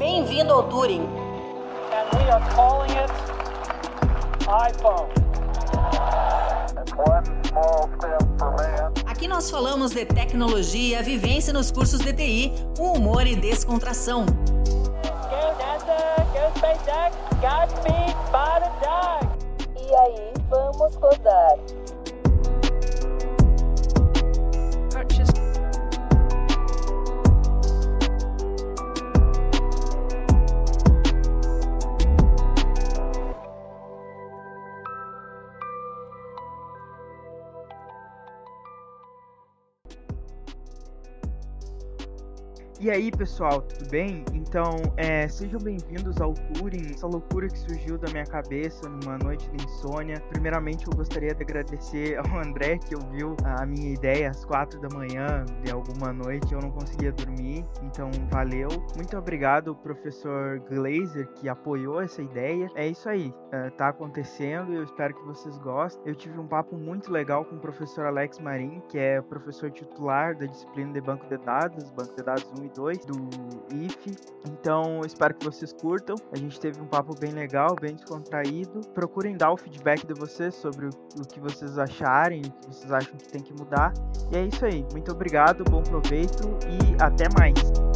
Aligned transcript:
Bem-vindo 0.00 0.54
ao 0.54 0.62
Turing. 0.62 1.02
And 1.02 2.18
we 2.18 2.30
are 2.30 2.40
calling 2.54 2.90
it 2.92 3.10
iPhone. 4.48 5.10
Aqui 9.04 9.28
nós 9.28 9.50
falamos 9.50 9.90
de 9.90 10.06
tecnologia, 10.06 11.02
vivência 11.02 11.52
nos 11.52 11.70
cursos 11.70 12.00
de 12.00 12.14
TI, 12.14 12.54
com 12.78 12.94
humor 12.94 13.26
e 13.26 13.36
descontração. 13.36 14.24
Go 14.24 15.42
NASA, 15.58 16.16
go 16.32 16.48
SpaceX, 16.56 17.14
Godspeed. 17.42 18.16
E 19.86 19.94
aí, 19.94 20.32
vamos 20.48 20.96
rodar. 20.96 21.58
E 42.90 42.92
aí, 42.92 43.10
pessoal, 43.12 43.62
tudo 43.62 43.88
bem? 43.88 44.24
Então, 44.34 44.74
é, 44.96 45.28
sejam 45.28 45.60
bem-vindos 45.60 46.20
ao 46.20 46.34
Turing, 46.34 46.90
essa 46.92 47.06
loucura 47.06 47.46
que 47.46 47.56
surgiu 47.56 47.96
da 47.96 48.10
minha 48.10 48.26
cabeça 48.26 48.88
numa 48.88 49.16
noite 49.16 49.48
de 49.48 49.64
insônia. 49.64 50.20
Primeiramente, 50.28 50.88
eu 50.88 50.92
gostaria 50.96 51.32
de 51.32 51.40
agradecer 51.40 52.18
ao 52.26 52.40
André 52.40 52.78
que 52.78 52.96
ouviu 52.96 53.36
a 53.44 53.64
minha 53.64 53.92
ideia 53.92 54.30
às 54.30 54.44
quatro 54.44 54.80
da 54.80 54.88
manhã 54.92 55.44
de 55.62 55.70
alguma 55.70 56.12
noite, 56.12 56.52
eu 56.52 56.60
não 56.60 56.72
conseguia 56.72 57.12
dormir, 57.12 57.64
então 57.84 58.10
valeu. 58.28 58.68
Muito 58.96 59.16
obrigado, 59.16 59.72
professor 59.76 60.58
Glazer, 60.68 61.28
que 61.34 61.48
apoiou 61.48 62.00
essa 62.00 62.20
ideia. 62.20 62.68
É 62.74 62.88
isso 62.88 63.08
aí, 63.08 63.32
é, 63.52 63.70
tá 63.70 63.90
acontecendo 63.90 64.74
eu 64.74 64.82
espero 64.82 65.14
que 65.14 65.24
vocês 65.26 65.56
gostem. 65.58 66.02
Eu 66.04 66.16
tive 66.16 66.36
um 66.40 66.48
papo 66.48 66.76
muito 66.76 67.12
legal 67.12 67.44
com 67.44 67.54
o 67.54 67.60
professor 67.60 68.06
Alex 68.06 68.40
Marim, 68.40 68.82
que 68.88 68.98
é 68.98 69.22
professor 69.22 69.70
titular 69.70 70.36
da 70.36 70.46
disciplina 70.46 70.92
de 70.92 71.00
banco 71.00 71.24
de 71.28 71.36
dados, 71.38 71.88
banco 71.92 72.16
de 72.16 72.24
dados 72.24 72.50
1 72.58 72.64
e 72.64 72.68
2 72.68 72.79
do 73.06 73.28
IF. 73.74 74.16
Então, 74.46 75.00
espero 75.04 75.34
que 75.34 75.44
vocês 75.44 75.72
curtam. 75.72 76.16
A 76.32 76.36
gente 76.36 76.58
teve 76.58 76.80
um 76.80 76.86
papo 76.86 77.14
bem 77.18 77.32
legal, 77.32 77.76
bem 77.80 77.94
descontraído. 77.94 78.80
Procurem 78.94 79.36
dar 79.36 79.52
o 79.52 79.56
feedback 79.56 80.06
de 80.06 80.14
vocês 80.14 80.54
sobre 80.54 80.86
o 80.86 81.26
que 81.26 81.38
vocês 81.40 81.78
acharem, 81.78 82.40
o 82.40 82.50
que 82.50 82.74
vocês 82.74 82.92
acham 82.92 83.16
que 83.16 83.28
tem 83.28 83.42
que 83.42 83.52
mudar. 83.52 83.92
E 84.32 84.36
é 84.36 84.46
isso 84.46 84.64
aí. 84.64 84.84
Muito 84.92 85.12
obrigado, 85.12 85.62
bom 85.64 85.82
proveito 85.82 86.48
e 86.66 87.02
até 87.02 87.28
mais. 87.38 87.89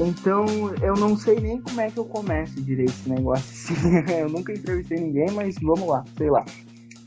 Então, 0.00 0.46
eu 0.80 0.94
não 0.94 1.16
sei 1.16 1.40
nem 1.40 1.60
como 1.60 1.80
é 1.80 1.90
que 1.90 1.98
eu 1.98 2.04
começo 2.04 2.62
direito 2.62 2.90
esse 2.90 3.10
negócio 3.10 3.74
assim. 3.74 3.98
eu 4.16 4.28
nunca 4.28 4.52
entrevistei 4.52 5.00
ninguém, 5.00 5.28
mas 5.32 5.56
vamos 5.60 5.88
lá, 5.88 6.04
sei 6.16 6.30
lá. 6.30 6.44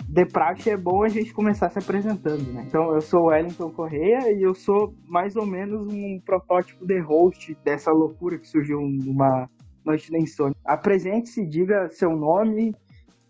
De 0.10 0.26
praxe 0.26 0.70
é 0.70 0.76
bom 0.76 1.02
a 1.02 1.08
gente 1.08 1.32
começar 1.34 1.70
se 1.70 1.80
apresentando, 1.80 2.44
né? 2.52 2.66
Então, 2.68 2.94
eu 2.94 3.00
sou 3.00 3.22
o 3.22 3.26
Wellington 3.28 3.72
Correia 3.72 4.34
e 4.34 4.42
eu 4.42 4.54
sou 4.54 4.94
mais 5.08 5.38
ou 5.38 5.46
menos 5.46 5.88
um 5.88 6.20
protótipo 6.20 6.86
de 6.86 7.00
host 7.00 7.58
dessa 7.64 7.92
loucura 7.94 8.38
que 8.38 8.46
surgiu 8.46 8.82
numa 8.82 9.50
noite 9.86 10.12
da 10.12 10.20
insônia. 10.20 10.56
Apresente-se, 10.66 11.46
diga 11.46 11.90
seu 11.92 12.14
nome. 12.14 12.76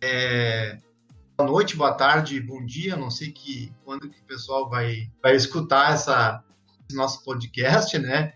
É, 0.01 0.75
boa 1.37 1.51
noite, 1.51 1.77
boa 1.77 1.93
tarde, 1.93 2.41
bom 2.41 2.65
dia. 2.65 2.95
Não 2.95 3.11
sei 3.11 3.31
que 3.31 3.71
quando 3.85 4.09
que 4.09 4.21
o 4.21 4.25
pessoal 4.25 4.67
vai, 4.67 5.07
vai 5.21 5.35
escutar 5.35 5.93
essa, 5.93 6.43
esse 6.89 6.97
nosso 6.97 7.23
podcast, 7.23 7.99
né? 7.99 8.33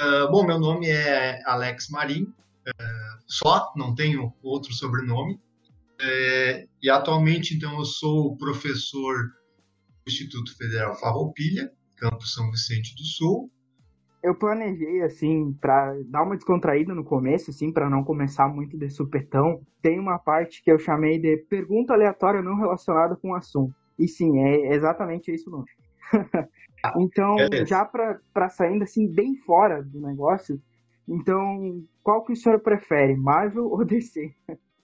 Uh, 0.00 0.30
bom, 0.30 0.46
meu 0.46 0.58
nome 0.58 0.88
é 0.88 1.42
Alex 1.44 1.90
Marim, 1.90 2.22
uh, 2.22 3.22
só, 3.26 3.70
não 3.76 3.94
tenho 3.94 4.32
outro 4.42 4.72
sobrenome. 4.72 5.34
Uh, 5.34 6.66
e 6.82 6.88
atualmente, 6.88 7.54
então, 7.54 7.78
eu 7.78 7.84
sou 7.84 8.34
professor 8.38 9.14
do 9.14 10.08
Instituto 10.08 10.56
Federal 10.56 10.98
Farroupilha, 10.98 11.70
campus 11.98 12.32
São 12.32 12.50
Vicente 12.50 12.94
do 12.94 13.04
Sul. 13.04 13.50
Eu 14.22 14.34
planejei, 14.34 15.02
assim, 15.02 15.52
para 15.60 15.94
dar 16.06 16.22
uma 16.22 16.36
descontraída 16.36 16.94
no 16.94 17.04
começo, 17.04 17.50
assim, 17.50 17.70
para 17.70 17.90
não 17.90 18.02
começar 18.02 18.48
muito 18.48 18.78
de 18.78 18.88
supetão. 18.88 19.60
Tem 19.82 20.00
uma 20.00 20.18
parte 20.18 20.62
que 20.62 20.72
eu 20.72 20.78
chamei 20.78 21.18
de 21.18 21.36
pergunta 21.50 21.92
aleatória 21.92 22.40
não 22.40 22.56
relacionada 22.56 23.16
com 23.16 23.32
o 23.32 23.34
assunto. 23.34 23.74
E 23.98 24.08
sim, 24.08 24.38
é 24.38 24.74
exatamente 24.74 25.30
isso 25.30 25.50
não. 25.50 25.62
Então, 26.96 27.36
Beleza. 27.36 27.66
já 27.66 27.84
para 27.84 28.48
saindo 28.48 28.84
assim 28.84 29.06
bem 29.06 29.36
fora 29.36 29.82
do 29.82 30.00
negócio, 30.00 30.60
então, 31.10 31.84
qual 32.02 32.24
que 32.24 32.32
o 32.32 32.36
senhor 32.36 32.60
prefere, 32.60 33.16
Marvel 33.16 33.66
ou 33.66 33.84
DC? 33.84 34.32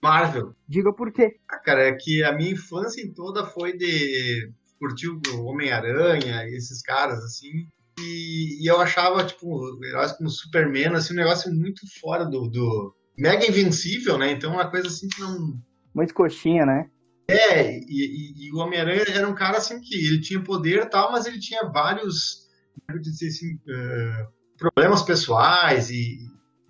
Marvel. 0.02 0.54
Diga 0.68 0.92
por 0.92 1.12
quê. 1.12 1.36
Ah, 1.48 1.58
cara, 1.58 1.84
é 1.88 1.92
que 1.92 2.22
a 2.24 2.32
minha 2.32 2.52
infância 2.52 3.02
toda 3.14 3.46
foi 3.46 3.76
de 3.76 4.50
curtir 4.78 5.08
o 5.08 5.44
Homem-Aranha, 5.44 6.44
esses 6.48 6.82
caras, 6.82 7.18
assim. 7.20 7.66
E, 7.98 8.62
e, 8.62 8.66
eu 8.70 8.78
achava, 8.80 9.24
tipo, 9.24 9.82
heróis 9.84 10.12
como 10.12 10.28
Superman, 10.28 10.96
assim, 10.96 11.14
um 11.14 11.16
negócio 11.16 11.52
muito 11.54 11.80
fora 12.00 12.24
do, 12.24 12.48
do... 12.48 12.94
Mega 13.16 13.46
invencível, 13.46 14.18
né? 14.18 14.32
Então, 14.32 14.52
uma 14.52 14.70
coisa 14.70 14.88
assim 14.88 15.08
que 15.08 15.20
não... 15.20 15.58
Muito 15.94 16.12
coxinha, 16.12 16.66
né? 16.66 16.90
É, 17.28 17.78
e, 17.78 17.82
e, 17.88 18.46
e 18.46 18.52
o 18.52 18.58
Homem-Aranha 18.58 19.04
era 19.08 19.28
um 19.28 19.34
cara 19.34 19.58
assim 19.58 19.80
que 19.80 19.94
ele 19.94 20.20
tinha 20.20 20.42
poder 20.42 20.82
e 20.82 20.86
tal, 20.86 21.10
mas 21.10 21.26
ele 21.26 21.40
tinha 21.40 21.64
vários 21.64 22.46
assim, 22.88 23.54
uh, 23.54 24.28
problemas 24.56 25.02
pessoais 25.02 25.90
e 25.90 26.18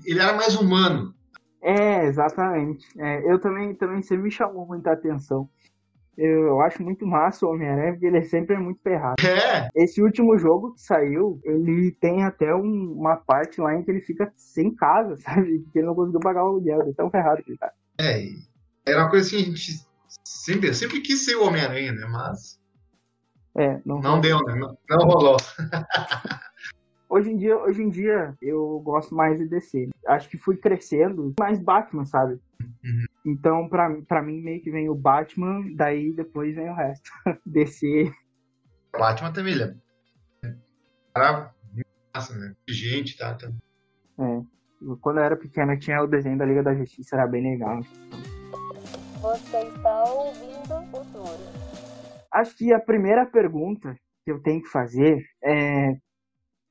ele 0.04 0.20
era 0.20 0.34
mais 0.34 0.54
humano. 0.56 1.14
É, 1.62 2.06
exatamente. 2.06 2.86
É, 2.98 3.30
eu 3.30 3.38
também, 3.40 3.74
também 3.74 4.02
sempre 4.02 4.24
me 4.24 4.30
chamou 4.30 4.66
muita 4.66 4.92
atenção. 4.92 5.48
Eu, 6.16 6.46
eu 6.46 6.60
acho 6.62 6.82
muito 6.82 7.06
massa 7.06 7.44
o 7.44 7.50
Homem-Aranha, 7.50 7.92
porque 7.92 8.06
ele 8.06 8.22
sempre 8.22 8.56
é 8.56 8.58
muito 8.58 8.80
ferrado. 8.80 9.16
É. 9.26 9.68
Esse 9.74 10.00
último 10.00 10.38
jogo 10.38 10.72
que 10.72 10.80
saiu, 10.80 11.38
ele 11.44 11.92
tem 12.00 12.24
até 12.24 12.54
um, 12.54 12.92
uma 12.92 13.16
parte 13.16 13.60
lá 13.60 13.74
em 13.74 13.82
que 13.82 13.90
ele 13.90 14.00
fica 14.00 14.32
sem 14.36 14.74
casa, 14.74 15.16
sabe? 15.20 15.58
Porque 15.58 15.78
ele 15.78 15.86
não 15.86 15.94
conseguiu 15.94 16.20
pagar 16.20 16.44
o 16.44 16.48
aluguel, 16.48 16.82
é 16.82 16.92
tão 16.92 17.10
ferrado 17.10 17.42
que 17.42 17.50
ele 17.50 17.58
tá. 17.58 17.70
É, 18.00 18.24
era 18.86 19.02
uma 19.02 19.10
coisa 19.10 19.26
assim, 19.26 19.42
a 19.42 19.46
gente 19.46 19.85
Sempre, 20.25 20.75
sempre 20.75 21.00
quis 21.00 21.25
ser 21.25 21.37
o 21.37 21.44
Homem-Aranha, 21.44 21.93
né? 21.93 22.06
Mas. 22.06 22.60
É, 23.56 23.81
não, 23.84 24.00
não 24.00 24.21
deu, 24.21 24.38
né? 24.44 24.54
Não, 24.54 24.77
não 24.91 25.06
rolou. 25.06 25.37
Hoje 27.09 27.31
em, 27.31 27.37
dia, 27.37 27.56
hoje 27.56 27.82
em 27.82 27.88
dia, 27.88 28.34
eu 28.43 28.81
gosto 28.81 29.15
mais 29.15 29.38
de 29.38 29.47
DC. 29.47 29.88
Acho 30.09 30.28
que 30.28 30.37
fui 30.37 30.56
crescendo 30.56 31.32
mais 31.38 31.60
Batman, 31.60 32.04
sabe? 32.04 32.41
Uhum. 32.60 33.04
Então, 33.25 33.69
pra, 33.69 33.88
pra 34.09 34.21
mim, 34.21 34.43
meio 34.43 34.60
que 34.60 34.72
vem 34.72 34.88
o 34.88 34.94
Batman, 34.94 35.62
daí 35.77 36.12
depois 36.12 36.54
vem 36.56 36.69
o 36.69 36.75
resto. 36.75 37.09
DC. 37.47 38.12
Batman 38.93 39.33
também, 39.33 39.54
ele 39.54 39.77
Cara, 41.15 41.54
massa, 42.15 42.37
né? 42.37 42.54
Gente, 42.69 43.16
tá, 43.16 43.34
tá. 43.34 43.50
É. 44.19 44.43
Quando 45.00 45.19
eu 45.19 45.25
era 45.25 45.37
pequeno, 45.37 45.78
tinha 45.78 46.03
o 46.03 46.06
desenho 46.06 46.37
da 46.37 46.44
Liga 46.44 46.62
da 46.62 46.75
Justiça, 46.75 47.16
era 47.16 47.27
bem 47.27 47.43
legal. 47.43 47.81
Você 49.26 49.59
está 49.59 50.04
ouvindo 50.04 50.72
o 50.72 51.04
Turo. 51.10 52.28
Acho 52.32 52.56
que 52.56 52.72
a 52.72 52.78
primeira 52.78 53.26
pergunta 53.26 53.98
que 54.25 54.31
eu 54.31 54.41
tenho 54.41 54.62
que 54.62 54.69
fazer 54.69 55.20
é 55.42 55.97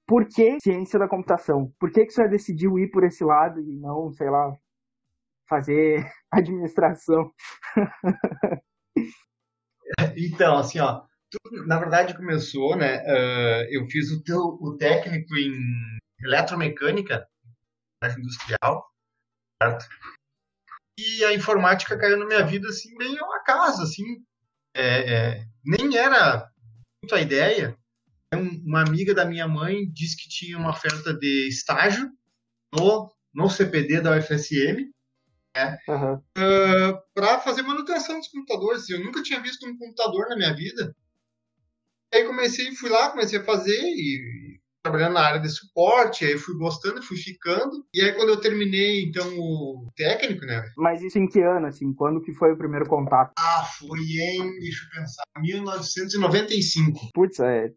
por 0.08 0.26
que 0.26 0.58
ciência 0.62 0.98
da 0.98 1.06
computação? 1.06 1.74
Por 1.78 1.92
que, 1.92 2.06
que 2.06 2.14
você 2.14 2.30
decidiu 2.30 2.80
ir 2.80 2.90
por 2.92 3.04
esse 3.04 3.26
lado 3.26 3.60
e 3.60 3.76
não, 3.76 4.10
sei 4.14 4.30
lá, 4.30 4.56
fazer 5.50 6.10
administração? 6.32 7.30
então, 10.16 10.58
assim, 10.58 10.80
ó, 10.80 11.04
tudo, 11.30 11.68
na 11.68 11.78
verdade 11.78 12.16
começou, 12.16 12.78
né? 12.78 13.00
Uh, 13.04 13.68
eu 13.70 13.86
fiz 13.88 14.10
o, 14.14 14.24
teu, 14.24 14.40
o 14.40 14.78
técnico 14.78 15.36
em 15.36 15.52
eletromecânica 16.24 17.28
industrial, 18.18 18.90
certo? 19.62 19.86
E 20.98 21.26
a 21.26 21.34
informática 21.34 21.98
caiu 21.98 22.18
na 22.18 22.26
minha 22.26 22.46
vida 22.46 22.70
assim 22.70 22.96
bem 22.98 23.18
ao 23.18 23.34
acaso, 23.34 23.84
assim, 23.84 24.04
é, 24.74 25.14
é, 25.14 25.46
nem 25.64 25.98
era 25.98 26.50
muito 27.02 27.16
a 27.16 27.22
ideia. 27.22 27.78
Uma 28.34 28.82
amiga 28.82 29.14
da 29.14 29.26
minha 29.26 29.48
mãe 29.48 29.90
disse 29.92 30.18
que 30.18 30.28
tinha 30.28 30.58
uma 30.58 30.72
oferta 30.72 31.14
de 31.14 31.48
estágio 31.48 32.12
no, 32.74 33.12
no 33.34 33.50
CPD 33.50 34.02
da 34.02 34.18
UFSM 34.18 34.92
né, 35.56 35.78
uhum. 35.88 36.16
uh, 36.16 37.02
para 37.14 37.40
fazer 37.40 37.62
manutenção 37.62 38.20
dos 38.20 38.28
computadores. 38.28 38.90
Eu 38.90 39.04
nunca 39.04 39.24
tinha 39.24 39.40
visto 39.40 39.66
um 39.66 39.78
computador 39.78 40.28
na 40.28 40.36
minha 40.36 40.54
vida. 40.54 40.96
Aí 42.14 42.26
comecei, 42.26 42.76
fui 42.76 42.90
lá, 42.90 43.10
comecei 43.10 43.40
a 43.40 43.44
fazer 43.44 43.80
e 43.80 44.45
trabalhando 44.86 45.14
na 45.14 45.22
área 45.22 45.40
de 45.40 45.50
suporte, 45.50 46.24
aí 46.24 46.38
fui 46.38 46.56
gostando, 46.56 47.02
fui 47.02 47.18
ficando. 47.18 47.84
E 47.92 48.02
aí 48.02 48.14
quando 48.14 48.30
eu 48.30 48.38
terminei, 48.40 49.04
então, 49.04 49.28
o 49.38 49.92
técnico, 49.96 50.46
né? 50.46 50.64
Mas 50.78 51.02
isso 51.02 51.18
em 51.18 51.28
que 51.28 51.42
ano, 51.42 51.66
assim? 51.66 51.92
Quando 51.94 52.22
que 52.22 52.34
foi 52.34 52.54
o 52.54 52.58
primeiro 52.58 52.86
contato? 52.86 53.34
Ah, 53.38 53.66
foi 53.80 54.00
em, 54.00 54.60
deixa 54.60 54.86
eu 54.86 55.02
pensar, 55.02 55.24
1995. 55.40 57.10
Putz, 57.14 57.40
é... 57.40 57.72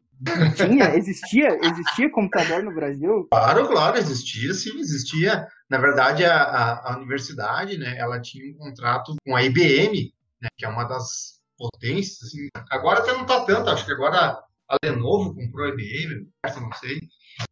Tinha, 0.57 0.97
existia, 0.97 1.59
existia 1.63 2.11
computador 2.11 2.63
no 2.63 2.75
Brasil? 2.75 3.29
Claro, 3.31 3.69
claro, 3.69 3.97
existia, 3.97 4.53
sim, 4.53 4.79
existia. 4.81 5.47
Na 5.71 5.79
verdade, 5.79 6.25
a, 6.25 6.43
a, 6.43 6.93
a 6.93 6.97
universidade, 6.97 7.79
né, 7.79 7.97
ela 7.97 8.21
tinha 8.21 8.53
um 8.53 8.59
contrato 8.59 9.15
com 9.25 9.37
a 9.37 9.43
IBM, 9.45 10.13
né, 10.43 10.49
que 10.59 10.65
é 10.65 10.69
uma 10.69 10.85
das 10.85 11.39
potências, 11.57 12.25
assim. 12.25 12.49
Agora 12.69 12.99
até 12.99 13.13
não 13.13 13.25
tá 13.25 13.45
tanto, 13.45 13.71
acho 13.71 13.87
que 13.87 13.93
agora 13.93 14.43
a 14.69 14.77
Lenovo 14.85 15.35
comprou 15.35 15.67
a 15.67 15.69
IBM, 15.71 16.29
não 16.61 16.73
sei. 16.73 17.01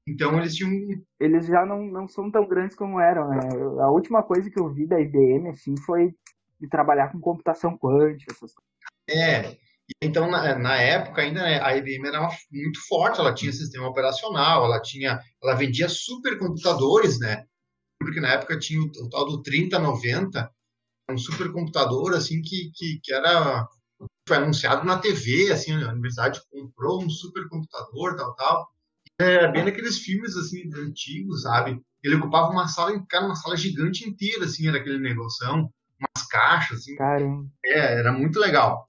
Então 0.06 0.38
eles 0.38 0.54
tinham. 0.54 0.72
Eles 1.18 1.46
já 1.46 1.64
não, 1.64 1.84
não 1.86 2.06
são 2.08 2.30
tão 2.30 2.46
grandes 2.46 2.76
como 2.76 3.00
eram, 3.00 3.28
né? 3.28 3.38
A 3.80 3.90
última 3.90 4.22
coisa 4.22 4.50
que 4.50 4.60
eu 4.60 4.72
vi 4.72 4.86
da 4.86 5.00
IBM, 5.00 5.48
assim, 5.48 5.74
foi 5.78 6.14
de 6.60 6.68
trabalhar 6.68 7.10
com 7.10 7.20
computação 7.20 7.76
quântica, 7.76 8.32
essas 8.32 8.52
coisas. 8.52 8.76
É. 9.08 9.56
Então, 10.02 10.28
na, 10.28 10.58
na 10.58 10.76
época, 10.76 11.22
ainda 11.22 11.42
né, 11.42 11.60
a 11.62 11.76
IBM 11.76 12.08
era 12.08 12.28
muito 12.50 12.86
forte, 12.88 13.20
ela 13.20 13.32
tinha 13.32 13.52
sistema 13.52 13.88
operacional, 13.88 14.64
ela 14.64 14.82
tinha. 14.82 15.20
Ela 15.42 15.54
vendia 15.54 15.88
supercomputadores, 15.88 17.18
né? 17.20 17.44
Porque 17.98 18.20
na 18.20 18.32
época 18.32 18.58
tinha 18.58 18.80
o, 18.80 18.84
o 18.84 19.08
tal 19.08 19.26
do 19.26 19.42
3090, 19.42 20.50
um 21.10 21.18
supercomputador, 21.18 22.14
assim, 22.14 22.42
que, 22.42 22.70
que, 22.74 23.00
que 23.02 23.14
era 23.14 23.66
foi 24.26 24.36
anunciado 24.36 24.84
na 24.84 24.98
TV, 24.98 25.52
assim, 25.52 25.72
a 25.72 25.92
universidade 25.92 26.40
comprou 26.50 27.02
um 27.02 27.08
supercomputador, 27.08 28.16
tal, 28.16 28.34
tal. 28.34 28.68
É 29.18 29.50
bem 29.50 29.64
naqueles 29.64 29.98
filmes, 29.98 30.36
assim, 30.36 30.68
antigos, 30.74 31.42
sabe? 31.42 31.80
Ele 32.02 32.16
ocupava 32.16 32.50
uma 32.50 32.68
sala, 32.68 32.92
cara, 33.08 33.26
uma 33.26 33.36
sala 33.36 33.56
gigante 33.56 34.08
inteira, 34.08 34.44
assim, 34.44 34.68
era 34.68 34.78
aquele 34.78 34.98
negócio, 34.98 35.46
umas 35.48 36.28
caixas, 36.28 36.78
assim. 36.78 36.96
Caramba. 36.96 37.48
É, 37.64 37.98
era 37.98 38.12
muito 38.12 38.38
legal. 38.38 38.86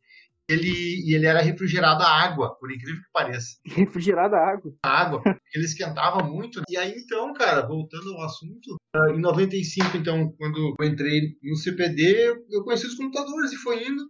Ele, 0.50 0.70
e 0.70 1.14
ele 1.14 1.26
era 1.26 1.42
refrigerado 1.42 2.04
a 2.04 2.10
água, 2.10 2.56
por 2.58 2.72
incrível 2.72 3.02
que 3.02 3.12
pareça. 3.12 3.58
Refrigerado 3.66 4.36
a 4.36 4.40
água? 4.40 4.74
A 4.84 5.02
água. 5.02 5.22
Ele 5.54 5.66
esquentava 5.66 6.24
muito. 6.24 6.62
E 6.70 6.78
aí, 6.78 6.94
então, 6.98 7.34
cara, 7.34 7.68
voltando 7.68 8.14
ao 8.14 8.24
assunto, 8.24 8.78
ah, 8.96 9.12
em 9.12 9.20
95, 9.20 9.98
então, 9.98 10.32
quando 10.38 10.74
eu 10.80 10.86
entrei 10.86 11.36
no 11.44 11.56
CPD, 11.56 12.46
eu 12.50 12.64
conheci 12.64 12.88
os 12.88 12.96
computadores 12.96 13.52
e 13.52 13.58
foi 13.58 13.88
indo 13.88 14.10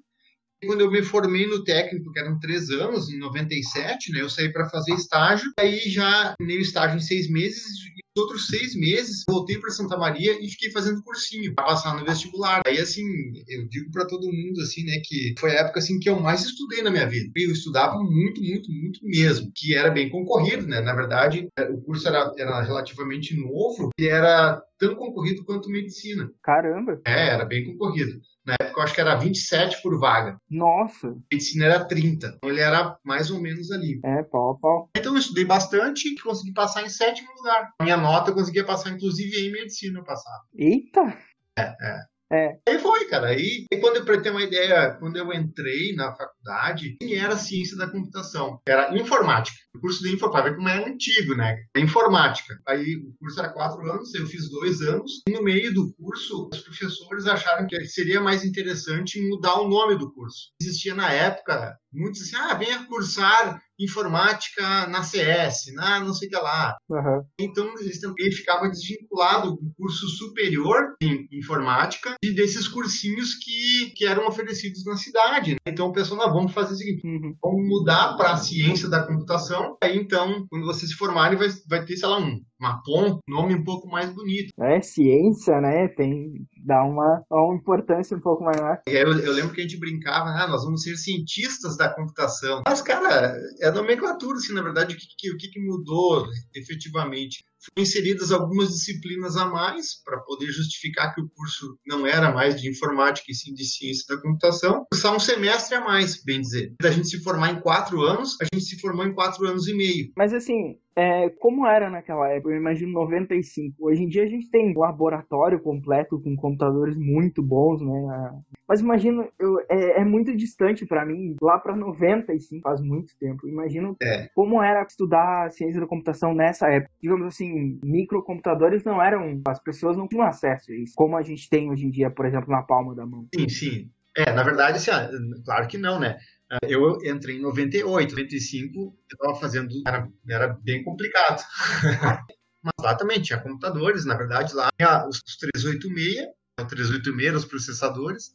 quando 0.65 0.81
eu 0.81 0.91
me 0.91 1.03
formei 1.03 1.45
no 1.45 1.63
técnico, 1.63 2.11
que 2.11 2.19
eram 2.19 2.39
três 2.39 2.69
anos, 2.69 3.09
em 3.09 3.17
97, 3.19 4.11
né, 4.11 4.21
eu 4.21 4.29
saí 4.29 4.51
para 4.51 4.69
fazer 4.69 4.93
estágio. 4.93 5.51
Aí 5.59 5.79
já 5.89 6.35
terminei 6.37 6.59
o 6.59 6.61
estágio 6.61 6.97
em 6.97 7.01
seis 7.01 7.29
meses 7.29 7.63
e 7.63 8.01
os 8.17 8.23
outros 8.23 8.47
seis 8.47 8.75
meses 8.75 9.23
voltei 9.29 9.59
para 9.59 9.69
Santa 9.69 9.97
Maria 9.97 10.37
e 10.43 10.49
fiquei 10.49 10.71
fazendo 10.71 11.03
cursinho 11.03 11.53
para 11.53 11.65
passar 11.65 11.95
no 11.95 12.05
vestibular. 12.05 12.61
Aí 12.65 12.79
assim, 12.79 13.03
eu 13.47 13.67
digo 13.67 13.91
para 13.91 14.07
todo 14.07 14.31
mundo 14.31 14.61
assim, 14.61 14.83
né, 14.83 14.99
que 15.03 15.35
foi 15.39 15.51
a 15.51 15.61
época 15.61 15.79
assim 15.79 15.99
que 15.99 16.09
eu 16.09 16.19
mais 16.19 16.43
estudei 16.43 16.81
na 16.81 16.89
minha 16.89 17.07
vida. 17.07 17.31
Eu 17.35 17.51
estudava 17.51 17.97
muito, 17.99 18.41
muito, 18.41 18.71
muito 18.71 18.99
mesmo, 19.03 19.51
que 19.53 19.75
era 19.75 19.91
bem 19.91 20.09
concorrido, 20.09 20.65
né? 20.65 20.81
Na 20.81 20.95
verdade, 20.95 21.47
o 21.71 21.81
curso 21.81 22.07
era, 22.07 22.31
era 22.37 22.61
relativamente 22.61 23.35
novo 23.35 23.89
e 23.99 24.07
era 24.07 24.61
tão 24.77 24.95
concorrido 24.95 25.43
quanto 25.43 25.69
medicina. 25.69 26.29
Caramba. 26.43 27.01
É, 27.05 27.29
era 27.29 27.45
bem 27.45 27.65
concorrido. 27.65 28.19
Na 28.45 28.53
época 28.53 28.79
eu 28.79 28.83
acho 28.83 28.93
que 28.93 29.01
era 29.01 29.15
27 29.15 29.81
por 29.81 29.99
vaga. 29.99 30.37
Nossa. 30.49 31.15
Medicina 31.31 31.65
era 31.65 31.85
30. 31.85 32.35
Então 32.37 32.49
ele 32.49 32.61
era 32.61 32.97
mais 33.03 33.29
ou 33.29 33.41
menos 33.41 33.71
ali. 33.71 33.99
É, 34.05 34.23
pau, 34.23 34.57
pau. 34.59 34.89
Então 34.95 35.13
eu 35.13 35.19
estudei 35.19 35.43
bastante 35.43 36.07
e 36.07 36.21
consegui 36.21 36.53
passar 36.53 36.83
em 36.83 36.89
sétimo 36.89 37.29
lugar. 37.35 37.71
A 37.79 37.83
minha 37.83 37.97
nota 37.97 38.31
eu 38.31 38.35
conseguia 38.35 38.65
passar, 38.65 38.91
inclusive, 38.91 39.35
em 39.37 39.51
medicina 39.51 39.99
eu 39.99 40.03
passava. 40.03 40.43
Eita! 40.55 41.17
É, 41.57 41.63
é. 41.63 41.99
É. 42.31 42.57
Aí 42.67 42.79
foi, 42.79 43.05
cara. 43.05 43.27
Aí, 43.27 43.65
quando 43.79 43.97
eu 43.97 44.05
pra 44.05 44.19
ter 44.19 44.31
uma 44.31 44.43
ideia, 44.43 44.91
quando 44.99 45.15
eu 45.15 45.31
entrei 45.31 45.95
na 45.95 46.13
faculdade, 46.13 46.97
era 47.01 47.37
ciência 47.37 47.77
da 47.77 47.89
computação. 47.89 48.59
Era 48.67 48.93
informática. 48.97 49.57
O 49.77 49.79
curso 49.79 50.03
de 50.03 50.13
informática, 50.13 50.55
como 50.55 50.67
é 50.67 50.89
antigo, 50.89 51.35
né? 51.35 51.55
É 51.75 51.79
informática. 51.79 52.59
Aí 52.67 52.95
o 52.95 53.13
curso 53.19 53.39
era 53.39 53.49
quatro 53.49 53.81
anos, 53.91 54.13
eu 54.15 54.25
fiz 54.25 54.49
dois 54.49 54.81
anos. 54.81 55.21
E 55.27 55.31
no 55.31 55.43
meio 55.43 55.73
do 55.73 55.93
curso, 55.93 56.49
os 56.51 56.59
professores 56.61 57.27
acharam 57.27 57.67
que 57.67 57.85
seria 57.85 58.19
mais 58.19 58.43
interessante 58.43 59.21
mudar 59.29 59.59
o 59.59 59.69
nome 59.69 59.97
do 59.97 60.11
curso. 60.11 60.51
Existia 60.61 60.95
na 60.95 61.11
época 61.11 61.77
muitos 61.93 62.21
assim, 62.21 62.35
ah, 62.35 62.53
venha 62.53 62.85
cursar 62.85 63.61
informática 63.79 64.87
na 64.87 65.03
CS, 65.03 65.73
na 65.73 65.99
não 65.99 66.13
sei 66.13 66.27
o 66.27 66.31
que 66.31 66.37
lá. 66.37 66.75
Uhum. 66.89 67.23
Então, 67.39 67.73
eles 67.79 67.99
também 67.99 68.31
ficavam 68.31 68.69
desvinculados 68.69 69.51
do 69.51 69.71
curso 69.77 70.07
superior 70.09 70.95
em 71.01 71.27
informática 71.31 72.15
e 72.23 72.31
desses 72.31 72.67
cursinhos 72.67 73.35
que, 73.35 73.91
que 73.95 74.05
eram 74.05 74.27
oferecidos 74.27 74.83
na 74.83 74.97
cidade. 74.97 75.51
Né? 75.53 75.57
Então, 75.67 75.87
o 75.87 75.93
pessoal, 75.93 76.25
não, 76.25 76.33
vamos 76.33 76.53
fazer 76.53 76.73
o 76.73 76.77
seguinte, 76.77 77.05
Uhum. 77.05 77.35
vamos 77.41 77.67
mudar 77.67 78.15
para 78.17 78.31
a 78.31 78.37
ciência 78.37 78.89
da 78.89 79.05
computação. 79.05 79.66
Aí, 79.81 79.97
então, 79.97 80.45
quando 80.49 80.65
vocês 80.65 80.91
se 80.91 80.97
formarem, 80.97 81.37
vai, 81.37 81.47
vai 81.67 81.85
ter, 81.85 81.97
sei 81.97 82.07
lá, 82.07 82.19
um 82.19 82.39
Mapom, 82.59 83.19
nome 83.27 83.55
um 83.55 83.63
pouco 83.63 83.87
mais 83.87 84.13
bonito. 84.13 84.51
É, 84.59 84.81
ciência, 84.81 85.59
né? 85.61 85.87
Tem. 85.89 86.45
dá 86.65 86.83
uma, 86.83 87.23
uma 87.29 87.55
importância 87.55 88.17
um 88.17 88.21
pouco 88.21 88.43
maior. 88.43 88.79
Aí 88.87 88.95
eu, 88.95 89.11
eu 89.19 89.33
lembro 89.33 89.53
que 89.53 89.61
a 89.61 89.63
gente 89.63 89.79
brincava, 89.79 90.29
ah, 90.29 90.47
nós 90.47 90.63
vamos 90.63 90.83
ser 90.83 90.95
cientistas 90.97 91.77
da 91.77 91.93
computação. 91.93 92.63
Mas, 92.67 92.81
cara, 92.81 93.35
é 93.61 93.71
nomenclatura, 93.71 94.37
assim, 94.37 94.53
na 94.53 94.61
verdade, 94.61 94.95
o 94.95 94.97
que, 94.97 95.31
o 95.31 95.37
que, 95.37 95.49
que 95.49 95.59
mudou 95.59 96.25
efetivamente? 96.55 97.43
Foram 97.59 97.83
inseridas 97.83 98.31
algumas 98.31 98.69
disciplinas 98.69 99.35
a 99.35 99.45
mais 99.45 100.01
para 100.03 100.19
poder 100.19 100.47
justificar 100.47 101.13
que 101.13 101.21
o 101.21 101.29
curso 101.29 101.77
não 101.85 102.05
era 102.05 102.31
mais 102.31 102.59
de 102.61 102.69
informática 102.69 103.25
e 103.29 103.35
sim 103.35 103.53
de 103.53 103.65
ciência 103.65 104.05
da 104.15 104.21
computação. 104.21 104.85
Cursar 104.91 105.15
um 105.15 105.19
semestre 105.19 105.75
a 105.75 105.81
mais, 105.81 106.23
bem 106.23 106.39
dizer. 106.39 106.73
Da 106.81 106.91
gente 106.91 107.07
se 107.07 107.21
formar 107.23 107.51
em 107.51 107.59
quatro 107.59 108.01
anos, 108.01 108.37
a 108.41 108.45
gente 108.45 108.63
se 108.63 108.79
formou 108.79 109.05
em 109.05 109.13
quatro 109.13 109.45
anos 109.47 109.67
e 109.67 109.73
meio. 109.75 110.11
Mas 110.15 110.33
assim, 110.33 110.77
é, 110.97 111.29
como 111.29 111.67
era 111.67 111.91
naquela 111.91 112.27
época? 112.27 112.51
Eu 112.51 112.57
imagino 112.57 112.91
95. 112.91 113.75
Hoje 113.79 114.03
em 114.03 114.07
dia 114.07 114.23
a 114.23 114.27
gente 114.27 114.49
tem 114.49 114.75
um 114.75 114.79
laboratório 114.79 115.59
completo 115.59 116.19
com 116.19 116.35
computadores 116.35 116.97
muito 116.97 117.43
bons, 117.43 117.79
né? 117.81 118.31
Mas 118.67 118.81
imagino, 118.81 119.29
eu, 119.37 119.59
é, 119.69 120.01
é 120.01 120.03
muito 120.03 120.35
distante 120.35 120.87
para 120.87 121.05
mim, 121.05 121.35
lá 121.39 121.59
para 121.59 121.75
95, 121.75 122.63
faz 122.63 122.81
muito 122.81 123.15
tempo. 123.19 123.47
Imagino 123.47 123.95
É. 124.01 124.27
como 124.33 124.61
era 124.61 124.81
estudar 124.81 125.51
ciência 125.51 125.79
da 125.79 125.85
computação 125.85 126.33
nessa 126.33 126.67
época. 126.67 126.91
Digamos 126.99 127.27
assim, 127.27 127.79
microcomputadores 127.83 128.83
não 128.83 128.99
eram, 128.99 129.39
as 129.47 129.61
pessoas 129.61 129.95
não 129.95 130.07
tinham 130.07 130.25
acesso 130.25 130.71
a 130.71 130.75
isso, 130.75 130.93
como 130.95 131.15
a 131.15 131.21
gente 131.21 131.47
tem 131.47 131.69
hoje 131.69 131.85
em 131.85 131.91
dia, 131.91 132.09
por 132.09 132.25
exemplo, 132.25 132.49
na 132.49 132.63
palma 132.63 132.95
da 132.95 133.05
mão. 133.05 133.27
Sim, 133.35 133.47
sim. 133.47 133.89
É, 134.17 134.33
na 134.33 134.41
verdade, 134.41 134.77
assim, 134.77 134.89
ah, 134.89 135.07
claro 135.45 135.67
que 135.67 135.77
não, 135.77 135.99
né? 135.99 136.17
Ah, 136.49 136.59
Eu 136.63 136.99
entrei 137.03 137.37
em 137.37 137.41
98, 137.41 138.11
95, 138.11 138.79
eu 138.79 138.95
estava 139.11 139.35
fazendo, 139.39 139.81
era, 139.85 140.09
era 140.29 140.47
bem 140.47 140.83
complicado. 140.83 141.43
Mas 142.63 142.73
lá 142.81 142.95
também 142.95 143.21
tinha 143.21 143.39
computadores, 143.39 144.05
na 144.05 144.15
verdade, 144.15 144.53
lá 144.53 144.69
tinha 144.77 145.07
os 145.07 145.21
386, 145.39 146.27
o 146.59 146.65
386 146.65 147.27
eram 147.27 147.37
os 147.37 147.45
processadores, 147.45 148.31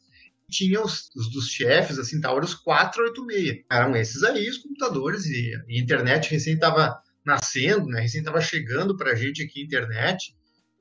tinha 0.49 0.81
os, 0.81 1.09
os 1.15 1.31
dos 1.31 1.47
chefes, 1.49 1.97
assim, 1.99 2.21
tal, 2.21 2.37
eram 2.37 2.45
os 2.45 2.53
486. 2.55 3.65
Eram 3.71 3.95
esses 3.95 4.23
aí 4.23 4.47
os 4.49 4.59
computadores, 4.59 5.25
e 5.25 5.53
a 5.55 5.81
internet 5.81 6.29
recém 6.29 6.53
estava 6.53 6.95
nascendo, 7.25 7.87
né? 7.87 8.01
Recém 8.01 8.19
estava 8.19 8.41
chegando 8.41 8.95
para 8.95 9.11
a 9.11 9.15
gente 9.15 9.41
aqui 9.41 9.61
internet 9.61 10.35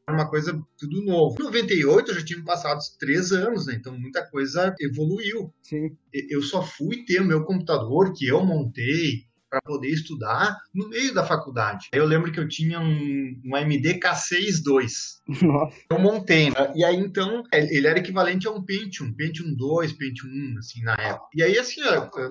uma 0.08 0.28
coisa 0.28 0.60
tudo 0.76 1.04
novo. 1.04 1.36
Em 1.40 1.44
98 1.44 2.14
já 2.14 2.24
tinham 2.24 2.44
passado 2.44 2.80
três 2.98 3.32
anos, 3.32 3.66
né? 3.66 3.74
Então 3.74 3.98
muita 3.98 4.28
coisa 4.28 4.74
evoluiu. 4.80 5.52
Sim. 5.62 5.96
Eu 6.12 6.42
só 6.42 6.62
fui 6.62 7.04
ter 7.04 7.20
o 7.20 7.24
meu 7.24 7.44
computador 7.44 8.12
que 8.12 8.26
eu 8.26 8.44
montei 8.44 9.24
para 9.52 9.60
poder 9.60 9.88
estudar 9.88 10.56
no 10.74 10.88
meio 10.88 11.12
da 11.12 11.26
faculdade. 11.26 11.88
Eu 11.92 12.06
lembro 12.06 12.32
que 12.32 12.40
eu 12.40 12.48
tinha 12.48 12.80
um, 12.80 13.40
um 13.44 13.54
AMD 13.54 14.00
K6 14.00 14.62
II. 14.64 15.46
Nossa. 15.46 15.76
Eu 15.90 15.98
montei, 15.98 16.46
né? 16.46 16.72
E 16.74 16.82
aí, 16.82 16.96
então, 16.96 17.42
ele 17.52 17.86
era 17.86 17.98
equivalente 17.98 18.48
a 18.48 18.50
um 18.50 18.64
Pentium, 18.64 19.12
Pentium 19.12 19.54
2, 19.54 19.92
Pentium 19.92 20.30
1, 20.30 20.58
assim, 20.58 20.82
na 20.82 20.94
época. 20.94 21.28
E 21.34 21.42
aí, 21.42 21.58
assim, 21.58 21.82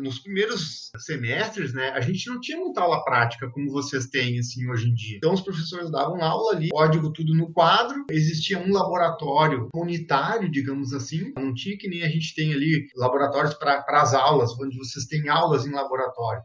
nos 0.02 0.18
primeiros 0.18 0.90
semestres, 0.98 1.74
né, 1.74 1.90
a 1.90 2.02
gente 2.02 2.28
não 2.28 2.40
tinha 2.40 2.58
muita 2.58 2.82
aula 2.82 3.04
prática 3.04 3.50
como 3.52 3.72
vocês 3.72 4.08
têm, 4.08 4.40
assim, 4.40 4.68
hoje 4.68 4.90
em 4.90 4.94
dia. 4.96 5.18
Então, 5.18 5.34
os 5.34 5.42
professores 5.42 5.92
davam 5.92 6.24
aula 6.24 6.54
ali, 6.56 6.70
código 6.70 7.14
tudo 7.14 7.36
no 7.36 7.54
quadro, 7.54 8.06
existia 8.10 8.58
um 8.58 8.74
laboratório 8.74 9.70
unitário, 9.76 10.50
digamos 10.50 10.92
assim, 10.92 11.32
não 11.38 11.54
tinha 11.54 11.78
que 11.78 11.88
nem 11.88 12.02
a 12.02 12.10
gente 12.10 12.34
tem 12.34 12.52
ali 12.52 12.88
laboratórios 12.96 13.54
para 13.54 13.84
as 13.90 14.16
aulas, 14.16 14.58
onde 14.60 14.76
vocês 14.78 15.06
têm 15.06 15.30
aulas 15.30 15.68
em 15.68 15.72
laboratório. 15.72 16.42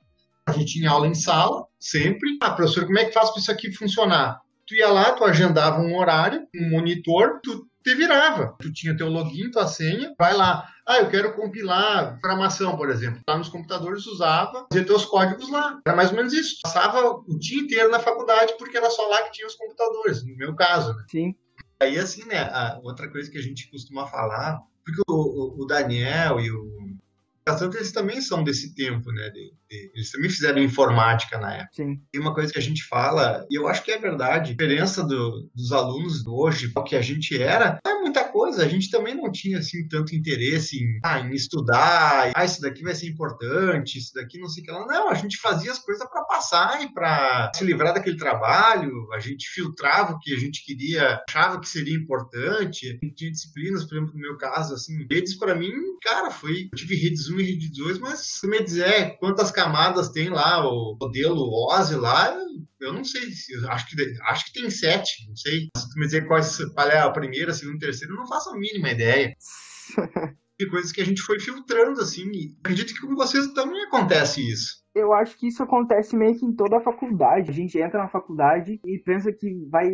A 0.46 0.52
gente 0.52 0.74
tinha 0.74 0.90
aula 0.90 1.06
em 1.08 1.14
sala, 1.14 1.66
sempre. 1.78 2.38
Ah, 2.40 2.50
professor, 2.52 2.86
como 2.86 2.98
é 2.98 3.04
que 3.04 3.12
faz 3.12 3.30
para 3.30 3.40
isso 3.40 3.50
aqui 3.50 3.72
funcionar? 3.72 4.40
tu 4.68 4.74
ia 4.74 4.88
lá, 4.90 5.12
tu 5.12 5.22
agendava 5.24 5.80
um 5.80 5.96
horário, 5.96 6.44
um 6.52 6.70
monitor, 6.70 7.38
tu 7.40 7.68
te 7.84 7.94
virava. 7.94 8.56
Tu 8.60 8.72
tinha 8.72 8.96
teu 8.96 9.08
login, 9.08 9.48
tua 9.48 9.64
senha, 9.68 10.12
vai 10.18 10.34
lá. 10.34 10.68
Ah, 10.84 10.98
eu 10.98 11.08
quero 11.08 11.36
compilar 11.36 12.18
programação, 12.20 12.76
por 12.76 12.90
exemplo. 12.90 13.20
Lá 13.28 13.38
nos 13.38 13.48
computadores 13.48 14.04
usava, 14.06 14.66
fazia 14.72 14.84
teus 14.84 15.04
códigos 15.04 15.48
lá. 15.52 15.78
Era 15.86 15.94
mais 15.94 16.10
ou 16.10 16.16
menos 16.16 16.32
isso. 16.32 16.56
Passava 16.64 17.00
o 17.10 17.38
dia 17.38 17.60
inteiro 17.62 17.88
na 17.92 18.00
faculdade 18.00 18.54
porque 18.58 18.76
era 18.76 18.90
só 18.90 19.06
lá 19.06 19.22
que 19.22 19.30
tinha 19.32 19.46
os 19.46 19.54
computadores, 19.54 20.26
no 20.26 20.36
meu 20.36 20.52
caso, 20.56 20.92
né? 20.94 21.04
Sim. 21.08 21.34
Aí, 21.80 21.96
assim, 21.96 22.24
né, 22.24 22.38
a 22.38 22.80
outra 22.82 23.08
coisa 23.08 23.30
que 23.30 23.38
a 23.38 23.42
gente 23.42 23.70
costuma 23.70 24.06
falar, 24.08 24.58
porque 24.84 25.00
o, 25.08 25.14
o- 25.14 25.62
o 25.62 25.64
Daniel 25.66 26.40
e 26.40 26.50
o 26.50 26.66
Cassandra, 27.46 27.78
eles 27.78 27.92
também 27.92 28.20
são 28.20 28.42
desse 28.42 28.74
tempo, 28.74 29.12
né? 29.12 29.30
de- 29.30 29.52
de- 29.70 29.90
eles 29.94 30.10
também 30.10 30.28
fizeram 30.28 30.58
informática 30.60 31.38
na 31.38 31.54
época. 31.54 31.70
Sim. 31.74 32.00
Tem 32.10 32.20
uma 32.20 32.34
coisa 32.34 32.52
que 32.52 32.58
a 32.58 32.62
gente 32.62 32.82
fala, 32.84 33.46
e 33.48 33.54
eu 33.56 33.68
acho 33.68 33.84
que 33.84 33.92
é 33.92 33.98
verdade, 33.98 34.50
a 34.50 34.52
diferença 34.52 35.04
do- 35.04 35.48
dos 35.54 35.70
alunos 35.72 36.22
de 36.24 36.28
hoje, 36.28 36.72
o 36.76 36.82
que 36.82 36.96
a 36.96 37.02
gente 37.02 37.40
era, 37.40 37.78
é 37.86 37.94
muita 38.06 38.24
coisa. 38.24 38.64
A 38.64 38.68
gente 38.68 38.90
também 38.90 39.14
não 39.14 39.30
tinha, 39.30 39.58
assim, 39.58 39.86
tanto 39.88 40.14
interesse 40.14 40.76
em, 40.76 41.00
ah, 41.04 41.20
em 41.20 41.34
estudar, 41.34 42.32
ah, 42.34 42.44
isso 42.44 42.60
daqui 42.60 42.82
vai 42.82 42.94
ser 42.94 43.08
importante, 43.08 43.98
isso 43.98 44.14
daqui 44.14 44.38
não 44.38 44.48
sei 44.48 44.62
o 44.62 44.66
que 44.66 44.72
lá. 44.72 44.86
Não, 44.86 45.10
a 45.10 45.14
gente 45.14 45.36
fazia 45.38 45.72
as 45.72 45.78
coisas 45.78 46.08
para 46.08 46.24
passar 46.24 46.82
e 46.82 46.92
para 46.92 47.50
se 47.54 47.64
livrar 47.64 47.92
daquele 47.92 48.16
trabalho, 48.16 49.08
a 49.12 49.18
gente 49.18 49.48
filtrava 49.48 50.12
o 50.12 50.18
que 50.18 50.32
a 50.32 50.38
gente 50.38 50.64
queria, 50.64 51.22
achava 51.28 51.60
que 51.60 51.68
seria 51.68 51.96
importante. 51.96 52.98
Tinha 53.14 53.30
disciplinas, 53.30 53.84
por 53.84 53.96
exemplo, 53.96 54.14
no 54.14 54.20
meu 54.20 54.36
caso, 54.36 54.74
assim, 54.74 55.06
redes 55.10 55.36
para 55.36 55.54
mim, 55.54 55.72
cara, 56.02 56.30
foi, 56.30 56.68
eu 56.72 56.76
tive 56.76 56.94
redes 56.94 57.28
1 57.28 57.40
e 57.40 57.42
redes 57.42 57.70
2, 57.76 57.98
mas 57.98 58.20
se 58.20 58.46
me 58.46 58.62
dizer 58.62 59.16
quantas 59.18 59.50
camadas 59.50 60.10
tem 60.10 60.28
lá 60.28 60.66
o 60.66 60.96
modelo 61.00 61.68
OSI 61.68 61.96
lá, 61.96 62.36
eu 62.80 62.92
não 62.92 63.04
sei, 63.04 63.22
acho 63.68 63.88
que, 63.88 64.18
acho 64.22 64.44
que 64.46 64.52
tem 64.52 64.70
sete, 64.70 65.26
não 65.28 65.36
sei. 65.36 65.68
Se 65.76 65.88
tu 65.90 65.98
me 65.98 66.06
dizer 66.06 66.26
quais, 66.26 66.58
qual 66.74 66.88
é 66.88 66.98
a 66.98 67.10
primeira, 67.10 67.50
a 67.50 67.54
segunda, 67.54 67.76
a 67.76 67.80
terceira, 67.80 68.12
eu 68.12 68.16
não 68.16 68.26
faço 68.26 68.50
a 68.50 68.58
mínima 68.58 68.90
ideia. 68.90 69.34
De 70.58 70.66
coisas 70.70 70.90
que 70.90 71.02
a 71.02 71.04
gente 71.04 71.20
foi 71.20 71.38
filtrando, 71.38 72.00
assim, 72.00 72.30
e 72.32 72.56
acredito 72.60 72.94
que 72.94 73.06
com 73.06 73.14
vocês 73.14 73.46
também 73.48 73.82
acontece 73.84 74.40
isso. 74.40 74.85
Eu 74.96 75.12
acho 75.12 75.36
que 75.38 75.46
isso 75.46 75.62
acontece 75.62 76.16
meio 76.16 76.38
que 76.38 76.46
em 76.46 76.54
toda 76.54 76.78
a 76.78 76.80
faculdade. 76.80 77.50
A 77.50 77.54
gente 77.54 77.78
entra 77.78 77.98
na 77.98 78.08
faculdade 78.08 78.80
e 78.82 78.98
pensa 78.98 79.30
que 79.30 79.68
vai, 79.70 79.90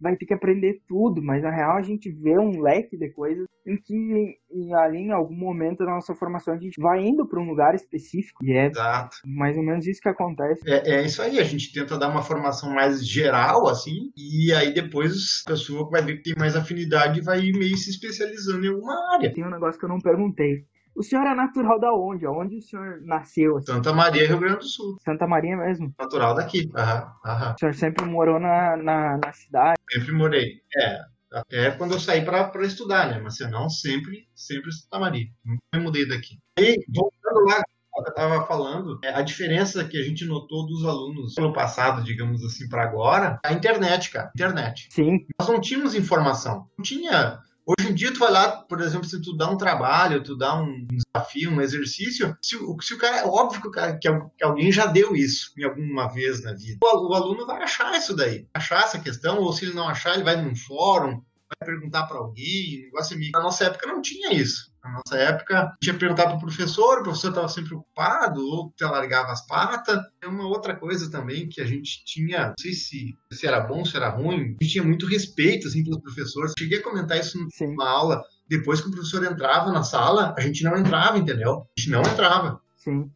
vai 0.00 0.16
ter 0.16 0.24
que 0.24 0.34
aprender 0.34 0.80
tudo, 0.86 1.20
mas 1.20 1.42
na 1.42 1.50
real 1.50 1.76
a 1.76 1.82
gente 1.82 2.12
vê 2.12 2.38
um 2.38 2.62
leque 2.62 2.96
de 2.96 3.10
coisas 3.10 3.44
em 3.66 3.76
que 3.76 4.38
em, 4.48 4.72
ali 4.74 4.98
em 4.98 5.10
algum 5.10 5.34
momento 5.34 5.78
da 5.78 5.90
nossa 5.90 6.14
formação 6.14 6.54
a 6.54 6.58
gente 6.58 6.80
vai 6.80 7.04
indo 7.04 7.26
para 7.26 7.40
um 7.40 7.48
lugar 7.48 7.74
específico 7.74 8.44
e 8.44 8.52
é 8.52 8.66
Exato. 8.66 9.16
mais 9.26 9.56
ou 9.56 9.64
menos 9.64 9.84
isso 9.84 10.00
que 10.00 10.08
acontece. 10.08 10.62
É, 10.64 10.92
é 10.94 11.04
isso 11.04 11.20
aí, 11.20 11.40
a 11.40 11.44
gente 11.44 11.72
tenta 11.72 11.98
dar 11.98 12.08
uma 12.08 12.22
formação 12.22 12.72
mais 12.72 13.04
geral, 13.04 13.66
assim, 13.66 14.12
e 14.16 14.52
aí 14.52 14.72
depois 14.72 15.42
a 15.44 15.50
pessoa 15.50 15.90
vai 15.90 16.02
ver 16.02 16.18
que 16.18 16.22
tem 16.22 16.34
mais 16.38 16.54
afinidade 16.54 17.18
e 17.18 17.22
vai 17.22 17.40
meio 17.40 17.76
se 17.76 17.90
especializando 17.90 18.64
em 18.64 18.68
alguma 18.68 19.14
área. 19.14 19.32
Tem 19.32 19.44
um 19.44 19.50
negócio 19.50 19.78
que 19.78 19.84
eu 19.84 19.90
não 19.90 19.98
perguntei. 19.98 20.64
O 20.96 21.02
senhor 21.02 21.26
é 21.26 21.34
natural 21.34 21.78
da 21.78 21.92
onde? 21.92 22.24
Aonde 22.24 22.56
o 22.56 22.62
senhor 22.62 23.02
nasceu? 23.02 23.58
assim? 23.58 23.66
Santa 23.70 23.92
Maria, 23.92 24.26
Rio 24.26 24.38
Grande 24.38 24.60
do 24.60 24.64
Sul, 24.64 24.96
Santa 25.04 25.26
Maria 25.26 25.54
mesmo? 25.54 25.94
natural 25.98 26.34
daqui. 26.34 26.70
Aham, 26.74 27.12
aham. 27.24 27.54
O 27.54 27.58
senhor 27.60 27.74
sempre 27.74 28.06
morou 28.06 28.40
na, 28.40 28.76
na, 28.78 29.18
na 29.18 29.32
cidade? 29.32 29.78
Sempre 29.92 30.12
morei. 30.12 30.62
É, 30.74 30.98
até 31.30 31.70
quando 31.72 31.92
eu 31.92 32.00
saí 32.00 32.24
para 32.24 32.50
estudar, 32.64 33.10
né? 33.10 33.20
Mas 33.22 33.36
se 33.36 33.46
não, 33.46 33.68
sempre, 33.68 34.26
sempre 34.34 34.72
Santa 34.72 34.98
Maria. 34.98 35.26
Nunca 35.44 35.60
me 35.74 35.80
mudei 35.80 36.08
daqui. 36.08 36.38
E 36.58 36.82
voltando 36.88 37.44
lá, 37.46 37.62
eu 37.98 38.02
estava 38.04 38.46
falando, 38.46 38.98
é, 39.04 39.10
a 39.10 39.20
diferença 39.22 39.84
que 39.84 39.98
a 39.98 40.02
gente 40.02 40.24
notou 40.24 40.66
dos 40.66 40.84
alunos 40.84 41.34
no 41.38 41.52
passado, 41.52 42.02
digamos 42.02 42.42
assim, 42.42 42.68
para 42.68 42.82
agora, 42.84 43.38
a 43.44 43.52
internet, 43.52 44.10
cara. 44.10 44.30
Internet. 44.34 44.88
Sim, 44.90 45.26
Nós 45.38 45.48
não 45.48 45.60
tínhamos 45.60 45.94
informação. 45.94 46.66
Não 46.78 46.82
tinha. 46.82 47.38
Hoje 47.66 47.90
em 47.90 47.94
dia, 47.94 48.12
tu 48.12 48.20
vai 48.20 48.30
lá, 48.30 48.58
por 48.62 48.80
exemplo, 48.80 49.08
se 49.08 49.20
tu 49.20 49.36
dá 49.36 49.50
um 49.50 49.56
trabalho, 49.56 50.22
tu 50.22 50.36
dá 50.36 50.54
um 50.54 50.86
desafio, 50.86 51.50
um 51.50 51.60
exercício, 51.60 52.36
se 52.40 52.56
se 52.80 52.94
o 52.94 52.98
cara. 52.98 53.16
É 53.18 53.24
óbvio 53.24 53.60
que, 53.60 53.70
cara, 53.70 53.98
que, 53.98 54.06
al- 54.06 54.30
que 54.38 54.44
alguém 54.44 54.70
já 54.70 54.86
deu 54.86 55.16
isso 55.16 55.52
em 55.58 55.64
alguma 55.64 56.06
vez 56.06 56.42
na 56.44 56.52
vida. 56.52 56.78
O, 56.82 57.10
o 57.10 57.14
aluno 57.14 57.44
vai 57.44 57.60
achar 57.62 57.96
isso 57.96 58.14
daí, 58.14 58.46
achar 58.54 58.84
essa 58.84 59.00
questão, 59.00 59.38
ou 59.40 59.52
se 59.52 59.64
ele 59.64 59.74
não 59.74 59.88
achar, 59.88 60.14
ele 60.14 60.22
vai 60.22 60.40
num 60.40 60.54
fórum, 60.54 61.20
vai 61.60 61.66
perguntar 61.66 62.04
para 62.06 62.18
alguém. 62.18 62.82
Negócio 62.84 63.14
é 63.14 63.18
meio- 63.18 63.32
Na 63.32 63.40
nossa 63.42 63.64
época 63.64 63.86
não 63.88 64.00
tinha 64.00 64.32
isso. 64.32 64.70
Na 64.86 64.92
nossa 64.92 65.16
época, 65.16 65.76
tinha 65.82 65.94
que 65.94 65.98
perguntar 65.98 66.26
para 66.26 66.36
o 66.36 66.40
professor, 66.40 67.00
o 67.00 67.02
professor 67.02 67.30
estava 67.30 67.48
sempre 67.48 67.74
ocupado, 67.74 68.40
ou 68.40 68.72
te 68.76 68.84
largava 68.84 69.32
as 69.32 69.44
patas. 69.44 69.98
É 70.22 70.28
uma 70.28 70.46
outra 70.46 70.76
coisa 70.76 71.10
também 71.10 71.48
que 71.48 71.60
a 71.60 71.66
gente 71.66 72.04
tinha, 72.04 72.48
não 72.48 72.54
sei 72.58 72.72
se, 72.72 73.16
se 73.32 73.46
era 73.46 73.60
bom, 73.60 73.84
se 73.84 73.96
era 73.96 74.08
ruim, 74.08 74.56
a 74.60 74.62
gente 74.62 74.72
tinha 74.72 74.84
muito 74.84 75.06
respeito 75.06 75.66
assim, 75.66 75.82
pelos 75.82 76.00
professores. 76.00 76.52
Cheguei 76.56 76.78
a 76.78 76.82
comentar 76.82 77.18
isso 77.18 77.38
sim. 77.50 77.66
numa 77.66 77.88
aula. 77.88 78.22
Depois 78.48 78.80
que 78.80 78.88
o 78.88 78.92
professor 78.92 79.24
entrava 79.24 79.72
na 79.72 79.82
sala, 79.82 80.32
a 80.38 80.40
gente 80.40 80.62
não 80.62 80.76
entrava, 80.76 81.18
entendeu? 81.18 81.66
A 81.76 81.80
gente 81.80 81.90
não 81.90 82.02
entrava. 82.02 82.60
Sim. 82.76 83.10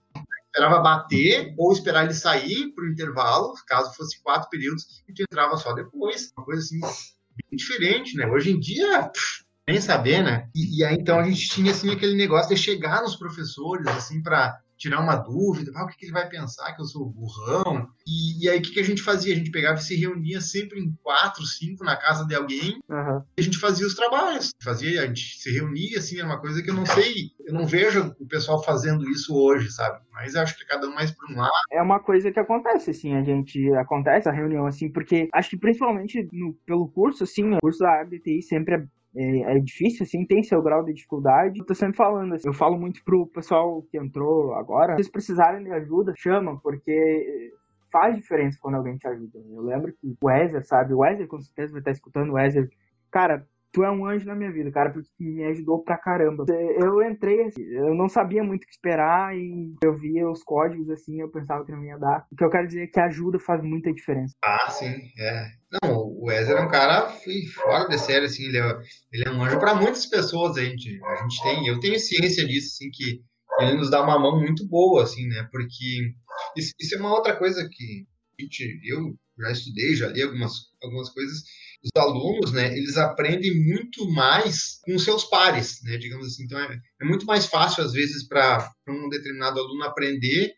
Esperava 0.47 0.83
bater 0.83 1.55
ou 1.57 1.73
esperar 1.73 2.05
ele 2.05 2.15
sair 2.15 2.73
para 2.75 2.85
o 2.85 2.89
intervalo, 2.89 3.55
caso 3.69 3.95
fosse 3.95 4.21
quatro 4.21 4.51
períodos, 4.51 5.05
e 5.09 5.15
tu 5.15 5.23
entrava 5.23 5.57
só 5.57 5.73
depois. 5.73 6.33
Uma 6.37 6.45
coisa 6.45 6.61
assim, 6.61 6.81
bem 6.81 7.57
diferente, 7.57 8.17
né? 8.17 8.27
Hoje 8.27 8.51
em 8.51 8.59
dia, 8.59 9.05
pff, 9.05 9.40
nem 9.71 9.81
saber, 9.81 10.23
né? 10.23 10.49
E, 10.55 10.79
e 10.79 10.85
aí 10.85 10.97
então 10.99 11.19
a 11.19 11.25
gente 11.25 11.49
tinha 11.49 11.71
assim 11.71 11.91
aquele 11.91 12.15
negócio 12.15 12.55
de 12.55 12.61
chegar 12.61 13.03
nos 13.03 13.17
professores, 13.17 13.87
assim, 13.87 14.23
para 14.23 14.61
tirar 14.81 15.01
uma 15.01 15.15
dúvida, 15.15 15.71
ah, 15.75 15.85
o 15.85 15.87
que, 15.87 15.99
que 15.99 16.07
ele 16.07 16.13
vai 16.13 16.27
pensar 16.27 16.75
que 16.75 16.81
eu 16.81 16.87
sou 16.87 17.05
burrão? 17.05 17.87
E, 18.07 18.43
e 18.43 18.49
aí 18.49 18.59
o 18.59 18.63
que, 18.63 18.71
que 18.71 18.81
a 18.81 18.85
gente 18.85 19.03
fazia? 19.03 19.35
A 19.35 19.37
gente 19.37 19.51
pegava 19.51 19.79
e 19.79 19.83
se 19.83 19.95
reunia 19.95 20.41
sempre 20.41 20.81
em 20.81 20.97
quatro, 21.03 21.45
cinco 21.45 21.85
na 21.85 21.97
casa 21.97 22.27
de 22.27 22.35
alguém 22.35 22.79
Aham. 22.91 23.23
e 23.37 23.43
a 23.43 23.45
gente 23.45 23.59
fazia 23.59 23.87
os 23.87 23.95
trabalhos. 23.95 24.51
Fazia, 24.63 25.03
a 25.03 25.07
gente 25.07 25.39
se 25.39 25.53
reunia, 25.53 25.99
assim, 25.99 26.17
era 26.17 26.27
uma 26.27 26.41
coisa 26.41 26.63
que 26.63 26.71
eu 26.71 26.75
não 26.75 26.87
sei, 26.87 27.31
eu 27.45 27.53
não 27.53 27.67
vejo 27.67 28.17
o 28.19 28.27
pessoal 28.27 28.65
fazendo 28.65 29.07
isso 29.11 29.37
hoje, 29.37 29.71
sabe? 29.71 30.01
Mas 30.11 30.35
eu 30.35 30.41
acho 30.41 30.57
que 30.57 30.65
cada 30.65 30.89
um 30.89 30.95
mais 30.95 31.11
por 31.11 31.31
um 31.31 31.37
lado. 31.37 31.53
é 31.71 31.83
uma 31.83 32.01
coisa 32.01 32.33
que 32.33 32.41
acontece, 32.41 32.91
assim, 32.91 33.15
a 33.15 33.23
gente 33.23 33.71
acontece 33.75 34.31
a 34.31 34.33
reunião, 34.33 34.67
assim, 34.67 34.91
porque 34.91 35.29
acho 35.35 35.51
que 35.51 35.59
principalmente 35.59 36.27
no, 36.33 36.55
pelo 36.65 36.89
curso, 36.89 37.25
assim, 37.25 37.53
o 37.53 37.59
curso 37.61 37.81
da 37.81 37.91
área 37.91 38.11
de 38.11 38.19
TI 38.19 38.41
sempre 38.43 38.77
é, 38.77 38.85
é, 39.17 39.57
é 39.57 39.59
difícil, 39.59 40.05
assim, 40.05 40.25
tem 40.25 40.43
seu 40.43 40.63
grau 40.63 40.85
de 40.85 40.93
dificuldade. 40.93 41.59
Eu 41.59 41.67
tô 41.67 41.75
sempre 41.75 41.97
falando, 41.97 42.35
assim, 42.35 42.49
eu 42.49 42.55
falo 42.55 42.79
muito 42.79 43.03
pro 43.05 43.27
pessoal 43.27 43.83
que 43.91 43.99
entrou 43.99 44.55
agora, 44.55 44.93
se 44.93 45.03
vocês 45.03 45.11
precisarem 45.11 45.65
de 45.65 45.73
ajuda, 45.73 46.13
chama, 46.17 46.59
porque 46.61 47.53
faz 47.93 48.17
diferença 48.17 48.59
quando 48.61 48.77
alguém 48.77 48.97
te 48.97 49.09
ajuda. 49.09 49.39
Eu 49.51 49.63
lembro 49.63 49.93
que 49.93 50.07
o 50.07 50.27
Wezer, 50.27 50.65
sabe, 50.65 50.95
o 50.95 50.99
Wezer 50.99 51.27
com 51.27 51.41
certeza 51.41 51.73
vai 51.73 51.81
estar 51.81 51.91
escutando 51.91 52.31
o 52.31 52.35
Wezer, 52.35 52.69
cara, 53.11 53.47
tu 53.73 53.85
é 53.85 53.91
um 53.91 54.07
anjo 54.07 54.27
na 54.27 54.35
minha 54.35 54.51
vida, 54.51 54.71
cara, 54.71 54.91
porque 54.91 55.09
me 55.21 55.45
ajudou 55.45 55.83
pra 55.83 55.99
caramba. 55.99 56.45
Eu 56.49 57.03
entrei, 57.03 57.45
assim, 57.45 57.63
eu 57.63 57.95
não 57.95 58.09
sabia 58.09 58.43
muito 58.43 58.65
o 58.65 58.67
que 58.67 58.73
esperar 58.73 59.37
e 59.37 59.75
eu 59.83 59.95
via 59.95 60.29
os 60.29 60.43
códigos 60.43 60.91
assim, 60.91 61.21
eu 61.21 61.31
pensava 61.31 61.65
que 61.65 61.73
não 61.73 61.85
ia 61.85 61.99
dar. 61.99 62.27
O 62.33 62.37
que 62.37 62.45
eu 62.45 62.51
quero 62.51 62.67
dizer 62.67 62.85
é 62.85 62.87
que 62.87 63.01
ajuda 63.01 63.39
faz 63.39 63.63
muita 63.63 63.93
diferença. 63.93 64.35
Ah, 64.43 64.71
sim, 64.71 64.95
é. 65.19 65.61
Não, 65.83 66.00
o 66.21 66.27
Wesley 66.27 66.59
é 66.59 66.61
um 66.61 66.69
cara 66.69 67.09
fora 67.55 67.89
de 67.89 67.99
série, 67.99 68.27
assim, 68.27 68.45
ele 68.45 68.59
é, 68.59 68.79
ele 69.11 69.25
é 69.27 69.31
um 69.31 69.43
anjo 69.43 69.59
para 69.59 69.75
muitas 69.75 70.05
pessoas, 70.05 70.59
a 70.59 70.63
gente, 70.63 71.03
a 71.03 71.23
gente 71.23 71.43
tem, 71.43 71.67
eu 71.67 71.81
tenho 71.81 71.99
ciência 71.99 72.47
disso, 72.47 72.75
assim, 72.75 72.91
que 72.91 73.23
ele 73.61 73.75
nos 73.75 73.91
dá 73.91 74.03
uma 74.03 74.19
mão 74.19 74.39
muito 74.39 74.69
boa, 74.69 75.03
assim, 75.03 75.27
né, 75.29 75.49
porque 75.51 76.13
isso, 76.55 76.73
isso 76.79 76.95
é 76.95 76.99
uma 76.99 77.15
outra 77.15 77.35
coisa 77.35 77.67
que 77.73 78.07
a 78.39 78.43
gente, 78.43 78.81
eu 78.85 79.17
já 79.39 79.51
estudei, 79.51 79.97
já 79.97 80.09
li 80.09 80.23
algumas, 80.23 80.53
algumas 80.83 81.09
coisas, 81.09 81.39
os 81.83 81.91
alunos, 81.97 82.53
né, 82.53 82.77
eles 82.77 82.99
aprendem 82.99 83.59
muito 83.65 84.07
mais 84.11 84.79
com 84.85 84.99
seus 84.99 85.25
pares, 85.25 85.81
né, 85.85 85.97
digamos 85.97 86.27
assim, 86.27 86.45
então 86.45 86.59
é, 86.61 86.79
é 87.01 87.05
muito 87.07 87.25
mais 87.25 87.47
fácil, 87.47 87.83
às 87.83 87.93
vezes, 87.93 88.29
para 88.29 88.71
um 88.87 89.09
determinado 89.09 89.59
aluno 89.59 89.85
aprender 89.85 90.53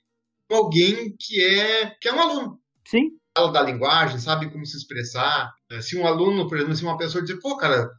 com 0.50 0.56
alguém 0.56 1.14
que 1.16 1.40
é, 1.40 1.94
que 2.00 2.08
é 2.08 2.12
um 2.12 2.20
aluno, 2.20 2.58
Sim, 2.84 3.10
fala 3.36 3.52
da 3.52 3.62
linguagem, 3.62 4.18
sabe 4.18 4.50
como 4.50 4.64
se 4.66 4.76
expressar. 4.76 5.52
Se 5.80 5.98
um 5.98 6.06
aluno, 6.06 6.48
por 6.48 6.56
exemplo, 6.56 6.76
se 6.76 6.84
uma 6.84 6.98
pessoa 6.98 7.22
dizer, 7.22 7.40
pô, 7.40 7.56
cara, 7.56 7.90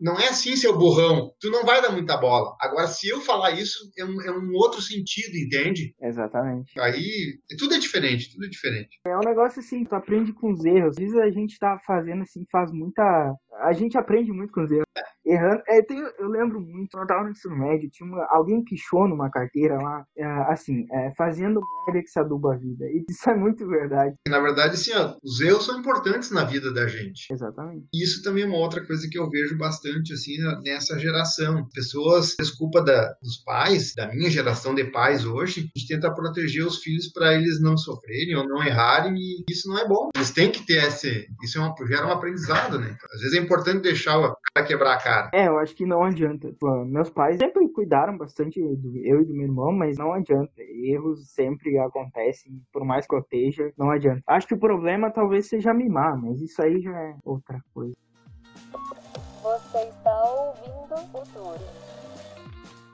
não 0.00 0.18
é 0.18 0.28
assim, 0.28 0.54
seu 0.54 0.78
burrão, 0.78 1.32
tu 1.40 1.50
não 1.50 1.64
vai 1.64 1.82
dar 1.82 1.90
muita 1.90 2.16
bola. 2.16 2.54
Agora, 2.60 2.86
se 2.86 3.08
eu 3.08 3.20
falar 3.20 3.50
isso, 3.52 3.90
é 3.98 4.04
um, 4.04 4.20
é 4.22 4.30
um 4.30 4.52
outro 4.54 4.80
sentido, 4.80 5.36
entende? 5.36 5.94
exatamente. 6.00 6.78
Aí, 6.78 7.38
tudo 7.58 7.74
é 7.74 7.78
diferente, 7.78 8.30
tudo 8.32 8.46
é 8.46 8.48
diferente. 8.48 9.00
É 9.04 9.16
um 9.16 9.24
negócio 9.24 9.60
assim, 9.60 9.84
tu 9.84 9.94
aprende 9.94 10.32
com 10.32 10.52
os 10.52 10.64
erros. 10.64 10.90
Às 10.90 10.96
vezes 10.96 11.16
a 11.16 11.30
gente 11.30 11.58
tá 11.58 11.78
fazendo 11.84 12.22
assim, 12.22 12.44
faz 12.50 12.70
muita. 12.70 13.34
A 13.60 13.72
gente 13.72 13.98
aprende 13.98 14.30
muito 14.30 14.52
com 14.52 14.62
os 14.62 14.70
erros. 14.70 14.84
Errando. 15.24 15.62
É, 15.68 15.82
tem- 15.82 15.98
eu 16.18 16.28
lembro 16.28 16.60
muito, 16.60 16.90
quando 16.92 17.02
eu 17.02 17.06
tava 17.06 17.24
no 17.24 17.30
ensino 17.30 17.56
médio, 17.56 17.88
tinha 17.90 18.08
uma- 18.08 18.26
alguém 18.30 18.62
pichou 18.64 19.06
numa 19.08 19.30
carteira 19.30 19.76
lá, 19.76 20.04
é, 20.16 20.24
assim, 20.52 20.86
é, 20.92 21.12
fazendo 21.16 21.60
merda 21.86 22.02
que 22.02 22.08
se 22.08 22.18
aduba 22.18 22.54
a 22.54 22.56
vida. 22.56 22.84
E 22.86 23.04
isso 23.08 23.28
é 23.30 23.34
muito 23.36 23.66
verdade. 23.66 24.14
Na 24.28 24.40
verdade, 24.40 24.74
assim, 24.74 24.92
ó, 24.94 25.14
os 25.22 25.40
erros 25.40 25.64
são 25.64 25.78
importantes 25.78 26.30
na 26.30 26.44
vida 26.44 26.72
da 26.72 26.86
gente. 26.86 27.32
Exatamente. 27.32 27.86
E 27.94 28.02
isso 28.02 28.22
também 28.22 28.44
é 28.44 28.46
uma 28.46 28.56
outra 28.58 28.84
coisa 28.84 29.06
que 29.10 29.18
eu 29.18 29.28
vejo 29.30 29.56
bastante, 29.56 30.12
assim, 30.12 30.36
nessa 30.64 30.98
geração. 30.98 31.68
Pessoas, 31.72 32.34
desculpa 32.38 32.82
da, 32.82 33.14
dos 33.22 33.36
pais, 33.44 33.94
da 33.94 34.08
minha 34.12 34.30
geração 34.30 34.74
de 34.74 34.84
pais 34.84 35.24
hoje, 35.24 35.70
a 35.74 35.78
gente 35.78 35.88
tenta 35.88 36.12
proteger 36.12 36.66
os 36.66 36.78
filhos 36.82 37.08
para 37.12 37.34
eles 37.34 37.60
não 37.60 37.76
sofrerem 37.76 38.34
ou 38.36 38.46
não 38.48 38.62
errarem, 38.62 39.14
e 39.16 39.44
isso 39.50 39.68
não 39.68 39.78
é 39.78 39.86
bom. 39.86 40.10
Eles 40.16 40.30
têm 40.30 40.50
que 40.50 40.66
ter 40.66 40.84
esse. 40.84 41.26
Isso 41.42 41.58
é 41.58 41.60
uma, 41.60 41.74
gera 41.86 42.06
um 42.06 42.12
aprendizado, 42.12 42.78
né? 42.78 42.96
Às 43.14 43.20
vezes 43.20 43.36
é 43.36 43.40
importante 43.40 43.82
deixar 43.82 44.16
a 44.18 44.34
pra 44.54 44.64
quebrar 44.64 44.94
a 44.94 44.98
cara. 44.98 45.11
É, 45.32 45.46
eu 45.48 45.58
acho 45.58 45.74
que 45.74 45.84
não 45.86 46.02
adianta. 46.02 46.52
Pô, 46.58 46.84
meus 46.84 47.10
pais 47.10 47.38
sempre 47.38 47.68
cuidaram 47.70 48.16
bastante 48.16 48.60
do 48.60 48.96
eu 48.98 49.22
e 49.22 49.24
do 49.24 49.32
meu 49.34 49.46
irmão, 49.46 49.72
mas 49.72 49.96
não 49.98 50.12
adianta. 50.12 50.52
Erros 50.58 51.32
sempre 51.32 51.78
acontecem, 51.78 52.52
por 52.72 52.84
mais 52.84 53.06
que 53.06 53.14
eu 53.14 53.20
esteja, 53.20 53.72
não 53.76 53.90
adianta. 53.90 54.22
Acho 54.26 54.46
que 54.46 54.54
o 54.54 54.58
problema 54.58 55.10
talvez 55.10 55.48
seja 55.48 55.72
mimar, 55.74 56.16
mas 56.20 56.40
isso 56.40 56.62
aí 56.62 56.80
já 56.80 56.98
é 56.98 57.14
outra 57.24 57.58
coisa. 57.74 57.94
Você 59.42 59.78
está 59.78 60.22
ouvindo 60.24 60.94
o 61.18 61.22
Túlio. 61.32 61.82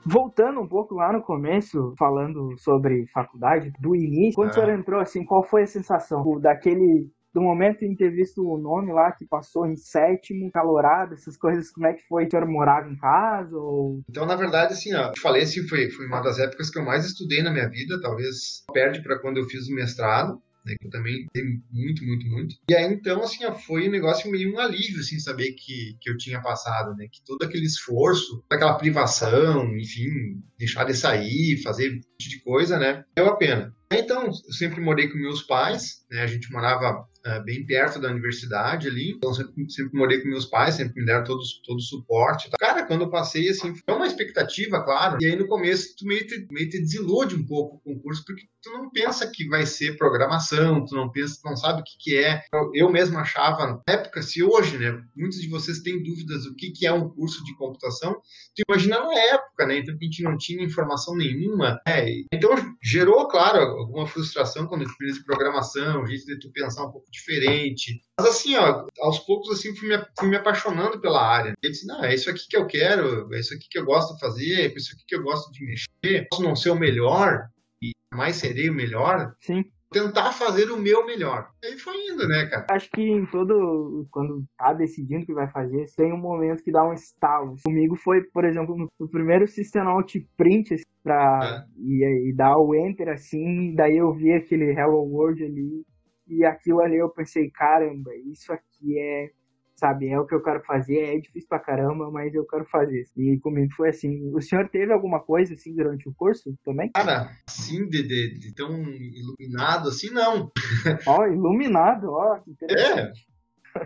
Voltando 0.05 0.61
um 0.61 0.67
pouco 0.67 0.95
lá 0.95 1.13
no 1.13 1.21
começo, 1.21 1.93
falando 1.97 2.57
sobre 2.57 3.05
faculdade, 3.13 3.71
do 3.79 3.95
início, 3.95 4.33
quando 4.35 4.47
Ah. 4.47 4.51
o 4.51 4.53
senhor 4.55 4.69
entrou, 4.69 4.99
assim, 4.99 5.23
qual 5.23 5.43
foi 5.43 5.63
a 5.63 5.67
sensação 5.67 6.23
Tipo, 6.23 6.39
daquele. 6.39 7.07
Do 7.39 7.43
momento 7.45 7.85
em 7.85 7.95
ter 7.95 8.09
visto 8.09 8.45
o 8.45 8.57
nome 8.57 8.91
lá 8.91 9.13
que 9.13 9.23
passou 9.25 9.65
em 9.65 9.77
sétimo, 9.77 10.51
calorado, 10.51 11.13
essas 11.13 11.37
coisas, 11.37 11.71
como 11.71 11.87
é 11.87 11.93
que 11.93 12.05
foi? 12.05 12.25
O 12.25 12.29
senhor 12.29 12.45
morava 12.45 12.89
em 12.89 12.97
casa? 12.97 13.55
Ou... 13.55 14.01
Então, 14.09 14.25
na 14.25 14.35
verdade, 14.35 14.73
assim, 14.73 14.93
ó, 14.93 15.07
eu 15.07 15.13
falei 15.21 15.43
assim, 15.43 15.65
foi, 15.65 15.89
foi 15.89 16.05
uma 16.05 16.19
das 16.19 16.37
épocas 16.37 16.69
que 16.69 16.77
eu 16.77 16.83
mais 16.83 17.05
estudei 17.05 17.41
na 17.41 17.49
minha 17.49 17.69
vida, 17.69 17.97
talvez 18.01 18.65
perde 18.73 19.01
para 19.01 19.17
quando 19.19 19.37
eu 19.37 19.45
fiz 19.45 19.69
o 19.69 19.73
mestrado, 19.73 20.41
né, 20.69 20.75
que 20.79 20.87
eu 20.87 20.91
também 20.91 21.25
dei 21.33 21.43
muito, 21.71 22.03
muito, 22.05 22.27
muito. 22.27 22.55
E 22.69 22.75
aí, 22.75 22.85
então, 22.93 23.21
assim, 23.23 23.39
foi 23.65 23.87
um 23.87 23.91
negócio 23.91 24.29
meio 24.29 24.53
um 24.53 24.59
alívio, 24.59 24.99
assim, 24.99 25.19
saber 25.19 25.53
que, 25.53 25.97
que 25.99 26.09
eu 26.09 26.17
tinha 26.17 26.41
passado, 26.41 26.95
né, 26.95 27.07
que 27.11 27.23
todo 27.25 27.43
aquele 27.43 27.65
esforço, 27.65 28.43
aquela 28.49 28.75
privação, 28.75 29.75
enfim, 29.77 30.09
deixar 30.57 30.85
de 30.85 30.93
sair, 30.93 31.61
fazer 31.63 31.89
um 31.89 31.95
monte 31.95 32.29
de 32.29 32.39
coisa, 32.41 32.77
né, 32.77 33.03
valeu 33.17 33.33
a 33.33 33.37
pena. 33.37 33.73
Então, 33.91 34.27
eu 34.27 34.53
sempre 34.53 34.79
morei 34.79 35.07
com 35.07 35.17
meus 35.17 35.41
pais, 35.41 36.05
né, 36.11 36.21
a 36.21 36.27
gente 36.27 36.51
morava 36.51 37.09
eh, 37.25 37.43
bem 37.43 37.65
perto 37.65 37.99
da 37.99 38.09
universidade 38.09 38.87
ali, 38.87 39.11
então 39.11 39.33
sempre, 39.33 39.69
sempre 39.69 39.97
morei 39.97 40.21
com 40.21 40.29
meus 40.29 40.45
pais, 40.45 40.75
sempre 40.75 41.01
me 41.01 41.05
deram 41.05 41.23
todo, 41.25 41.41
todo 41.65 41.77
o 41.77 41.81
suporte. 41.81 42.49
Cara, 42.57 42.68
quando 42.89 43.03
eu 43.03 43.09
passei, 43.11 43.47
assim, 43.49 43.75
foi 43.75 43.95
uma 43.95 44.07
expectativa, 44.07 44.83
claro, 44.83 45.19
e 45.21 45.25
aí 45.27 45.35
no 45.35 45.47
começo 45.47 45.95
tu 45.95 46.07
meio 46.07 46.25
te, 46.25 46.47
meio 46.51 46.67
te 46.67 46.79
desilude 46.79 47.35
um 47.35 47.45
pouco 47.45 47.79
com 47.83 47.93
o 47.93 47.99
curso, 48.01 48.23
porque 48.25 48.47
tu 48.63 48.71
não 48.71 48.89
pensa 48.89 49.29
que 49.31 49.47
vai 49.47 49.63
ser 49.63 49.95
programação, 49.95 50.83
tu 50.83 50.95
não 50.95 51.11
pensa, 51.11 51.39
tu 51.39 51.47
não 51.47 51.55
sabe 51.55 51.81
o 51.81 51.83
que 51.83 51.97
que 51.99 52.17
é. 52.17 52.41
Eu, 52.51 52.71
eu 52.73 52.91
mesmo 52.91 53.19
achava, 53.19 53.67
na 53.67 53.81
época, 53.87 54.23
se 54.23 54.41
hoje, 54.41 54.79
né, 54.79 54.99
muitos 55.15 55.39
de 55.39 55.47
vocês 55.47 55.81
têm 55.81 56.01
dúvidas 56.01 56.45
do 56.45 56.55
que 56.55 56.71
que 56.71 56.87
é 56.87 56.91
um 56.91 57.07
curso 57.07 57.43
de 57.45 57.55
computação, 57.55 58.13
tu 58.55 58.63
imagina 58.67 58.99
na 58.99 59.13
época, 59.13 59.67
né, 59.67 59.77
então 59.77 59.93
a 59.93 60.03
gente 60.03 60.23
não 60.23 60.35
tinha 60.35 60.63
informação 60.63 61.15
nenhuma, 61.15 61.79
né, 61.87 62.05
então 62.33 62.49
gerou, 62.81 63.27
claro, 63.27 63.59
alguma 63.59 64.07
frustração 64.07 64.65
quando 64.65 64.81
eu 64.81 64.89
fiz 64.89 65.23
programação, 65.23 66.01
o 66.01 66.07
jeito 66.07 66.25
de 66.25 66.39
tu 66.39 66.51
pensar 66.51 66.85
um 66.85 66.91
pouco 66.91 67.05
diferente. 67.11 68.01
Mas 68.19 68.31
assim, 68.31 68.55
ó, 68.57 68.85
aos 68.99 69.19
poucos 69.19 69.49
assim 69.49 69.73
fui 69.73 69.87
me, 69.87 69.97
fui 70.19 70.27
me 70.27 70.35
apaixonando 70.35 70.99
pela 70.99 71.25
área. 71.25 71.53
Eu 71.63 71.71
disse, 71.71 71.87
não, 71.87 72.03
é 72.03 72.13
isso 72.13 72.29
aqui 72.29 72.45
que 72.49 72.57
eu 72.57 72.67
quero, 72.67 73.33
é 73.33 73.39
isso 73.39 73.53
aqui 73.53 73.65
que 73.69 73.79
eu 73.79 73.85
gosto 73.85 74.13
de 74.13 74.19
fazer, 74.19 74.59
é 74.59 74.73
isso 74.75 74.93
aqui 74.93 75.03
que 75.07 75.15
eu 75.15 75.23
gosto 75.23 75.49
de 75.53 75.65
mexer. 75.65 76.27
Posso 76.29 76.43
não 76.43 76.53
ser 76.53 76.71
o 76.71 76.75
melhor, 76.75 77.47
e 77.81 77.91
jamais 78.13 78.35
serei 78.35 78.69
o 78.69 78.73
melhor, 78.73 79.33
Sim. 79.39 79.63
tentar 79.89 80.33
fazer 80.33 80.69
o 80.69 80.75
meu 80.75 81.05
melhor. 81.05 81.49
Aí 81.63 81.77
foi 81.77 81.95
indo, 82.11 82.27
né, 82.27 82.45
cara? 82.47 82.67
Acho 82.71 82.89
que 82.91 83.01
em 83.01 83.25
todo. 83.25 84.05
Quando 84.11 84.43
tá 84.57 84.73
decidindo 84.73 85.23
o 85.23 85.25
que 85.25 85.33
vai 85.33 85.49
fazer, 85.49 85.85
tem 85.95 86.11
um 86.11 86.17
momento 86.17 86.61
que 86.61 86.73
dá 86.73 86.83
um 86.83 86.93
estalo. 86.93 87.55
Comigo 87.63 87.95
foi, 87.95 88.21
por 88.33 88.43
exemplo, 88.43 88.75
no, 88.75 89.09
primeiro 89.09 89.47
System 89.47 89.83
Out 89.83 90.27
Print, 90.35 90.73
assim, 90.73 90.83
pra. 91.01 91.65
E, 91.77 92.29
e 92.29 92.35
dar 92.35 92.57
o 92.57 92.75
Enter 92.75 93.07
assim, 93.07 93.73
daí 93.75 93.95
eu 93.95 94.11
vi 94.13 94.33
aquele 94.33 94.73
Hello 94.73 95.03
World 95.03 95.41
ali. 95.41 95.85
E 96.29 96.45
aquilo 96.45 96.81
ali 96.81 96.97
eu 96.97 97.09
pensei, 97.09 97.49
caramba, 97.49 98.11
isso 98.15 98.51
aqui 98.53 98.97
é. 98.99 99.31
Sabe, 99.75 100.09
é 100.09 100.19
o 100.19 100.25
que 100.25 100.35
eu 100.35 100.43
quero 100.43 100.61
fazer, 100.65 101.15
é 101.15 101.17
difícil 101.17 101.47
pra 101.47 101.57
caramba, 101.57 102.11
mas 102.11 102.35
eu 102.35 102.45
quero 102.45 102.65
fazer. 102.65 103.05
E 103.15 103.39
comigo 103.39 103.71
foi 103.75 103.87
assim. 103.89 104.29
O 104.35 104.41
senhor 104.41 104.67
teve 104.67 104.91
alguma 104.91 105.21
coisa 105.21 105.53
assim 105.53 105.73
durante 105.73 106.07
o 106.09 106.13
curso 106.13 106.53
também? 106.65 106.91
Cara, 106.91 107.31
assim, 107.47 107.87
de, 107.87 108.03
de, 108.03 108.39
de 108.39 108.53
tão 108.53 108.69
iluminado 108.83 109.87
assim, 109.87 110.09
não. 110.09 110.51
Ó, 111.07 111.25
iluminado, 111.25 112.11
ó, 112.11 112.39
que 112.39 112.51
É, 112.69 113.13
interessante. 113.13 113.27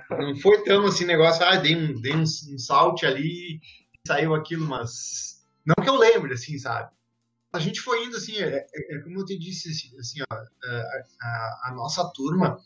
não 0.10 0.36
foi 0.38 0.64
tão 0.64 0.86
assim 0.88 1.06
negócio, 1.06 1.46
ah, 1.46 1.58
dei 1.58 1.76
um, 1.76 1.94
dei 2.02 2.16
um, 2.16 2.22
um 2.24 2.58
salto 2.58 3.06
ali 3.06 3.58
e 3.58 3.60
saiu 4.08 4.34
aquilo, 4.34 4.68
mas 4.68 5.46
não 5.66 5.76
que 5.84 5.90
eu 5.90 5.96
lembre, 5.96 6.34
assim, 6.34 6.58
sabe? 6.58 6.92
A 7.54 7.60
gente 7.60 7.82
foi 7.82 8.04
indo 8.06 8.18
assim, 8.18 8.36
é, 8.38 8.66
é- 8.74 8.96
é 8.96 9.00
como 9.00 9.20
eu 9.20 9.26
te 9.26 9.38
disse, 9.38 9.70
assim, 9.70 9.98
assim, 10.00 10.20
ó, 10.32 10.36
a, 10.36 10.44
a- 11.22 11.62
a 11.70 11.74
nossa 11.76 12.04
turma 12.14 12.58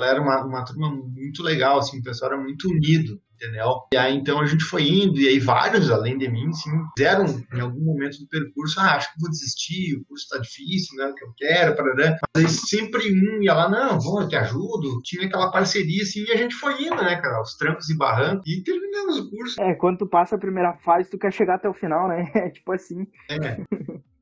era 0.00 0.20
uma, 0.20 0.44
uma 0.44 0.64
turma 0.64 0.90
muito 0.90 1.42
legal, 1.42 1.78
assim, 1.78 2.00
o 2.00 2.02
pessoal 2.02 2.32
era 2.32 2.40
muito 2.42 2.68
unido, 2.68 3.18
entendeu? 3.34 3.76
E 3.94 3.96
aí 3.96 4.14
então 4.14 4.38
a 4.38 4.44
gente 4.44 4.62
foi 4.62 4.86
indo, 4.86 5.18
e 5.18 5.26
aí 5.26 5.38
vários, 5.38 5.90
além 5.90 6.18
de 6.18 6.28
mim, 6.28 6.48
assim, 6.50 6.70
fizeram 6.98 7.24
em 7.54 7.60
algum 7.60 7.80
momento 7.82 8.18
do 8.18 8.28
percurso, 8.28 8.78
ah, 8.78 8.96
acho 8.96 9.10
que 9.14 9.20
vou 9.20 9.30
desistir, 9.30 9.96
o 9.96 10.04
curso 10.04 10.28
tá 10.28 10.36
difícil, 10.36 10.98
não 10.98 11.06
é 11.06 11.10
o 11.10 11.14
que 11.14 11.24
eu 11.24 11.32
quero, 11.34 11.74
parará. 11.74 12.18
mas 12.36 12.44
aí 12.44 12.50
sempre 12.50 13.10
um 13.10 13.42
ia 13.42 13.54
lá, 13.54 13.70
não, 13.70 13.98
vou, 13.98 14.20
eu 14.20 14.28
te 14.28 14.36
ajudo, 14.36 15.00
tinha 15.02 15.26
aquela 15.26 15.50
parceria, 15.50 16.02
assim, 16.02 16.24
e 16.28 16.32
a 16.32 16.36
gente 16.36 16.54
foi 16.54 16.74
indo, 16.82 16.96
né, 16.96 17.16
cara, 17.18 17.38
aos 17.38 17.54
trancos 17.56 17.88
e 17.88 17.96
barrancos, 17.96 18.46
e 18.46 18.62
terminamos 18.62 19.18
o 19.18 19.30
curso. 19.30 19.58
É, 19.62 19.74
quando 19.74 19.96
tu 20.00 20.06
passa 20.06 20.34
a 20.34 20.38
primeira 20.38 20.74
fase, 20.74 21.08
tu 21.08 21.16
quer 21.18 21.32
chegar 21.32 21.54
até 21.54 21.68
o 21.70 21.74
final, 21.74 22.06
né? 22.06 22.30
É 22.36 22.50
tipo 22.50 22.70
assim. 22.72 23.06
É, 23.30 23.56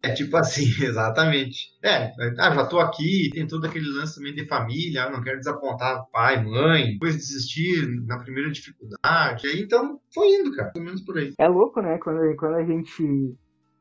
é 0.04 0.14
tipo 0.14 0.36
assim, 0.36 0.64
exatamente. 0.84 1.68
É, 1.82 2.12
ah, 2.38 2.54
já 2.54 2.66
tô 2.66 2.78
aqui, 2.78 3.30
tem 3.32 3.46
todo 3.46 3.66
aquele 3.66 3.88
lance 3.88 4.16
também 4.16 4.34
de 4.34 4.46
família, 4.46 5.04
ah, 5.04 5.10
não 5.10 5.22
quero 5.22 5.38
desapontar 5.38 6.04
pai, 6.12 6.42
mãe, 6.42 6.92
depois 6.92 7.16
desistir 7.16 7.86
na 8.06 8.18
primeira 8.18 8.50
dificuldade. 8.50 9.46
Aí 9.46 9.62
então 9.62 10.00
foi 10.14 10.28
indo, 10.28 10.54
cara, 10.54 10.70
pelo 10.70 10.84
menos 10.84 11.02
por 11.02 11.18
aí. 11.18 11.32
É 11.38 11.48
louco, 11.48 11.80
né? 11.80 11.98
Quando, 11.98 12.36
quando 12.36 12.54
a 12.54 12.64
gente. 12.64 13.34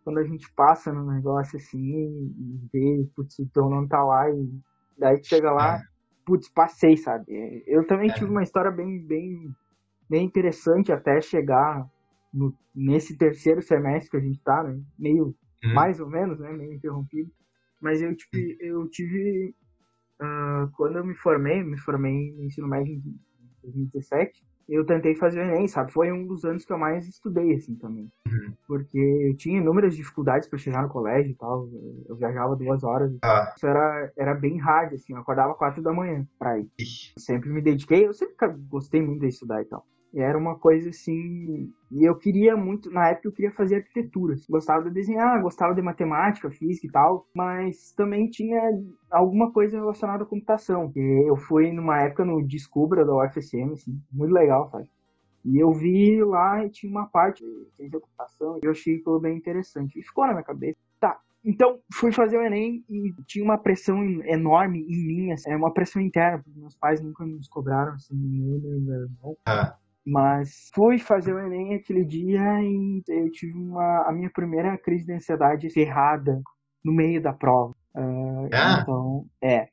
Quando 0.03 0.17
a 0.19 0.23
gente 0.25 0.51
passa 0.53 0.91
no 0.91 1.09
negócio 1.09 1.57
assim 1.57 1.79
e 1.79 2.67
vê, 2.73 3.07
putz, 3.15 3.39
o 3.39 3.47
teu 3.53 3.69
nome 3.69 3.87
tá 3.87 4.03
lá 4.03 4.29
e 4.29 4.49
daí 4.97 5.17
tu 5.21 5.27
chega 5.27 5.49
lá, 5.49 5.79
putz, 6.25 6.49
passei, 6.49 6.97
sabe? 6.97 7.23
Eu 7.65 7.87
também 7.87 8.09
É. 8.09 8.13
tive 8.13 8.29
uma 8.29 8.43
história 8.43 8.69
bem, 8.69 8.99
bem, 8.99 9.49
bem 10.09 10.25
interessante 10.25 10.91
até 10.91 11.21
chegar 11.21 11.87
no, 12.33 12.53
nesse 12.75 13.17
terceiro 13.17 13.61
semestre 13.61 14.11
que 14.11 14.17
a 14.17 14.19
gente 14.19 14.41
tá, 14.43 14.61
né? 14.61 14.77
Meio 14.99 15.33
Hum. 15.63 15.73
mais 15.73 15.99
ou 15.99 16.09
menos, 16.09 16.39
né? 16.39 16.51
Meio 16.51 16.73
interrompido. 16.73 17.31
Mas 17.79 18.01
eu 18.01 18.15
tive, 18.15 18.57
eu 18.61 18.87
tive 18.89 19.53
ah, 20.19 20.69
quando 20.75 20.97
eu 20.97 21.05
me 21.05 21.15
formei, 21.15 21.63
me 21.63 21.77
formei 21.77 22.33
no 22.33 22.43
ensino 22.45 22.67
médio 22.67 22.93
em 22.93 23.19
2017, 23.61 24.43
eu 24.69 24.85
tentei 24.85 25.15
fazer 25.15 25.39
o 25.39 25.43
Enem, 25.43 25.67
sabe? 25.67 25.91
Foi 25.91 26.11
um 26.11 26.25
dos 26.25 26.45
anos 26.45 26.63
que 26.63 26.71
eu 26.71 26.77
mais 26.77 27.07
estudei, 27.07 27.53
assim, 27.55 27.75
também. 27.75 28.09
Uhum. 28.25 28.53
Porque 28.65 28.97
eu 28.97 29.35
tinha 29.35 29.57
inúmeras 29.57 29.95
dificuldades 29.95 30.47
para 30.47 30.57
chegar 30.57 30.81
no 30.83 30.89
colégio 30.89 31.31
e 31.31 31.35
tal. 31.35 31.69
Eu 32.07 32.15
viajava 32.15 32.55
duas 32.55 32.83
horas. 32.83 33.11
Ah, 33.21 33.53
Isso 33.55 33.67
era, 33.67 34.11
era 34.15 34.33
bem 34.33 34.57
hard, 34.57 34.93
assim. 34.93 35.13
Eu 35.13 35.19
acordava 35.19 35.53
quatro 35.53 35.83
da 35.83 35.91
manhã 35.91 36.25
pra 36.39 36.57
ir. 36.57 36.69
ixi. 36.79 37.13
Sempre 37.19 37.49
me 37.49 37.61
dediquei, 37.61 38.07
eu 38.07 38.13
sempre 38.13 38.35
gostei 38.69 39.01
muito 39.01 39.19
de 39.19 39.27
estudar 39.27 39.61
e 39.61 39.65
tal. 39.65 39.85
Era 40.15 40.37
uma 40.37 40.55
coisa 40.57 40.89
assim. 40.89 41.71
E 41.91 42.03
eu 42.03 42.15
queria 42.15 42.55
muito, 42.55 42.89
na 42.91 43.09
época 43.09 43.27
eu 43.27 43.31
queria 43.31 43.51
fazer 43.51 43.77
arquitetura. 43.77 44.35
Gostava 44.49 44.83
de 44.83 44.91
desenhar, 44.91 45.41
gostava 45.41 45.73
de 45.73 45.81
matemática, 45.81 46.49
física 46.51 46.87
e 46.87 46.91
tal, 46.91 47.27
mas 47.33 47.91
também 47.93 48.29
tinha 48.29 48.59
alguma 49.09 49.51
coisa 49.51 49.77
relacionada 49.77 50.23
à 50.23 50.27
computação. 50.27 50.91
E 50.95 51.29
eu 51.29 51.35
fui 51.35 51.71
numa 51.71 52.01
época 52.01 52.25
no 52.25 52.41
Descubra 52.45 53.05
da 53.05 53.15
UFSM, 53.15 53.73
assim, 53.73 53.99
muito 54.11 54.31
legal, 54.33 54.69
sabe? 54.69 54.87
E 55.45 55.57
eu 55.61 55.71
vi 55.73 56.23
lá 56.23 56.65
e 56.65 56.69
tinha 56.69 56.89
uma 56.91 57.07
parte 57.07 57.43
de 57.77 57.89
computação 57.89 58.57
e 58.61 58.65
eu 58.65 58.71
achei 58.71 58.95
aquilo 58.95 59.19
bem 59.19 59.37
interessante. 59.37 59.99
E 59.99 60.03
ficou 60.03 60.25
na 60.25 60.33
minha 60.33 60.43
cabeça. 60.43 60.77
Tá, 60.99 61.19
então, 61.43 61.79
fui 61.93 62.13
fazer 62.13 62.37
o 62.37 62.41
Enem 62.41 62.83
e 62.89 63.13
tinha 63.27 63.43
uma 63.43 63.57
pressão 63.57 64.01
en- 64.03 64.21
enorme 64.25 64.79
em 64.87 65.05
mim, 65.07 65.31
assim, 65.33 65.51
é 65.51 65.55
uma 65.57 65.73
pressão 65.73 66.01
interna, 66.01 66.41
meus 66.55 66.75
pais 66.75 67.01
nunca 67.01 67.25
nos 67.25 67.49
cobraram, 67.49 67.93
assim, 67.93 68.15
nem 68.15 68.59
meu 68.79 69.01
irmão. 69.01 69.37
Ah, 69.45 69.75
Mas 70.05 70.69
fui 70.73 70.99
fazer 70.99 71.33
o 71.33 71.39
Enem 71.39 71.75
aquele 71.75 72.03
dia 72.03 72.61
e 72.61 73.01
eu 73.07 73.31
tive 73.31 73.53
uma, 73.57 74.07
a 74.07 74.11
minha 74.11 74.29
primeira 74.29 74.77
crise 74.77 75.05
de 75.05 75.13
ansiedade 75.13 75.69
ferrada 75.69 76.41
no 76.83 76.91
meio 76.91 77.21
da 77.21 77.31
prova. 77.31 77.73
Ah, 77.95 78.49
Ah. 78.53 78.79
Então, 78.81 79.25
é. 79.41 79.69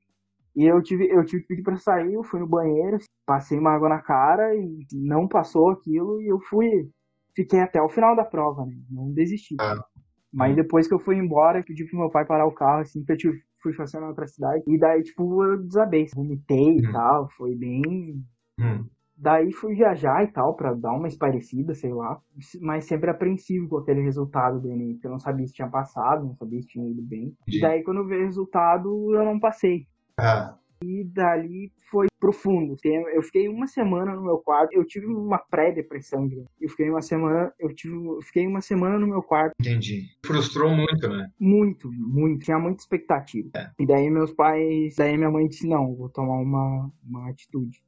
E 0.54 0.64
eu 0.64 0.82
tive, 0.82 1.06
eu 1.08 1.24
tive 1.24 1.42
que 1.42 1.48
pedir 1.48 1.62
pra 1.62 1.76
sair, 1.76 2.12
eu 2.12 2.22
fui 2.24 2.40
no 2.40 2.46
banheiro, 2.46 2.98
passei 3.26 3.58
uma 3.58 3.70
água 3.72 3.88
na 3.88 4.00
cara 4.00 4.54
e 4.54 4.86
não 4.92 5.26
passou 5.26 5.70
aquilo 5.70 6.20
e 6.20 6.26
eu 6.28 6.40
fui, 6.40 6.88
fiquei 7.34 7.60
até 7.60 7.80
o 7.80 7.88
final 7.88 8.14
da 8.16 8.24
prova, 8.24 8.66
né? 8.66 8.74
Não 8.90 9.12
desisti. 9.12 9.56
Ah. 9.60 9.84
Mas 10.32 10.54
depois 10.54 10.86
que 10.86 10.94
eu 10.94 10.98
fui 11.00 11.16
embora, 11.16 11.58
eu 11.58 11.64
pedi 11.64 11.84
pro 11.84 11.98
meu 11.98 12.10
pai 12.10 12.24
parar 12.24 12.46
o 12.46 12.52
carro, 12.52 12.80
assim, 12.82 13.04
que 13.04 13.12
eu 13.12 13.16
tive, 13.16 13.42
fui 13.62 13.74
passando 13.74 14.02
na 14.02 14.08
outra 14.08 14.26
cidade. 14.28 14.62
E 14.66 14.78
daí, 14.78 15.02
tipo, 15.02 15.42
eu 15.44 15.62
desabei, 15.64 16.06
vomitei 16.14 16.78
e 16.78 16.86
Hum. 16.88 16.92
tal, 16.92 17.28
foi 17.36 17.54
bem 17.56 18.22
hum, 18.58 18.86
Daí 19.20 19.52
fui 19.52 19.74
viajar 19.74 20.24
e 20.24 20.28
tal, 20.28 20.54
pra 20.54 20.72
dar 20.72 20.92
uma 20.92 21.06
esparecida, 21.06 21.74
sei 21.74 21.92
lá. 21.92 22.18
Mas 22.60 22.86
sempre 22.86 23.10
apreensivo 23.10 23.68
com 23.68 23.76
aquele 23.76 24.00
resultado 24.00 24.58
do 24.58 24.70
Enem, 24.70 24.94
porque 24.94 25.06
eu 25.06 25.10
não 25.10 25.18
sabia 25.18 25.46
se 25.46 25.52
tinha 25.52 25.68
passado, 25.68 26.24
não 26.24 26.34
sabia 26.34 26.62
se 26.62 26.68
tinha 26.68 26.88
ido 26.90 27.02
bem. 27.02 27.36
E 27.46 27.60
daí 27.60 27.82
quando 27.82 28.06
veio 28.06 28.22
o 28.22 28.26
resultado, 28.26 29.14
eu 29.14 29.24
não 29.24 29.38
passei. 29.38 29.86
ah, 30.18 30.56
E 30.82 31.04
dali 31.04 31.70
foi 31.90 32.06
profundo. 32.18 32.76
Eu 33.14 33.22
fiquei 33.22 33.48
uma 33.48 33.66
semana 33.66 34.14
no 34.14 34.22
meu 34.22 34.38
quarto. 34.38 34.72
Eu 34.72 34.86
tive 34.86 35.06
uma 35.06 35.38
pré-depressão, 35.38 36.28
Eu 36.58 36.68
fiquei 36.70 36.88
uma 36.88 37.02
semana, 37.02 37.52
eu 37.58 37.74
tive, 37.74 37.94
eu 37.94 38.22
fiquei 38.22 38.46
uma 38.46 38.62
semana 38.62 38.98
no 38.98 39.06
meu 39.06 39.22
quarto. 39.22 39.52
Entendi. 39.60 40.06
Frustrou 40.24 40.70
muito, 40.70 41.08
né? 41.08 41.28
Muito, 41.38 41.90
muito. 41.92 42.44
Tinha 42.44 42.58
muita 42.58 42.80
expectativa. 42.80 43.50
É. 43.56 43.70
E 43.78 43.86
daí 43.86 44.08
meus 44.10 44.32
pais, 44.32 44.94
daí 44.96 45.16
minha 45.16 45.30
mãe 45.30 45.46
disse 45.48 45.66
não, 45.66 45.94
vou 45.94 46.08
tomar 46.08 46.38
uma, 46.40 46.90
uma 47.04 47.28
atitude. 47.30 47.82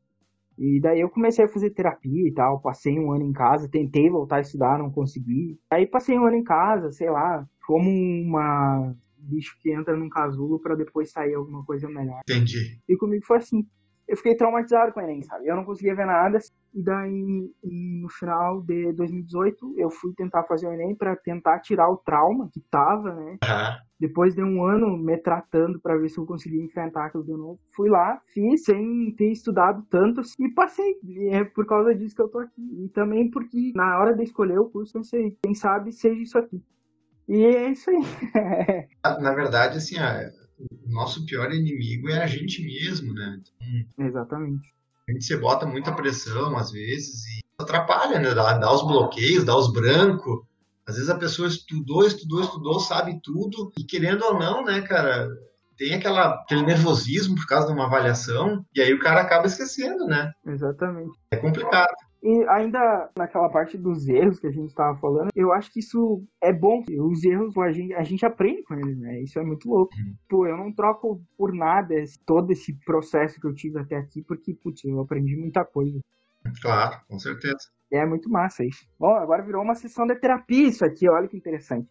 E 0.59 0.81
daí 0.81 1.01
eu 1.01 1.09
comecei 1.09 1.45
a 1.45 1.49
fazer 1.49 1.71
terapia 1.71 2.29
e 2.29 2.33
tal, 2.33 2.61
passei 2.61 2.99
um 2.99 3.13
ano 3.13 3.25
em 3.25 3.33
casa, 3.33 3.69
tentei 3.69 4.09
voltar 4.11 4.37
a 4.37 4.41
estudar, 4.41 4.79
não 4.79 4.91
consegui. 4.91 5.59
Aí 5.71 5.87
passei 5.87 6.19
um 6.19 6.27
ano 6.27 6.37
em 6.37 6.45
casa, 6.45 6.91
sei 6.93 7.11
lá, 7.11 7.47
como 7.67 7.89
uma 7.91 8.95
bicho 9.23 9.57
que 9.61 9.73
entra 9.73 9.97
num 9.97 10.09
casulo 10.09 10.59
para 10.59 10.75
depois 10.75 11.11
sair 11.11 11.35
alguma 11.35 11.65
coisa 11.65 11.89
melhor. 11.89 12.21
Entendi. 12.29 12.79
E 12.89 12.97
comigo 12.97 13.25
foi 13.25 13.39
assim. 13.39 13.67
Eu 14.07 14.17
fiquei 14.17 14.35
traumatizado 14.35 14.93
com 14.93 15.01
o 15.01 15.03
Enem, 15.03 15.23
sabe? 15.23 15.47
Eu 15.47 15.57
não 15.57 15.65
conseguia 15.65 15.95
ver 15.95 16.07
nada. 16.07 16.39
E 16.75 16.83
daí, 16.83 17.51
no 17.63 18.09
final 18.09 18.63
de 18.63 18.93
2018, 18.95 19.75
eu 19.77 19.91
fui 19.91 20.13
tentar 20.15 20.45
fazer 20.45 20.67
o 20.67 20.73
Enem 20.73 20.95
para 20.95 21.15
tentar 21.17 21.61
tirar 21.61 21.89
o 21.91 21.99
trauma 21.99 22.49
que 22.53 22.61
tava, 22.71 23.15
né? 23.15 23.39
Uhum. 23.45 23.77
Depois 24.01 24.35
de 24.35 24.43
um 24.43 24.65
ano 24.65 24.97
me 24.97 25.17
tratando 25.19 25.79
para 25.81 25.97
ver 25.97 26.09
se 26.09 26.19
eu 26.19 26.27
conseguia 26.27 26.65
enfrentar 26.65 27.07
aquilo 27.07 27.25
de 27.25 27.33
novo. 27.33 27.61
Fui 27.77 27.89
lá, 27.89 28.21
fiz 28.33 28.65
sem 28.65 29.15
ter 29.17 29.31
estudado 29.31 29.87
tanto 29.91 30.23
e 30.41 30.49
passei. 30.49 30.99
E 31.05 31.29
é 31.29 31.45
por 31.45 31.67
causa 31.67 31.95
disso 31.95 32.17
que 32.17 32.23
eu 32.23 32.29
tô 32.29 32.39
aqui. 32.39 32.85
E 32.85 32.89
também 32.89 33.31
porque 33.31 33.73
na 33.77 33.99
hora 33.99 34.15
de 34.15 34.25
escolher 34.25 34.59
o 34.59 34.71
curso, 34.71 34.95
pensei, 34.95 35.37
quem 35.43 35.55
sabe 35.55 35.93
seja 35.93 36.21
isso 36.21 36.39
aqui. 36.39 36.63
E 37.29 37.45
é 37.45 37.71
isso 37.71 37.91
aí. 37.91 38.01
Na 39.21 39.35
verdade, 39.35 39.79
assim, 39.79 39.97
o 40.59 40.93
nosso 40.93 41.25
pior 41.27 41.53
inimigo 41.53 42.09
é 42.09 42.23
a 42.23 42.27
gente 42.27 42.65
mesmo, 42.65 43.13
né? 43.13 43.41
Então, 43.41 44.07
Exatamente. 44.07 44.73
A 45.09 45.13
gente 45.13 45.25
se 45.25 45.37
bota 45.37 45.67
muita 45.67 45.93
pressão, 45.93 46.57
às 46.57 46.71
vezes, 46.71 47.25
e 47.27 47.41
atrapalha, 47.59 48.19
né? 48.19 48.35
Dá, 48.35 48.59
dá 48.59 48.73
os 48.73 48.87
bloqueios, 48.87 49.45
dá 49.45 49.57
os 49.57 49.73
brancos. 49.73 50.43
Às 50.87 50.97
vezes 50.97 51.11
a 51.11 51.19
pessoa 51.19 51.49
estudou, 51.49 52.05
estudou, 52.05 52.41
estudou, 52.41 52.81
sabe 52.81 53.21
tudo, 53.23 53.73
e 53.79 53.85
querendo 53.85 54.25
ou 54.25 54.39
não, 54.39 54.65
né, 54.65 54.81
cara, 54.81 55.29
tem 55.77 55.95
aquela, 55.95 56.35
aquele 56.35 56.63
nervosismo 56.63 57.37
por 57.37 57.47
causa 57.47 57.69
de 57.69 57.73
uma 57.73 57.87
avaliação, 57.87 58.65
e 58.75 58.81
aí 58.81 58.93
o 58.93 58.99
cara 58.99 59.21
acaba 59.21 59.47
esquecendo, 59.47 60.07
né? 60.07 60.33
Exatamente. 60.45 61.17
É 61.31 61.37
complicado. 61.37 61.95
E 62.23 62.45
ainda 62.49 63.11
naquela 63.17 63.49
parte 63.49 63.77
dos 63.77 64.07
erros 64.09 64.39
que 64.39 64.47
a 64.47 64.51
gente 64.53 64.69
estava 64.69 64.97
falando, 64.99 65.31
eu 65.35 65.53
acho 65.53 65.73
que 65.73 65.81
isso 65.81 66.25
é 66.41 66.53
bom. 66.53 66.85
Os 67.01 67.25
erros 67.25 67.57
a 67.59 67.73
gente, 67.73 67.95
a 67.95 68.05
gente 68.05 68.25
aprende 68.25 68.63
com 68.63 68.75
eles, 68.75 68.97
né? 68.99 69.21
Isso 69.23 69.41
é 69.41 69.45
muito 69.45 69.69
louco. 69.69 69.93
Uhum. 69.97 70.15
Pô, 70.29 70.47
eu 70.47 70.57
não 70.57 70.73
troco 70.73 71.21
por 71.37 71.53
nada 71.53 71.95
todo 72.25 72.53
esse 72.53 72.73
processo 72.85 73.41
que 73.41 73.47
eu 73.47 73.55
tive 73.55 73.81
até 73.81 73.97
aqui, 73.97 74.23
porque, 74.23 74.55
putz, 74.55 74.85
eu 74.85 75.01
aprendi 75.01 75.37
muita 75.37 75.65
coisa. 75.65 75.99
Claro, 76.61 77.01
com 77.09 77.19
certeza. 77.19 77.71
É 77.91 78.07
muito 78.07 78.31
massa 78.31 78.65
isso. 78.65 78.87
Bom, 78.99 79.15
agora 79.15 79.43
virou 79.43 79.63
uma 79.63 79.75
sessão 79.75 80.07
de 80.07 80.15
terapia 80.15 80.69
isso 80.69 80.85
aqui, 80.85 81.09
olha 81.09 81.29
que 81.29 81.37
interessante. 81.37 81.89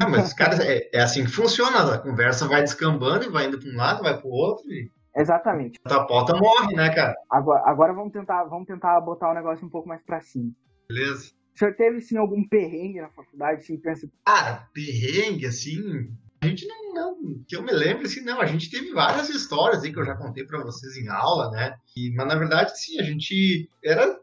Ah, 0.00 0.08
mas, 0.08 0.32
cara, 0.32 0.56
é, 0.64 0.88
é 0.92 1.02
assim 1.02 1.24
que 1.24 1.30
funciona. 1.30 1.94
A 1.94 1.98
conversa 1.98 2.48
vai 2.48 2.62
descambando 2.62 3.24
e 3.24 3.30
vai 3.30 3.46
indo 3.46 3.58
para 3.58 3.68
um 3.68 3.76
lado, 3.76 4.02
vai 4.02 4.16
para 4.16 4.26
o 4.26 4.30
outro. 4.30 4.64
E... 4.70 4.90
Exatamente. 5.16 5.78
A 5.84 6.04
pauta 6.04 6.36
morre, 6.36 6.74
né, 6.74 6.94
cara? 6.94 7.14
Agora, 7.30 7.62
agora 7.64 7.92
vamos 7.92 8.12
tentar, 8.12 8.44
vamos 8.44 8.66
tentar 8.66 9.00
botar 9.00 9.30
o 9.30 9.34
negócio 9.34 9.66
um 9.66 9.70
pouco 9.70 9.88
mais 9.88 10.02
pra 10.02 10.20
cima. 10.20 10.52
Beleza. 10.88 11.32
O 11.54 11.58
senhor 11.58 11.74
teve, 11.74 11.98
assim, 11.98 12.18
algum 12.18 12.46
perrengue 12.46 13.00
na 13.00 13.08
faculdade, 13.08 13.62
assim, 13.62 13.78
pensa... 13.78 14.06
Cara, 14.24 14.68
perrengue, 14.74 15.46
assim... 15.46 16.10
A 16.42 16.48
gente 16.48 16.66
não, 16.66 16.94
não, 16.94 17.44
que 17.48 17.56
eu 17.56 17.62
me 17.62 17.72
lembro, 17.72 18.04
assim, 18.04 18.20
não, 18.20 18.40
a 18.40 18.46
gente 18.46 18.70
teve 18.70 18.92
várias 18.92 19.30
histórias 19.30 19.82
aí 19.82 19.90
que 19.90 19.98
eu 19.98 20.04
já 20.04 20.14
contei 20.14 20.44
para 20.44 20.62
vocês 20.62 20.96
em 20.96 21.08
aula, 21.08 21.50
né? 21.50 21.74
E, 21.96 22.14
mas 22.14 22.28
na 22.28 22.36
verdade, 22.36 22.78
sim, 22.78 23.00
a 23.00 23.02
gente 23.02 23.68
era 23.82 24.14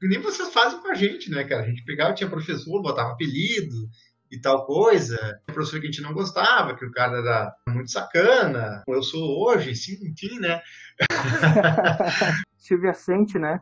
que 0.00 0.08
nem 0.08 0.20
vocês 0.20 0.52
fazem 0.52 0.80
com 0.80 0.88
a 0.88 0.94
gente, 0.94 1.30
né, 1.30 1.44
cara? 1.44 1.62
A 1.62 1.66
gente 1.66 1.84
pegava, 1.84 2.14
tinha 2.14 2.30
professor, 2.30 2.80
botava 2.80 3.12
apelido, 3.12 3.88
e 4.34 4.40
tal 4.40 4.66
coisa. 4.66 5.40
O 5.48 5.52
professor 5.52 5.80
que 5.80 5.86
a 5.86 5.90
gente 5.90 6.02
não 6.02 6.12
gostava, 6.12 6.76
que 6.76 6.84
o 6.84 6.90
cara 6.90 7.18
era 7.18 7.54
muito 7.68 7.90
sacana, 7.90 8.82
eu 8.88 9.02
sou 9.02 9.44
hoje, 9.44 9.74
sim, 9.74 9.96
enfim, 10.06 10.38
né? 10.38 10.60
Silvia 12.56 12.94
Sente, 12.94 13.38
né? 13.38 13.60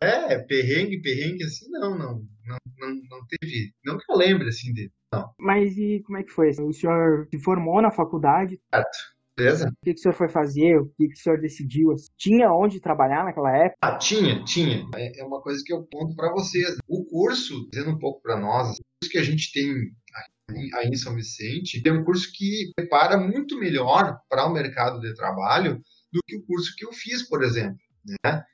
É, 0.00 0.38
perrengue, 0.38 1.02
perrengue, 1.02 1.44
assim, 1.44 1.68
não, 1.70 1.90
não, 1.90 2.24
não, 2.46 2.56
não, 2.78 2.94
não 3.10 3.26
teve, 3.26 3.72
não 3.84 3.98
que 3.98 4.04
eu 4.08 4.16
lembre, 4.16 4.48
assim, 4.48 4.72
dele, 4.72 4.92
não. 5.12 5.32
Mas 5.38 5.76
e 5.76 6.02
como 6.06 6.18
é 6.18 6.22
que 6.22 6.30
foi? 6.30 6.50
O 6.50 6.72
senhor 6.72 7.26
se 7.30 7.38
formou 7.38 7.82
na 7.82 7.90
faculdade? 7.90 8.60
Certo. 8.72 9.18
Beleza? 9.38 9.68
O 9.68 9.84
que, 9.84 9.94
que 9.94 10.00
o 10.00 10.02
senhor 10.02 10.14
foi 10.14 10.28
fazer? 10.28 10.78
O 10.80 10.86
que, 10.98 11.06
que 11.06 11.14
o 11.14 11.16
senhor 11.16 11.40
decidiu? 11.40 11.94
Tinha 12.16 12.52
onde 12.52 12.80
trabalhar 12.80 13.24
naquela 13.24 13.56
época? 13.56 13.78
Ah, 13.80 13.96
tinha, 13.96 14.42
tinha. 14.42 14.84
É, 14.96 15.20
é 15.20 15.24
uma 15.24 15.40
coisa 15.40 15.62
que 15.64 15.72
eu 15.72 15.86
conto 15.92 16.16
para 16.16 16.32
vocês. 16.32 16.76
O 16.88 17.04
curso, 17.04 17.68
dizendo 17.70 17.90
um 17.90 17.98
pouco 17.98 18.20
para 18.20 18.36
nós, 18.36 18.70
o 18.70 18.82
curso 19.00 19.12
que 19.12 19.18
a 19.18 19.22
gente 19.22 19.52
tem 19.52 19.92
aí 20.50 20.88
em 20.88 20.96
São 20.96 21.14
Vicente, 21.14 21.82
é 21.84 21.92
um 21.92 22.04
curso 22.04 22.30
que 22.32 22.72
prepara 22.74 23.16
muito 23.16 23.58
melhor 23.58 24.18
para 24.28 24.46
o 24.46 24.52
mercado 24.52 25.00
de 25.00 25.14
trabalho 25.14 25.82
do 26.12 26.20
que 26.26 26.36
o 26.36 26.42
curso 26.42 26.74
que 26.76 26.84
eu 26.84 26.92
fiz, 26.92 27.22
por 27.22 27.42
exemplo. 27.42 27.78
Né? 28.24 28.44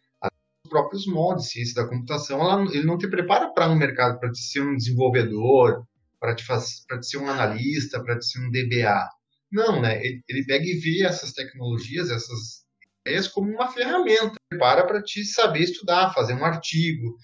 Os 0.64 0.70
próprios 0.70 1.06
moldes, 1.06 1.50
ciência 1.50 1.74
da 1.74 1.88
computação, 1.88 2.40
ela, 2.40 2.62
ele 2.72 2.84
não 2.84 2.98
te 2.98 3.08
prepara 3.08 3.50
para 3.52 3.70
um 3.70 3.76
mercado, 3.76 4.18
para 4.18 4.32
ser 4.34 4.62
um 4.62 4.76
desenvolvedor, 4.76 5.86
para 6.18 6.34
te, 6.34 6.44
te 6.44 7.06
ser 7.06 7.18
um 7.18 7.28
analista, 7.28 8.02
para 8.02 8.18
te 8.18 8.26
ser 8.26 8.40
um 8.40 8.50
DBA. 8.50 9.08
Não, 9.52 9.80
né? 9.80 10.04
Ele, 10.04 10.22
ele 10.28 10.44
pega 10.44 10.64
e 10.64 10.78
vê 10.78 11.04
essas 11.04 11.32
tecnologias, 11.32 12.10
essas 12.10 12.64
ideias 13.06 13.28
como 13.28 13.52
uma 13.52 13.70
ferramenta. 13.70 14.34
Prepara 14.48 14.84
para 14.86 15.02
te 15.02 15.24
saber 15.24 15.60
estudar, 15.60 16.12
fazer 16.12 16.34
um 16.34 16.44
artigo, 16.44 17.16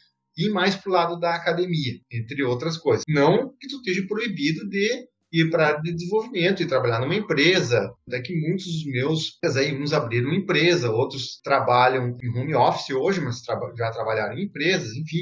ir 0.46 0.50
mais 0.50 0.74
para 0.74 0.90
o 0.90 0.92
lado 0.92 1.18
da 1.18 1.35
academia, 1.35 2.00
entre 2.11 2.42
outras 2.42 2.76
coisas. 2.76 3.05
Não 3.09 3.55
que 3.61 3.68
tu 3.68 3.76
esteja 3.76 4.07
proibido 4.07 4.68
de 4.68 5.09
ir 5.33 5.50
para 5.50 5.74
de 5.74 5.92
desenvolvimento 5.92 6.62
e 6.62 6.66
trabalhar 6.66 7.00
numa 7.00 7.14
empresa. 7.14 7.92
Até 8.07 8.20
que 8.20 8.35
muitos 8.35 8.66
dos 8.66 8.85
meus, 8.87 9.38
aí, 9.57 9.74
uns 9.74 9.92
abriram 9.92 10.29
uma 10.29 10.38
empresa, 10.38 10.90
outros 10.90 11.40
trabalham 11.42 12.16
em 12.22 12.29
home 12.31 12.55
office 12.55 12.90
hoje, 12.90 13.20
mas 13.20 13.42
já 13.76 13.90
trabalharam 13.90 14.37
em 14.37 14.44
empresas, 14.44 14.92
enfim. 14.96 15.18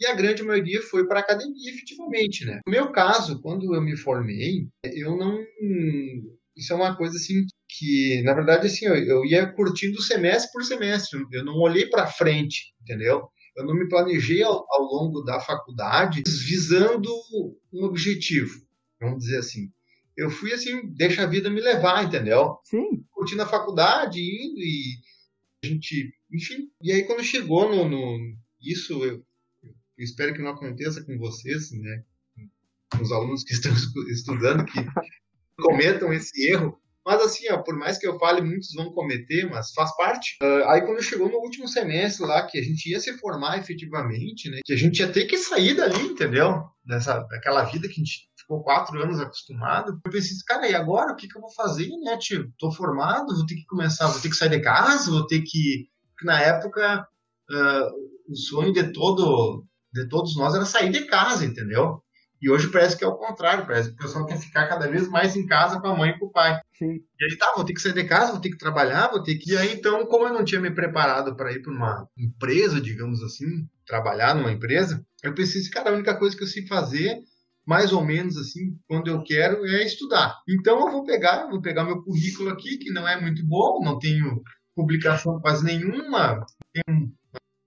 E 0.00 0.06
a 0.06 0.14
grande 0.14 0.42
maioria 0.42 0.82
foi 0.82 1.06
para 1.06 1.20
a 1.20 1.22
academia, 1.22 1.70
efetivamente, 1.70 2.44
né? 2.44 2.60
No 2.66 2.72
meu 2.72 2.90
caso, 2.90 3.40
quando 3.40 3.74
eu 3.74 3.80
me 3.80 3.96
formei, 3.96 4.66
eu 4.84 5.16
não 5.16 5.38
isso 6.56 6.72
é 6.72 6.76
uma 6.76 6.96
coisa 6.96 7.16
assim 7.16 7.46
que, 7.68 8.22
na 8.24 8.34
verdade, 8.34 8.66
assim, 8.66 8.86
eu, 8.86 8.94
eu 8.94 9.24
ia 9.24 9.46
curtindo 9.46 10.02
semestre 10.02 10.52
por 10.52 10.62
semestre, 10.62 11.18
eu 11.32 11.44
não 11.44 11.54
olhei 11.54 11.86
para 11.86 12.06
frente, 12.06 12.74
entendeu? 12.82 13.28
Eu 13.56 13.66
não 13.66 13.74
me 13.74 13.88
planejei 13.88 14.42
ao, 14.42 14.64
ao, 14.70 14.82
longo 14.82 15.22
da 15.22 15.38
faculdade 15.40 16.22
visando 16.46 17.10
um 17.72 17.84
objetivo, 17.84 18.66
vamos 19.00 19.20
dizer 19.20 19.38
assim. 19.38 19.70
Eu 20.16 20.30
fui 20.30 20.52
assim, 20.52 20.86
deixa 20.88 21.22
a 21.22 21.26
vida 21.26 21.50
me 21.50 21.60
levar, 21.60 22.04
entendeu? 22.04 22.58
Sim. 22.64 23.04
Curtindo 23.10 23.42
a 23.42 23.46
faculdade, 23.46 24.20
indo 24.20 24.58
e 24.58 24.98
a 25.62 25.66
gente, 25.66 26.14
enfim. 26.32 26.70
E 26.82 26.92
aí 26.92 27.02
quando 27.04 27.22
chegou 27.22 27.68
no, 27.68 27.88
no 27.88 28.36
isso, 28.60 29.04
eu, 29.04 29.24
eu 29.62 30.04
espero 30.04 30.34
que 30.34 30.42
não 30.42 30.50
aconteça 30.50 31.04
com 31.04 31.18
vocês, 31.18 31.72
né? 31.72 32.04
Com 32.90 33.02
os 33.02 33.12
alunos 33.12 33.44
que 33.44 33.52
estão 33.52 33.72
estudando, 34.08 34.64
que 34.64 34.80
cometam 35.56 36.12
esse 36.12 36.48
erro. 36.48 36.78
Mas 37.04 37.20
assim, 37.20 37.50
ó, 37.50 37.58
por 37.58 37.76
mais 37.76 37.98
que 37.98 38.06
eu 38.06 38.18
fale, 38.18 38.40
muitos 38.40 38.72
vão 38.74 38.92
cometer, 38.92 39.48
mas 39.50 39.72
faz 39.72 39.94
parte. 39.96 40.36
Uh, 40.42 40.68
aí 40.68 40.82
quando 40.82 41.02
chegou 41.02 41.28
no 41.28 41.38
último 41.38 41.66
semestre 41.66 42.26
lá, 42.26 42.46
que 42.46 42.58
a 42.58 42.62
gente 42.62 42.90
ia 42.90 43.00
se 43.00 43.16
formar 43.18 43.58
efetivamente, 43.58 44.50
né? 44.50 44.60
Que 44.64 44.72
a 44.72 44.76
gente 44.76 45.00
ia 45.00 45.10
ter 45.10 45.26
que 45.26 45.36
sair 45.36 45.74
dali, 45.74 46.00
entendeu? 46.00 46.62
Dessa, 46.84 47.20
daquela 47.20 47.64
vida 47.64 47.88
que 47.88 47.94
a 47.94 48.04
gente 48.04 48.28
ficou 48.36 48.62
quatro 48.62 49.00
anos 49.02 49.20
acostumado. 49.20 50.00
Eu 50.04 50.10
pensei, 50.10 50.36
cara, 50.46 50.68
e 50.68 50.74
agora? 50.74 51.12
O 51.12 51.16
que, 51.16 51.28
que 51.28 51.36
eu 51.36 51.40
vou 51.40 51.52
fazer, 51.52 51.88
né, 52.02 52.16
tio? 52.18 52.52
Tô 52.58 52.70
formado, 52.70 53.34
vou 53.34 53.46
ter 53.46 53.56
que 53.56 53.66
começar, 53.66 54.06
vou 54.08 54.20
ter 54.20 54.28
que 54.28 54.36
sair 54.36 54.50
de 54.50 54.60
casa, 54.60 55.10
vou 55.10 55.26
ter 55.26 55.42
que... 55.42 55.88
Porque 56.10 56.26
na 56.26 56.40
época, 56.40 57.06
uh, 57.50 58.32
o 58.32 58.36
sonho 58.36 58.72
de 58.72 58.92
todo 58.92 59.66
de 59.92 60.08
todos 60.08 60.36
nós 60.36 60.54
era 60.54 60.64
sair 60.64 60.90
de 60.90 61.04
casa, 61.04 61.44
entendeu? 61.44 62.02
E 62.42 62.50
hoje 62.50 62.68
parece 62.72 62.96
que 62.96 63.04
é 63.04 63.06
o 63.06 63.14
contrário, 63.14 63.64
parece 63.64 63.90
que 63.90 63.94
o 63.94 63.98
pessoal 63.98 64.26
quer 64.26 64.36
ficar 64.36 64.66
cada 64.66 64.90
vez 64.90 65.08
mais 65.08 65.36
em 65.36 65.46
casa 65.46 65.80
com 65.80 65.86
a 65.86 65.96
mãe 65.96 66.10
e 66.10 66.18
com 66.18 66.26
o 66.26 66.32
pai. 66.32 66.60
Sim. 66.76 66.94
E 67.20 67.24
aí 67.24 67.38
tá, 67.38 67.52
vou 67.54 67.64
ter 67.64 67.72
que 67.72 67.80
sair 67.80 67.94
de 67.94 68.02
casa, 68.02 68.32
vou 68.32 68.40
ter 68.40 68.50
que 68.50 68.58
trabalhar, 68.58 69.08
vou 69.12 69.22
ter 69.22 69.36
que. 69.36 69.52
E 69.52 69.56
aí 69.56 69.72
então, 69.72 70.04
como 70.06 70.26
eu 70.26 70.32
não 70.32 70.44
tinha 70.44 70.60
me 70.60 70.72
preparado 70.72 71.36
para 71.36 71.52
ir 71.52 71.62
para 71.62 71.72
uma 71.72 72.08
empresa, 72.18 72.80
digamos 72.80 73.22
assim, 73.22 73.64
trabalhar 73.86 74.34
numa 74.34 74.50
empresa, 74.50 75.06
eu 75.22 75.32
pensei, 75.32 75.62
cara, 75.70 75.90
a 75.90 75.94
única 75.94 76.16
coisa 76.18 76.36
que 76.36 76.42
eu 76.42 76.48
sei 76.48 76.66
fazer, 76.66 77.16
mais 77.64 77.92
ou 77.92 78.04
menos 78.04 78.36
assim, 78.36 78.76
quando 78.88 79.06
eu 79.06 79.22
quero, 79.22 79.64
é 79.64 79.84
estudar. 79.84 80.36
Então 80.48 80.84
eu 80.84 80.90
vou 80.90 81.04
pegar, 81.04 81.48
vou 81.48 81.62
pegar 81.62 81.84
meu 81.84 82.02
currículo 82.02 82.50
aqui, 82.50 82.76
que 82.76 82.90
não 82.90 83.06
é 83.06 83.20
muito 83.20 83.46
bom, 83.46 83.80
não 83.84 84.00
tenho 84.00 84.42
publicação 84.74 85.40
quase 85.40 85.64
nenhuma, 85.64 86.44
tenho 86.72 87.12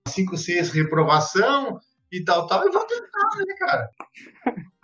5, 0.06 0.36
6 0.36 0.70
reprovação 0.72 1.80
e 2.12 2.22
tal, 2.22 2.46
tal, 2.46 2.66
e 2.66 2.70
vou 2.70 2.84
tentar, 2.86 3.05
né, 3.44 3.54
cara? 3.58 3.90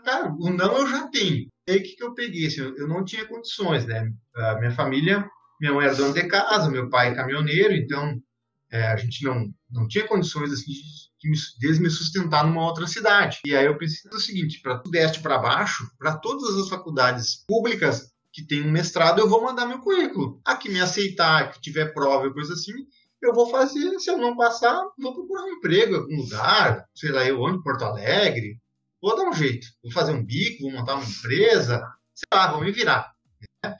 Cara, 0.05 0.35
o 0.39 0.51
não 0.51 0.79
eu 0.79 0.89
já 0.89 1.09
tenho. 1.09 1.49
E 1.67 1.73
aí 1.73 1.79
o 1.79 1.83
que, 1.83 1.97
que 1.97 2.03
eu 2.03 2.15
peguei? 2.15 2.47
Assim, 2.47 2.61
eu 2.61 2.89
não 2.89 3.05
tinha 3.05 3.25
condições, 3.25 3.87
né? 3.87 4.11
A 4.35 4.59
minha 4.59 4.73
família 4.73 5.25
minha 5.63 5.73
mãe 5.73 5.87
era 5.87 5.95
dona 5.95 6.13
de 6.13 6.27
casa, 6.27 6.69
meu 6.69 6.91
pai 6.91 7.11
é 7.11 7.15
caminhoneiro, 7.15 7.73
então 7.73 8.21
é, 8.69 8.89
a 8.89 8.97
gente 8.97 9.25
não, 9.25 9.49
não 9.71 9.87
tinha 9.87 10.09
condições 10.09 10.53
assim, 10.53 10.73
de, 11.21 11.31
de 11.61 11.81
me 11.81 11.89
sustentar 11.89 12.45
numa 12.45 12.65
outra 12.65 12.85
cidade. 12.89 13.39
E 13.47 13.55
aí 13.55 13.67
eu 13.67 13.79
pensei 13.79 14.11
o 14.13 14.19
seguinte, 14.19 14.61
para 14.61 14.83
sudeste 14.83 15.21
para 15.21 15.39
baixo, 15.39 15.89
para 15.97 16.17
todas 16.17 16.59
as 16.59 16.69
faculdades 16.69 17.45
públicas 17.47 18.11
que 18.33 18.45
tem 18.45 18.67
um 18.67 18.73
mestrado, 18.73 19.21
eu 19.21 19.29
vou 19.29 19.45
mandar 19.45 19.67
meu 19.67 19.79
currículo. 19.79 20.41
A 20.45 20.57
que 20.57 20.69
me 20.69 20.81
aceitar, 20.81 21.53
que 21.53 21.61
tiver 21.61 21.95
prova 21.95 22.27
e 22.27 22.33
coisa 22.33 22.55
assim, 22.55 22.73
eu 23.27 23.35
vou 23.35 23.49
fazer. 23.49 23.99
Se 23.99 24.11
eu 24.11 24.19
não 24.19 24.37
passar, 24.37 24.83
vou 24.99 25.15
procurar 25.15 25.45
um 25.45 25.53
emprego 25.53 25.95
em 25.95 25.99
algum 25.99 26.17
lugar, 26.17 26.87
sei 26.95 27.11
lá, 27.11 27.25
eu 27.25 27.45
ando 27.45 27.59
em 27.59 27.63
Porto 27.63 27.85
Alegre, 27.85 28.59
vou 29.01 29.17
dar 29.17 29.29
um 29.29 29.33
jeito. 29.33 29.67
Vou 29.83 29.93
fazer 29.93 30.13
um 30.13 30.25
bico, 30.25 30.63
vou 30.63 30.73
montar 30.73 30.95
uma 30.95 31.05
empresa, 31.05 31.87
sei 32.15 32.27
lá, 32.33 32.53
vou 32.53 32.63
me 32.63 32.73
virar. 32.73 33.13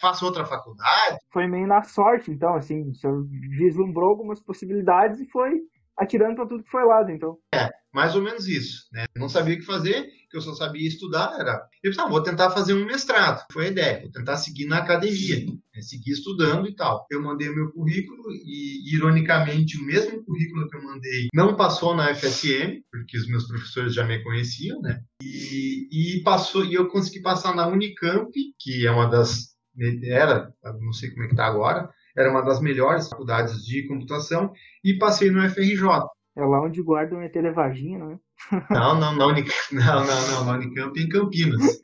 Faço 0.01 0.25
outra 0.25 0.45
faculdade. 0.45 1.19
Foi 1.33 1.47
meio 1.47 1.67
na 1.67 1.83
sorte, 1.83 2.31
então, 2.31 2.55
assim, 2.55 2.91
o 2.91 2.95
senhor 2.95 3.27
vislumbrou 3.29 4.11
algumas 4.11 4.41
possibilidades 4.41 5.21
e 5.21 5.27
foi 5.27 5.61
atirando 5.97 6.37
para 6.37 6.47
tudo 6.47 6.65
que 6.65 6.71
foi 6.71 6.85
lado, 6.85 7.11
então. 7.11 7.39
É, 7.55 7.69
mais 7.93 8.15
ou 8.15 8.23
menos 8.23 8.47
isso, 8.47 8.87
né? 8.93 9.05
Não 9.17 9.29
sabia 9.29 9.55
o 9.55 9.59
que 9.59 9.65
fazer, 9.65 10.09
que 10.33 10.39
eu 10.39 10.41
só 10.41 10.55
sabia 10.55 10.89
estudar, 10.89 11.37
era... 11.39 11.63
Eu 11.83 11.91
pensei, 11.91 12.03
ah, 12.03 12.09
vou 12.09 12.23
tentar 12.23 12.51
fazer 12.51 12.73
um 12.73 12.87
mestrado, 12.87 13.45
foi 13.53 13.67
a 13.67 13.69
ideia, 13.69 14.01
vou 14.01 14.11
tentar 14.11 14.39
seguir 14.39 14.65
na 14.65 14.79
academia, 14.79 15.45
né? 15.45 15.83
seguir 15.83 16.13
estudando 16.13 16.67
e 16.67 16.75
tal. 16.75 17.07
Eu 17.11 17.23
mandei 17.23 17.51
o 17.51 17.55
meu 17.55 17.71
currículo 17.71 18.33
e, 18.33 18.95
ironicamente, 18.97 19.77
o 19.77 19.85
mesmo 19.85 20.25
currículo 20.25 20.69
que 20.69 20.77
eu 20.77 20.83
mandei 20.83 21.29
não 21.35 21.55
passou 21.55 21.95
na 21.95 22.15
FSM, 22.15 22.81
porque 22.91 23.19
os 23.19 23.29
meus 23.29 23.47
professores 23.47 23.95
já 23.95 24.05
me 24.05 24.23
conheciam, 24.25 24.81
né? 24.81 25.03
E, 25.23 26.17
e 26.17 26.23
passou, 26.23 26.65
e 26.65 26.73
eu 26.73 26.89
consegui 26.89 27.21
passar 27.21 27.55
na 27.55 27.69
Unicamp, 27.69 28.33
que 28.59 28.87
é 28.87 28.91
uma 28.91 29.07
das... 29.07 29.53
Era, 30.05 30.51
não 30.81 30.93
sei 30.93 31.11
como 31.11 31.25
é 31.25 31.29
que 31.29 31.37
tá 31.37 31.47
agora, 31.47 31.91
era 32.17 32.31
uma 32.31 32.43
das 32.43 32.61
melhores 32.61 33.09
faculdades 33.09 33.65
de 33.65 33.87
computação, 33.87 34.53
e 34.83 34.99
passei 34.99 35.31
no 35.31 35.47
FRJ. 35.49 36.07
É 36.35 36.45
lá 36.45 36.63
onde 36.63 36.83
guardam 36.83 37.21
a 37.21 37.29
televagina, 37.29 37.99
não 37.99 38.13
é? 38.13 38.19
Não, 38.71 38.99
não, 38.99 39.17
na 39.17 39.27
Unicamp, 39.27 39.55
não, 39.73 40.05
não, 40.05 40.31
não, 40.31 40.45
na 40.45 40.53
Unicamp 40.53 41.01
em 41.01 41.09
Campinas. 41.09 41.81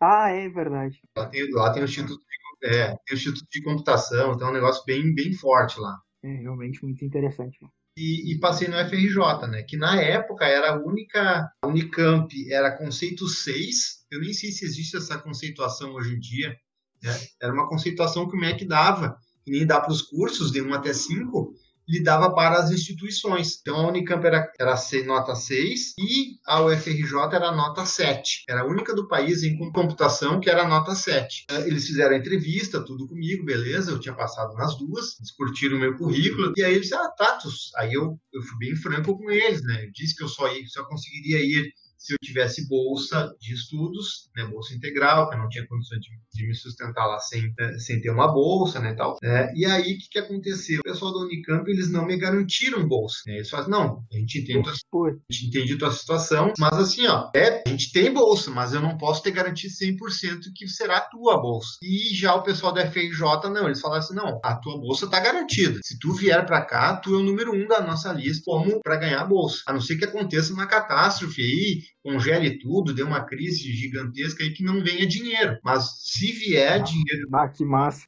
ah, 0.00 0.28
é 0.30 0.48
verdade. 0.48 1.00
Lá 1.16 1.26
tem, 1.26 1.50
lá 1.52 1.72
tem 1.72 1.82
o 1.82 1.84
Instituto 1.84 2.20
de, 2.20 2.68
é, 2.68 2.88
tem 2.88 2.96
o 3.12 3.14
Instituto 3.14 3.48
de 3.50 3.62
Computação, 3.62 4.32
então 4.32 4.48
é 4.48 4.50
um 4.50 4.54
negócio 4.54 4.84
bem, 4.84 5.14
bem 5.14 5.32
forte 5.32 5.78
lá. 5.78 5.98
É 6.22 6.32
realmente 6.34 6.82
muito 6.84 7.04
interessante. 7.04 7.58
E, 7.96 8.32
e, 8.32 8.38
passei 8.38 8.68
no 8.68 8.76
FRJ, 8.76 9.48
né? 9.48 9.62
Que 9.64 9.76
na 9.76 10.00
época 10.00 10.46
era 10.46 10.72
a 10.72 10.78
única 10.78 11.50
a 11.62 11.66
Unicamp, 11.66 12.32
era 12.50 12.76
conceito 12.76 13.28
6. 13.28 14.06
Eu 14.10 14.20
nem 14.20 14.32
sei 14.32 14.50
se 14.50 14.64
existe 14.64 14.96
essa 14.96 15.18
conceituação 15.18 15.92
hoje 15.92 16.14
em 16.14 16.18
dia. 16.18 16.56
Né? 17.02 17.12
Era 17.40 17.52
uma 17.52 17.68
conceituação 17.68 18.28
que 18.28 18.36
o 18.36 18.40
MEC 18.40 18.64
dava, 18.64 19.18
que 19.44 19.50
nem 19.50 19.66
dá 19.66 19.78
para 19.78 19.92
os 19.92 20.00
cursos 20.00 20.50
de 20.50 20.62
1 20.62 20.72
até 20.72 20.94
5, 20.94 21.54
lhe 21.88 22.02
dava 22.02 22.34
para 22.34 22.58
as 22.58 22.70
instituições. 22.70 23.58
Então 23.60 23.76
a 23.76 23.88
Unicamp 23.88 24.24
era, 24.26 24.50
era 24.58 24.76
nota 25.04 25.34
6 25.34 25.94
e 25.98 26.38
a 26.46 26.62
UFRJ 26.62 27.14
era 27.32 27.52
nota 27.52 27.84
7. 27.84 28.44
Era 28.48 28.62
a 28.62 28.66
única 28.66 28.94
do 28.94 29.08
país 29.08 29.42
em 29.42 29.56
computação 29.56 30.40
que 30.40 30.50
era 30.50 30.66
nota 30.66 30.94
7. 30.94 31.46
Eh, 31.50 31.68
eles 31.68 31.86
fizeram 31.86 32.14
a 32.14 32.18
entrevista, 32.18 32.84
tudo 32.84 33.06
comigo, 33.06 33.44
beleza, 33.44 33.90
eu 33.90 33.98
tinha 33.98 34.14
passado 34.14 34.54
nas 34.54 34.76
duas, 34.76 35.18
eles 35.18 35.30
curtiram 35.32 35.76
o 35.76 35.80
meu 35.80 35.96
currículo, 35.96 36.52
e 36.56 36.62
aí 36.62 36.72
eles 36.72 36.82
disseram, 36.82 37.04
ah, 37.04 37.10
tá, 37.10 37.38
aí 37.76 37.92
eu, 37.92 38.18
eu 38.32 38.42
fui 38.42 38.58
bem 38.58 38.76
franco 38.76 39.16
com 39.16 39.30
eles, 39.30 39.62
né? 39.62 39.84
Eu 39.84 39.92
disse 39.92 40.16
que 40.16 40.22
eu 40.22 40.28
só, 40.28 40.52
ia, 40.52 40.66
só 40.66 40.84
conseguiria 40.84 41.40
ir 41.40 41.72
se 42.02 42.12
eu 42.12 42.18
tivesse 42.20 42.68
bolsa 42.68 43.32
de 43.40 43.54
estudos, 43.54 44.28
né, 44.36 44.44
bolsa 44.46 44.74
integral, 44.74 45.28
que 45.28 45.36
eu 45.36 45.38
não 45.38 45.48
tinha 45.48 45.66
condições 45.66 46.00
de, 46.00 46.10
de 46.34 46.46
me 46.46 46.54
sustentar 46.54 47.06
lá 47.06 47.18
sem, 47.20 47.54
sem 47.78 48.00
ter 48.00 48.10
uma 48.10 48.26
bolsa, 48.26 48.80
né, 48.80 48.94
tal. 48.94 49.16
É, 49.22 49.52
e 49.54 49.64
aí, 49.64 49.94
o 49.94 49.98
que, 49.98 50.08
que 50.10 50.18
aconteceu? 50.18 50.80
O 50.80 50.82
pessoal 50.82 51.12
da 51.12 51.20
Unicamp, 51.20 51.70
eles 51.70 51.90
não 51.90 52.04
me 52.04 52.16
garantiram 52.16 52.86
bolsa. 52.86 53.18
Né? 53.26 53.36
Eles 53.36 53.48
falaram, 53.48 53.70
não, 53.70 54.04
a 54.12 54.18
gente 54.18 54.40
entende 54.40 54.68
a, 54.68 54.72
a 54.72 55.32
gente 55.32 55.46
entende 55.46 55.74
a 55.74 55.78
tua 55.78 55.92
situação, 55.92 56.52
mas 56.58 56.72
assim, 56.72 57.06
ó, 57.06 57.30
é, 57.34 57.62
a 57.64 57.68
gente 57.70 57.92
tem 57.92 58.12
bolsa, 58.12 58.50
mas 58.50 58.74
eu 58.74 58.80
não 58.80 58.96
posso 58.98 59.22
ter 59.22 59.30
garantido 59.30 59.72
100% 59.72 60.40
que 60.56 60.66
será 60.66 60.96
a 60.96 61.08
tua 61.08 61.40
bolsa. 61.40 61.78
E 61.82 62.14
já 62.14 62.34
o 62.34 62.42
pessoal 62.42 62.72
da 62.72 62.90
FRJ, 62.90 63.48
não, 63.52 63.66
eles 63.66 63.80
falaram 63.80 64.02
assim, 64.02 64.14
não, 64.14 64.40
a 64.42 64.56
tua 64.56 64.76
bolsa 64.78 65.08
tá 65.08 65.20
garantida. 65.20 65.78
Se 65.84 65.98
tu 65.98 66.12
vier 66.12 66.44
para 66.44 66.64
cá, 66.64 66.96
tu 66.96 67.14
é 67.14 67.18
o 67.18 67.22
número 67.22 67.54
um 67.54 67.66
da 67.68 67.80
nossa 67.80 68.12
lista 68.12 68.42
como 68.44 68.80
para 68.82 68.96
ganhar 68.96 69.20
a 69.20 69.26
bolsa. 69.26 69.62
A 69.66 69.72
não 69.72 69.80
ser 69.80 69.96
que 69.96 70.04
aconteça 70.04 70.52
uma 70.52 70.66
catástrofe 70.66 71.40
aí, 71.40 71.82
congele 72.02 72.58
tudo, 72.58 72.94
dê 72.94 73.02
uma 73.02 73.24
crise 73.24 73.72
gigantesca 73.72 74.42
e 74.42 74.52
que 74.52 74.64
não 74.64 74.82
venha 74.82 75.06
dinheiro. 75.06 75.58
Mas 75.62 76.02
se 76.02 76.32
vier 76.32 76.74
ah, 76.74 76.78
dinheiro 76.78 77.28
ah, 77.32 77.48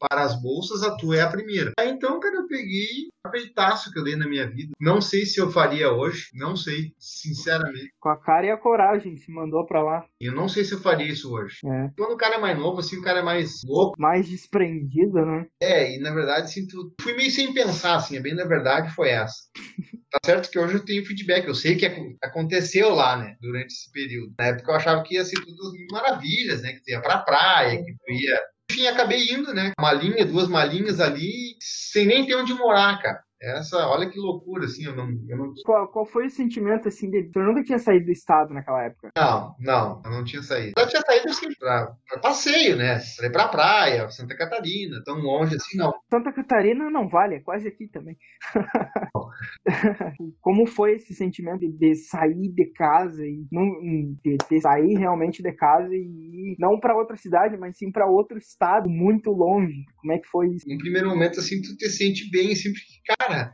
para 0.09 0.23
as 0.23 0.41
bolsas, 0.41 0.83
a 0.83 0.97
tua 0.97 1.17
é 1.17 1.21
a 1.23 1.31
primeira. 1.31 1.73
Aí 1.79 1.91
então, 1.91 2.19
cara, 2.21 2.37
eu 2.37 2.47
peguei 2.47 3.09
o 3.27 3.31
peitaço 3.31 3.91
que 3.93 3.99
eu 3.99 4.05
dei 4.05 4.17
na 4.17 4.29
minha 4.29 4.49
vida. 4.49 4.73
Não 4.81 5.01
sei 5.01 5.25
se 5.25 5.41
eu 5.41 5.51
faria 5.51 5.93
hoje, 5.93 6.29
não 6.35 6.57
sei, 6.57 6.93
sinceramente. 6.99 7.93
Com 8.01 8.09
a 8.09 8.17
cara 8.17 8.47
e 8.47 8.51
a 8.51 8.57
coragem, 8.57 9.17
se 9.17 9.31
mandou 9.31 9.65
pra 9.67 9.83
lá. 9.83 10.05
Eu 10.21 10.33
não 10.33 10.49
sei 10.49 10.65
se 10.65 10.75
eu 10.75 10.81
faria 10.81 11.11
isso 11.11 11.33
hoje. 11.33 11.59
É. 11.65 11.91
Quando 11.97 12.13
o 12.13 12.17
cara 12.17 12.37
é 12.37 12.41
mais 12.41 12.59
novo, 12.59 12.81
assim, 12.81 12.99
o 12.99 13.03
cara 13.03 13.21
é 13.21 13.23
mais 13.23 13.63
louco. 13.65 14.01
Mais 14.01 14.29
desprendido, 14.29 15.25
né? 15.25 15.47
É, 15.61 15.95
e 15.95 15.99
na 15.99 16.13
verdade, 16.13 16.43
assim, 16.43 16.67
tu... 16.67 16.93
fui 17.01 17.15
meio 17.15 17.31
sem 17.31 17.53
pensar, 17.55 17.97
assim, 17.97 18.19
a 18.19 18.21
bem 18.21 18.35
na 18.35 18.45
verdade 18.45 18.95
foi 18.95 19.11
essa. 19.11 19.37
Tá 20.15 20.21
certo 20.27 20.49
que 20.49 20.57
hoje 20.61 20.75
eu 20.75 20.85
tenho 20.85 21.05
feedback, 21.05 21.49
eu 21.49 21.57
sei 21.57 21.75
que 21.75 21.85
aconteceu 22.23 22.91
lá, 22.91 23.17
né, 23.17 23.37
durante 23.41 23.75
esse 23.85 23.93
período. 23.93 24.33
Na 24.39 24.47
época 24.47 24.73
eu 24.73 24.77
achava 24.77 25.03
que 25.03 25.15
ia 25.15 25.25
ser 25.25 25.37
tudo 25.37 25.73
maravilhas, 25.91 26.63
né, 26.63 26.73
que 26.73 26.83
tu 26.83 26.91
ia 26.91 27.01
pra 27.01 27.19
praia, 27.19 27.83
que 27.83 27.93
tu 27.93 28.13
ia... 28.13 28.41
Enfim, 28.71 28.87
acabei 28.87 29.23
indo, 29.31 29.53
né, 29.53 29.73
uma 29.79 29.93
linha, 29.93 30.25
duas 30.25 30.49
malinhas 30.49 30.99
ali, 30.99 31.55
sem 31.61 32.07
nem 32.07 32.27
ter 32.27 32.35
onde 32.35 32.55
morar, 32.55 33.01
cara. 33.01 33.23
Essa, 33.41 33.87
olha 33.89 34.09
que 34.09 34.19
loucura, 34.19 34.65
assim, 34.65 34.87
eu 34.87 34.97
não... 34.97 35.07
Eu 35.29 35.37
não... 35.37 35.53
Qual, 35.67 35.87
qual 35.89 36.07
foi 36.07 36.27
o 36.27 36.31
sentimento, 36.31 36.89
assim, 36.89 37.11
de... 37.11 37.25
Tu 37.31 37.39
nunca 37.41 37.63
tinha 37.63 37.79
saído 37.79 38.07
do 38.07 38.11
estado 38.11 38.55
naquela 38.55 38.85
época? 38.85 39.11
Não, 39.15 39.55
não, 39.61 40.03
eu 40.03 40.11
não 40.11 40.25
tinha 40.25 40.43
saído. 40.43 40.73
Eu 40.79 40.89
tinha 40.89 41.03
saído, 41.03 41.29
assim, 41.29 41.53
pra, 41.59 41.95
pra 42.09 42.21
passeio, 42.21 42.75
né, 42.77 42.99
pra 43.19 43.27
ir 43.27 43.33
pra 43.33 43.49
praia, 43.49 44.09
Santa 44.09 44.35
Catarina, 44.35 45.03
tão 45.05 45.19
longe 45.19 45.57
assim, 45.57 45.77
não. 45.77 45.93
Santa 46.11 46.33
Catarina 46.33 46.89
não 46.89 47.07
vale, 47.07 47.35
é 47.35 47.41
quase 47.41 47.69
aqui 47.69 47.87
também. 47.87 48.17
Como 50.41 50.67
foi 50.67 50.95
esse 50.95 51.15
sentimento 51.15 51.61
de, 51.61 51.73
de, 51.73 51.95
sair 51.95 52.49
de 52.49 52.67
casa 52.73 53.25
e 53.25 53.47
não, 53.51 53.65
de, 54.23 54.37
de, 54.51 54.61
sair 54.61 54.95
realmente 54.97 55.43
de 55.43 55.53
casa 55.53 55.95
e 55.95 56.53
ir 56.53 56.57
não 56.59 56.79
para 56.79 56.97
outra 56.97 57.17
cidade, 57.17 57.57
mas 57.57 57.77
sim 57.77 57.91
para 57.91 58.07
outro 58.07 58.39
estado 58.39 58.89
muito 58.89 59.31
longe? 59.31 59.85
Como 59.97 60.13
é 60.13 60.19
que 60.19 60.29
foi 60.29 60.49
isso? 60.55 60.69
No 60.69 60.79
primeiro 60.79 61.09
momento, 61.09 61.41
assim, 61.41 61.61
tu 61.61 61.77
te 61.77 61.89
sente 61.89 62.31
bem, 62.31 62.55
sempre 62.55 62.81
que, 62.81 63.15
cara, 63.17 63.53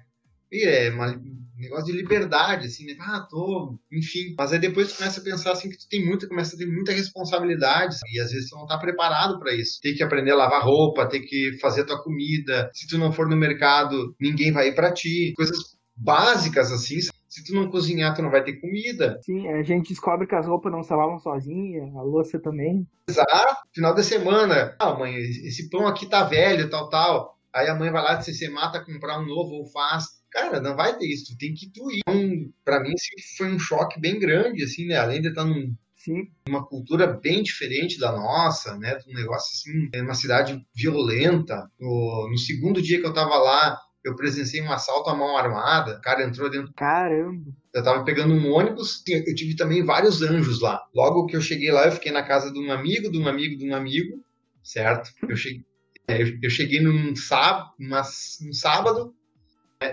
é 0.53 0.91
um 0.91 1.63
negócio 1.63 1.87
de 1.87 1.93
liberdade, 1.93 2.67
assim, 2.67 2.87
né? 2.87 2.97
Ah, 2.99 3.27
tô, 3.31 3.79
enfim. 3.93 4.35
Mas 4.37 4.53
aí 4.53 4.59
depois 4.59 4.93
tu 4.93 4.99
começa 4.99 5.21
a 5.21 5.25
pensar 5.25 5.53
assim 5.53 5.71
que 5.71 5.79
tu 5.79 5.89
tem 5.89 6.05
muita, 6.05 6.27
começa 6.27 6.57
a 6.57 6.59
ter 6.59 6.67
muita 6.67 6.93
responsabilidade 6.93 7.97
e 8.13 8.21
às 8.21 8.31
vezes 8.31 8.49
tu 8.49 8.57
não 8.57 8.67
tá 8.67 8.79
preparado 8.79 9.39
para 9.39 9.55
isso. 9.55 9.79
Tem 9.81 9.95
que 9.95 10.03
aprender 10.03 10.33
a 10.33 10.37
lavar 10.37 10.65
roupa, 10.65 11.09
tem 11.09 11.23
que 11.23 11.59
fazer 11.61 11.83
a 11.83 11.87
tua 11.87 12.03
comida. 12.03 12.71
Se 12.73 12.89
tu 12.89 12.99
não 12.99 13.13
for 13.13 13.29
no 13.29 13.37
mercado, 13.37 14.15
ninguém 14.21 14.51
vai 14.51 14.69
ir 14.69 14.75
para 14.75 14.93
ti. 14.93 15.33
Coisas 15.37 15.57
básicas 16.01 16.73
assim. 16.73 16.99
Se 17.29 17.45
tu 17.45 17.55
não 17.55 17.71
cozinhar, 17.71 18.15
tu 18.15 18.23
não 18.23 18.31
vai 18.31 18.43
ter 18.43 18.55
comida. 18.55 19.21
Sim, 19.23 19.47
a 19.49 19.63
gente 19.63 19.91
descobre 19.91 20.27
que 20.27 20.35
as 20.35 20.47
roupas 20.47 20.73
não 20.73 20.83
se 20.83 20.93
lavam 20.93 21.19
sozinhas, 21.21 21.95
a 21.95 22.03
louça 22.03 22.41
também. 22.41 22.85
Exato. 23.09 23.57
Final 23.73 23.95
de 23.95 24.03
semana, 24.03 24.75
ah, 24.81 24.95
mãe, 24.95 25.15
esse 25.15 25.71
pão 25.71 25.87
aqui 25.87 26.07
tá 26.07 26.25
velho, 26.25 26.69
tal, 26.69 26.89
tal. 26.89 27.39
Aí 27.53 27.69
a 27.69 27.75
mãe 27.75 27.91
vai 27.91 28.03
lá, 28.03 28.21
se 28.21 28.35
você 28.35 28.49
mata, 28.49 28.85
comprar 28.85 29.21
um 29.21 29.27
novo 29.27 29.53
ou 29.55 29.67
faz 29.67 30.21
cara, 30.31 30.61
não 30.61 30.77
vai 30.77 30.97
ter 30.97 31.07
isso, 31.07 31.37
tem 31.37 31.53
que 31.53 31.69
tu 31.71 31.91
ir. 31.91 32.01
Então, 32.07 32.53
para 32.65 32.81
mim, 32.81 32.93
assim, 32.95 33.37
foi 33.37 33.53
um 33.53 33.59
choque 33.59 34.01
bem 34.01 34.19
grande, 34.19 34.63
assim, 34.63 34.87
né? 34.87 34.97
Além 34.97 35.21
de 35.21 35.29
estar 35.29 35.45
num, 35.45 35.75
Sim. 35.97 36.29
uma 36.49 36.65
cultura 36.65 37.07
bem 37.07 37.43
diferente 37.43 37.99
da 37.99 38.13
nossa, 38.13 38.77
né? 38.79 38.97
Um 39.09 39.15
negócio 39.15 39.51
assim, 39.53 39.89
é 39.93 40.01
uma 40.01 40.15
cidade 40.15 40.65
violenta. 40.75 41.69
No, 41.79 42.29
no 42.31 42.39
segundo 42.39 42.81
dia 42.81 43.01
que 43.01 43.07
eu 43.07 43.13
tava 43.13 43.37
lá, 43.37 43.79
eu 44.05 44.17
presenciei 44.17 44.63
um 44.63 44.73
assalto 44.73 45.11
à 45.11 45.15
mão 45.15 45.37
armada. 45.37 45.99
O 45.99 46.01
cara 46.01 46.25
entrou 46.25 46.51
dentro. 46.51 46.73
Caramba! 46.75 47.51
Eu 47.73 47.85
tava 47.85 48.05
pegando 48.05 48.35
um 48.35 48.53
ônibus, 48.53 49.03
eu 49.07 49.35
tive 49.35 49.55
também 49.55 49.85
vários 49.85 50.23
anjos 50.23 50.61
lá. 50.61 50.83
Logo 50.95 51.27
que 51.27 51.37
eu 51.37 51.41
cheguei 51.41 51.71
lá, 51.71 51.87
eu 51.87 51.93
fiquei 51.93 52.11
na 52.11 52.23
casa 52.23 52.53
de 52.53 52.59
um 52.59 52.73
amigo, 52.73 53.11
de 53.11 53.19
um 53.19 53.29
amigo, 53.29 53.57
de 53.57 53.69
um 53.69 53.75
amigo, 53.75 54.25
certo? 54.63 55.11
Eu 55.29 55.37
cheguei, 55.37 55.65
é, 56.09 56.23
eu 56.43 56.51
cheguei 56.51 56.81
num 56.81 57.15
sábado, 57.15 57.71
num 57.79 58.53
sábado 58.53 59.15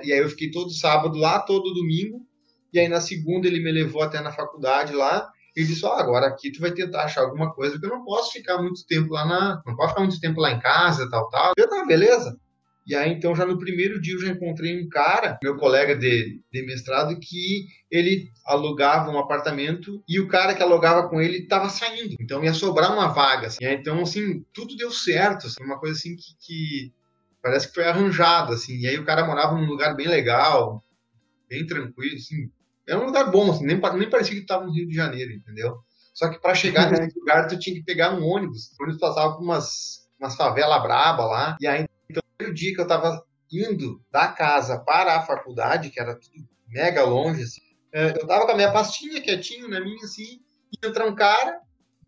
e 0.04 0.12
aí 0.12 0.20
eu 0.20 0.30
fiquei 0.30 0.52
todo 0.52 0.70
sábado 0.70 1.18
lá, 1.18 1.40
todo 1.40 1.74
domingo. 1.74 2.26
E 2.74 2.80
aí 2.80 2.90
na 2.90 3.00
segunda 3.00 3.48
ele 3.48 3.64
me 3.64 3.72
levou 3.72 4.02
até 4.02 4.20
na 4.22 4.32
faculdade 4.32 4.94
lá. 4.94 5.30
E 5.56 5.64
disse: 5.64 5.86
Ó, 5.86 5.90
oh, 5.90 6.00
agora 6.00 6.28
aqui 6.28 6.52
tu 6.52 6.60
vai 6.60 6.72
tentar 6.72 7.06
achar 7.06 7.22
alguma 7.22 7.54
coisa, 7.54 7.74
porque 7.74 7.88
eu 7.88 7.98
não 7.98 8.04
posso 8.04 8.32
ficar 8.34 8.62
muito 8.62 8.86
tempo 8.86 9.14
lá 9.14 9.26
na. 9.26 9.62
Não 9.66 9.76
posso 9.76 9.90
ficar 9.90 10.02
muito 10.02 10.20
tempo 10.20 10.40
lá 10.40 10.52
em 10.52 10.60
casa, 10.60 11.10
tal, 11.10 11.30
tal. 11.30 11.54
Eu, 11.58 11.70
tá, 11.70 11.86
beleza. 11.86 12.38
E 12.88 12.96
aí, 12.96 13.12
então, 13.12 13.36
já 13.36 13.46
no 13.46 13.60
primeiro 13.60 14.00
dia 14.00 14.14
eu 14.14 14.22
já 14.22 14.30
encontrei 14.30 14.82
um 14.82 14.88
cara, 14.88 15.38
meu 15.44 15.58
colega 15.58 15.94
de, 15.94 16.42
de 16.50 16.66
mestrado, 16.66 17.20
que 17.20 17.68
ele 17.92 18.32
alugava 18.46 19.12
um 19.12 19.20
apartamento 19.20 20.02
e 20.08 20.22
o 20.22 20.30
cara 20.30 20.56
que 20.56 20.64
alugava 20.64 21.10
com 21.10 21.20
ele 21.20 21.40
estava 21.40 21.68
saindo. 21.68 22.16
Então 22.18 22.42
ia 22.42 22.54
sobrar 22.54 22.94
uma 22.94 23.10
vaga. 23.10 23.48
Assim. 23.48 23.66
Aí, 23.66 23.76
então, 23.76 24.02
assim, 24.04 24.42
tudo 24.54 24.78
deu 24.78 24.90
certo. 24.90 25.48
Assim, 25.48 25.62
uma 25.62 25.78
coisa 25.78 25.98
assim 25.98 26.16
que, 26.16 26.34
que 26.40 26.94
parece 27.44 27.68
que 27.68 27.74
foi 27.74 27.84
arranjado, 27.84 28.54
assim. 28.54 28.78
E 28.78 28.88
aí 28.88 28.98
o 28.98 29.04
cara 29.06 29.26
morava 29.26 29.54
num 29.54 29.68
lugar 29.68 29.94
bem 29.94 30.08
legal, 30.08 30.82
bem 31.50 31.68
tranquilo, 31.68 32.16
assim. 32.16 32.50
Era 32.88 33.00
um 33.00 33.06
lugar 33.08 33.30
bom, 33.30 33.52
assim, 33.52 33.66
nem, 33.66 33.78
nem 33.78 34.10
parecia 34.10 34.34
que 34.34 34.44
estava 34.44 34.66
no 34.66 34.72
Rio 34.72 34.88
de 34.88 34.96
Janeiro, 34.96 35.34
entendeu? 35.34 35.78
Só 36.14 36.30
que 36.30 36.40
para 36.40 36.56
chegar 36.56 36.90
nesse 36.92 37.20
lugar, 37.20 37.48
tu 37.48 37.60
tinha 37.60 37.76
que 37.76 37.84
pegar 37.84 38.14
um 38.14 38.24
ônibus. 38.24 38.72
O 38.80 38.84
ônibus 38.84 39.02
passava 39.02 39.34
por 39.34 39.44
umas, 39.44 40.08
umas 40.18 40.36
favelas 40.36 40.82
braba 40.82 41.26
lá. 41.26 41.58
E 41.60 41.68
aí, 41.68 41.87
então, 42.48 42.52
o 42.52 42.54
dia 42.54 42.74
que 42.74 42.82
eu 42.82 42.88
tava 42.88 43.24
indo 43.52 44.02
da 44.12 44.28
casa 44.28 44.80
para 44.80 45.16
a 45.16 45.26
faculdade, 45.26 45.90
que 45.90 46.00
era 46.00 46.16
tudo 46.16 46.48
mega 46.68 47.04
longe, 47.04 47.44
assim, 47.44 47.62
é, 47.94 48.12
eu 48.12 48.28
tava 48.28 48.46
com 48.46 48.52
a 48.52 48.56
minha 48.56 48.72
pastinha 48.72 49.22
quietinho 49.22 49.70
na 49.70 49.80
minha, 49.80 50.04
assim, 50.04 50.42
e 50.72 50.86
entra 50.86 51.08
um 51.08 51.16
cara, 51.16 51.60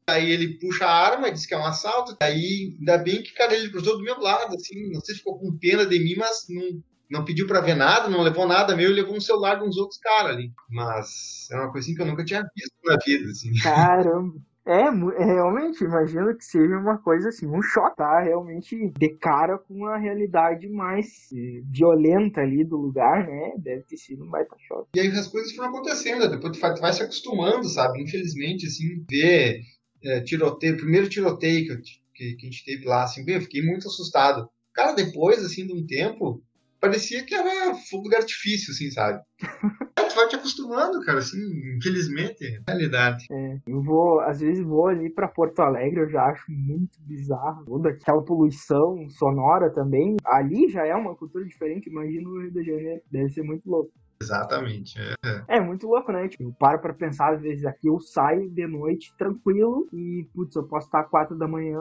aí 0.09 0.29
ele 0.29 0.59
puxa 0.59 0.85
a 0.85 0.91
arma, 0.91 1.31
diz 1.31 1.45
que 1.45 1.53
é 1.53 1.57
um 1.57 1.65
assalto, 1.65 2.17
aí 2.21 2.75
ainda 2.77 2.97
bem 2.97 3.23
que, 3.23 3.33
cara, 3.33 3.55
ele 3.55 3.69
cruzou 3.69 3.97
do 3.97 4.03
meu 4.03 4.19
lado, 4.19 4.55
assim, 4.55 4.91
não 4.91 5.01
sei 5.01 5.15
se 5.15 5.19
ficou 5.19 5.39
com 5.39 5.57
pena 5.57 5.85
de 5.85 5.99
mim, 5.99 6.15
mas 6.17 6.45
não, 6.49 6.83
não 7.09 7.25
pediu 7.25 7.47
para 7.47 7.61
ver 7.61 7.75
nada, 7.75 8.09
não 8.09 8.21
levou 8.21 8.47
nada 8.47 8.75
meu, 8.75 8.91
levou 8.91 9.15
um 9.15 9.21
celular 9.21 9.55
de 9.55 9.63
uns 9.63 9.77
outros 9.77 9.99
caras 9.99 10.35
ali. 10.35 10.51
Mas 10.69 11.47
é 11.51 11.55
uma 11.55 11.71
coisa 11.71 11.93
que 11.93 12.01
eu 12.01 12.05
nunca 12.05 12.25
tinha 12.25 12.43
visto 12.55 12.75
na 12.83 12.97
vida, 13.03 13.29
assim. 13.29 13.53
Caramba. 13.61 14.35
É, 14.65 14.83
é, 14.83 15.25
realmente, 15.25 15.83
imagino 15.83 16.35
que 16.35 16.45
seja 16.45 16.77
uma 16.77 16.97
coisa 16.97 17.29
assim, 17.29 17.47
um 17.47 17.61
choque, 17.61 17.97
tá? 17.97 18.19
Realmente 18.19 18.89
de 18.89 19.09
cara 19.09 19.57
com 19.57 19.85
a 19.85 19.97
realidade 19.97 20.67
mais 20.67 21.29
eh, 21.33 21.61
violenta 21.65 22.41
ali 22.41 22.63
do 22.63 22.77
lugar, 22.77 23.25
né? 23.25 23.53
Deve 23.57 23.83
ter 23.83 23.97
sido 23.97 24.25
um 24.25 24.29
baita 24.29 24.55
choque. 24.67 24.89
E 24.95 24.99
aí 24.99 25.07
as 25.07 25.27
coisas 25.27 25.53
foram 25.53 25.69
acontecendo, 25.69 26.29
depois 26.29 26.55
tu 26.57 26.81
vai, 26.81 26.93
se 26.93 27.01
acostumando, 27.01 27.67
sabe? 27.67 28.01
Infelizmente, 28.01 28.67
assim, 28.67 29.03
ver 29.09 29.61
é, 30.03 30.21
tiroteio, 30.21 30.77
primeiro 30.77 31.09
tiroteio 31.09 31.81
que, 31.81 31.99
que, 32.13 32.35
que, 32.35 32.47
a 32.47 32.49
gente 32.49 32.65
teve 32.65 32.85
lá, 32.85 33.03
assim, 33.03 33.23
eu 33.27 33.41
fiquei 33.41 33.63
muito 33.63 33.87
assustado. 33.87 34.49
Cara, 34.73 34.93
depois, 34.93 35.43
assim, 35.43 35.65
de 35.65 35.73
um 35.73 35.85
tempo, 35.85 36.43
parecia 36.79 37.25
que 37.25 37.35
era 37.35 37.75
fogo 37.89 38.09
de 38.09 38.15
artifício, 38.15 38.71
assim, 38.71 38.89
sabe? 38.91 39.21
tu 40.09 40.15
vai 40.15 40.27
te 40.27 40.35
acostumando, 40.35 40.99
cara, 41.01 41.19
assim, 41.19 41.37
infelizmente, 41.77 42.45
é 42.45 42.71
realidade. 42.71 43.25
É, 43.31 43.59
eu 43.67 43.81
vou, 43.81 44.19
às 44.21 44.39
vezes 44.39 44.63
vou 44.63 44.87
ali 44.87 45.09
para 45.09 45.27
Porto 45.27 45.59
Alegre, 45.61 46.01
eu 46.01 46.09
já 46.09 46.23
acho 46.25 46.51
muito 46.51 46.99
bizarro, 47.01 47.65
toda 47.65 47.89
aquela 47.89 48.23
poluição 48.23 49.07
sonora 49.09 49.69
também. 49.69 50.17
Ali 50.25 50.69
já 50.69 50.85
é 50.85 50.95
uma 50.95 51.15
cultura 51.15 51.45
diferente, 51.45 51.89
imagina 51.89 52.27
o 52.27 52.41
Rio 52.41 52.51
de 52.51 52.63
Janeiro, 52.63 53.01
deve 53.11 53.29
ser 53.29 53.43
muito 53.43 53.69
louco. 53.69 53.91
Exatamente. 54.21 54.99
É. 54.99 55.55
é 55.57 55.61
muito 55.61 55.87
louco, 55.87 56.11
né? 56.11 56.27
Tipo, 56.27 56.43
eu 56.43 56.53
paro 56.59 56.81
pra 56.81 56.93
pensar, 56.93 57.35
às 57.35 57.41
vezes, 57.41 57.63
aqui 57.65 57.87
eu 57.87 58.01
saio 58.01 58.49
de 58.49 58.67
noite 58.67 59.15
tranquilo 59.17 59.87
e, 59.93 60.27
putz, 60.33 60.53
eu 60.57 60.63
posso 60.63 60.87
estar 60.87 61.05
quatro 61.05 61.37
da 61.37 61.47
manhã 61.47 61.79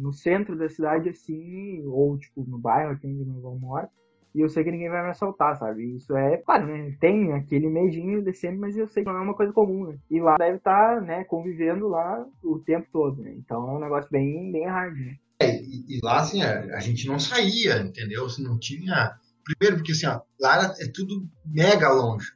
no 0.00 0.12
centro 0.12 0.58
da 0.58 0.68
cidade 0.68 1.08
assim, 1.08 1.84
ou, 1.86 2.18
tipo, 2.18 2.44
no 2.44 2.58
bairro 2.58 2.90
aqui 2.90 3.06
onde 3.06 3.24
meu 3.24 3.36
irmão 3.36 3.58
mora 3.60 3.88
e 4.36 4.40
eu 4.42 4.50
sei 4.50 4.62
que 4.62 4.70
ninguém 4.70 4.90
vai 4.90 5.02
me 5.02 5.08
assaltar, 5.08 5.56
sabe? 5.56 5.96
Isso 5.96 6.14
é, 6.14 6.36
claro, 6.36 6.66
né? 6.66 6.94
Tem 7.00 7.32
aquele 7.32 7.70
medinho 7.70 8.22
descendo, 8.22 8.60
mas 8.60 8.76
eu 8.76 8.86
sei 8.86 9.02
que 9.02 9.08
não 9.08 9.16
é 9.16 9.22
uma 9.22 9.34
coisa 9.34 9.50
comum, 9.50 9.86
né? 9.86 9.98
E 10.10 10.20
lá 10.20 10.36
deve 10.36 10.58
estar, 10.58 11.00
né, 11.00 11.24
convivendo 11.24 11.88
lá 11.88 12.22
o 12.44 12.58
tempo 12.58 12.86
todo, 12.92 13.22
né? 13.22 13.32
Então 13.32 13.66
é 13.66 13.72
um 13.76 13.80
negócio 13.80 14.10
bem, 14.10 14.52
bem 14.52 14.66
hard, 14.66 14.94
né? 14.94 15.16
É, 15.40 15.56
e, 15.56 15.96
e 15.96 16.00
lá, 16.02 16.18
assim, 16.18 16.42
a, 16.42 16.76
a, 16.76 16.80
gente 16.80 17.08
não 17.08 17.18
saía, 17.18 17.78
entendeu? 17.78 18.26
Assim, 18.26 18.42
não 18.42 18.58
tinha... 18.58 19.16
Primeiro 19.42 19.76
porque, 19.76 19.92
assim, 19.92 20.06
ó, 20.06 20.20
lá 20.38 20.74
é 20.80 20.86
tudo 20.92 21.26
mega 21.46 21.88
longe. 21.88 22.30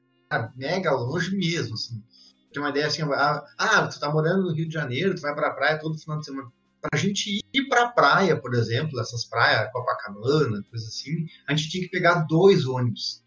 Mega 0.57 0.93
longe 0.93 1.37
mesmo, 1.37 1.75
assim. 1.75 2.03
Tem 2.51 2.63
uma 2.63 2.71
ideia 2.71 2.87
assim, 2.87 3.03
ah, 3.03 3.45
ah, 3.59 3.87
tu 3.87 4.01
tá 4.01 4.11
morando 4.11 4.45
no 4.45 4.55
Rio 4.55 4.67
de 4.67 4.73
Janeiro, 4.73 5.15
tu 5.15 5.21
vai 5.21 5.35
pra 5.35 5.51
praia 5.51 5.79
todo 5.79 5.99
final 5.99 6.19
de 6.19 6.25
semana 6.25 6.51
para 6.81 6.91
a 6.95 6.97
gente 6.97 7.45
ir 7.53 7.69
para 7.69 7.85
a 7.85 7.89
praia, 7.89 8.41
por 8.41 8.55
exemplo, 8.55 8.99
essas 9.01 9.25
praias, 9.25 9.71
Copacabana, 9.73 10.65
coisa 10.71 10.87
assim, 10.87 11.27
a 11.47 11.55
gente 11.55 11.71
tinha 11.71 11.85
que 11.85 11.91
pegar 11.91 12.27
dois 12.27 12.67
ônibus. 12.67 13.23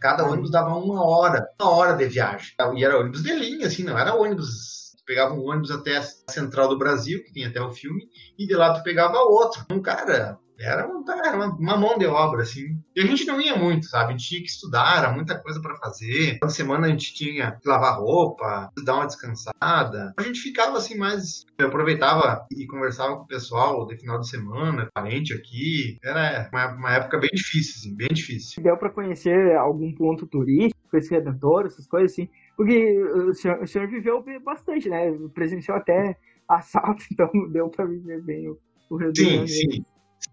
Cada 0.00 0.24
ônibus 0.24 0.50
dava 0.50 0.74
uma 0.74 1.04
hora, 1.04 1.46
uma 1.60 1.70
hora 1.70 1.94
de 1.94 2.06
viagem. 2.06 2.54
E 2.76 2.84
era 2.84 2.98
ônibus 2.98 3.22
de 3.22 3.32
linha, 3.34 3.66
assim, 3.66 3.82
não 3.82 3.98
era 3.98 4.14
ônibus. 4.14 4.94
Tu 4.96 5.04
pegava 5.04 5.34
um 5.34 5.46
ônibus 5.46 5.70
até 5.70 5.98
a 5.98 6.02
Central 6.02 6.68
do 6.68 6.78
Brasil, 6.78 7.22
que 7.22 7.32
tem 7.32 7.44
até 7.44 7.60
o 7.60 7.70
filme, 7.70 8.08
e 8.38 8.46
de 8.46 8.54
lá 8.54 8.72
tu 8.72 8.82
pegava 8.82 9.18
outro. 9.18 9.64
Um 9.70 9.82
cara, 9.82 10.38
era 10.60 10.86
uma, 10.86 11.46
uma, 11.56 11.76
mão 11.76 11.98
de 11.98 12.06
obra, 12.06 12.42
assim. 12.42 12.78
E 12.94 13.00
a 13.00 13.06
gente 13.06 13.24
não 13.26 13.40
ia 13.40 13.56
muito, 13.56 13.86
sabe? 13.86 14.08
A 14.08 14.10
gente 14.16 14.28
tinha 14.28 14.40
que 14.42 14.48
estudar, 14.48 14.98
era 14.98 15.12
muita 15.12 15.38
coisa 15.40 15.60
para 15.60 15.76
fazer. 15.76 16.38
Toda 16.38 16.52
semana 16.52 16.86
a 16.86 16.90
gente 16.90 17.14
tinha 17.14 17.52
que 17.52 17.68
lavar 17.68 17.98
roupa, 17.98 18.70
dar 18.84 18.96
uma 18.96 19.06
descansada. 19.06 20.12
A 20.18 20.22
gente 20.22 20.40
ficava 20.40 20.76
assim 20.76 20.96
mais. 20.96 21.44
Eu 21.58 21.68
aproveitava 21.68 22.46
e 22.56 22.66
conversava 22.66 23.16
com 23.16 23.22
o 23.22 23.26
pessoal 23.26 23.86
de 23.86 23.96
final 23.96 24.18
de 24.18 24.28
semana, 24.28 24.88
parente 24.94 25.32
aqui. 25.32 25.98
Era 26.04 26.48
uma, 26.52 26.66
uma 26.74 26.92
época 26.92 27.18
bem 27.18 27.30
difícil, 27.32 27.74
assim, 27.78 27.96
bem 27.96 28.08
difícil. 28.12 28.62
Deu 28.62 28.76
para 28.76 28.90
conhecer 28.90 29.56
algum 29.56 29.92
ponto 29.94 30.26
turístico, 30.26 30.96
esse 30.96 31.10
redentor, 31.10 31.66
essas 31.66 31.86
coisas 31.86 32.12
assim. 32.12 32.28
Porque 32.56 32.98
o 33.02 33.32
senhor, 33.34 33.62
o 33.62 33.66
senhor 33.66 33.88
viveu 33.88 34.22
bastante, 34.44 34.88
né? 34.88 35.10
Presenciou 35.32 35.76
até 35.78 36.16
assalto, 36.46 37.04
então 37.10 37.30
deu 37.50 37.68
para 37.68 37.86
viver 37.86 38.20
bem 38.22 38.48
o, 38.48 38.58
o 38.90 38.98
Sim, 39.16 39.46
sim. 39.46 39.84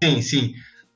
Sim, 0.03 0.21
sim. 0.21 0.53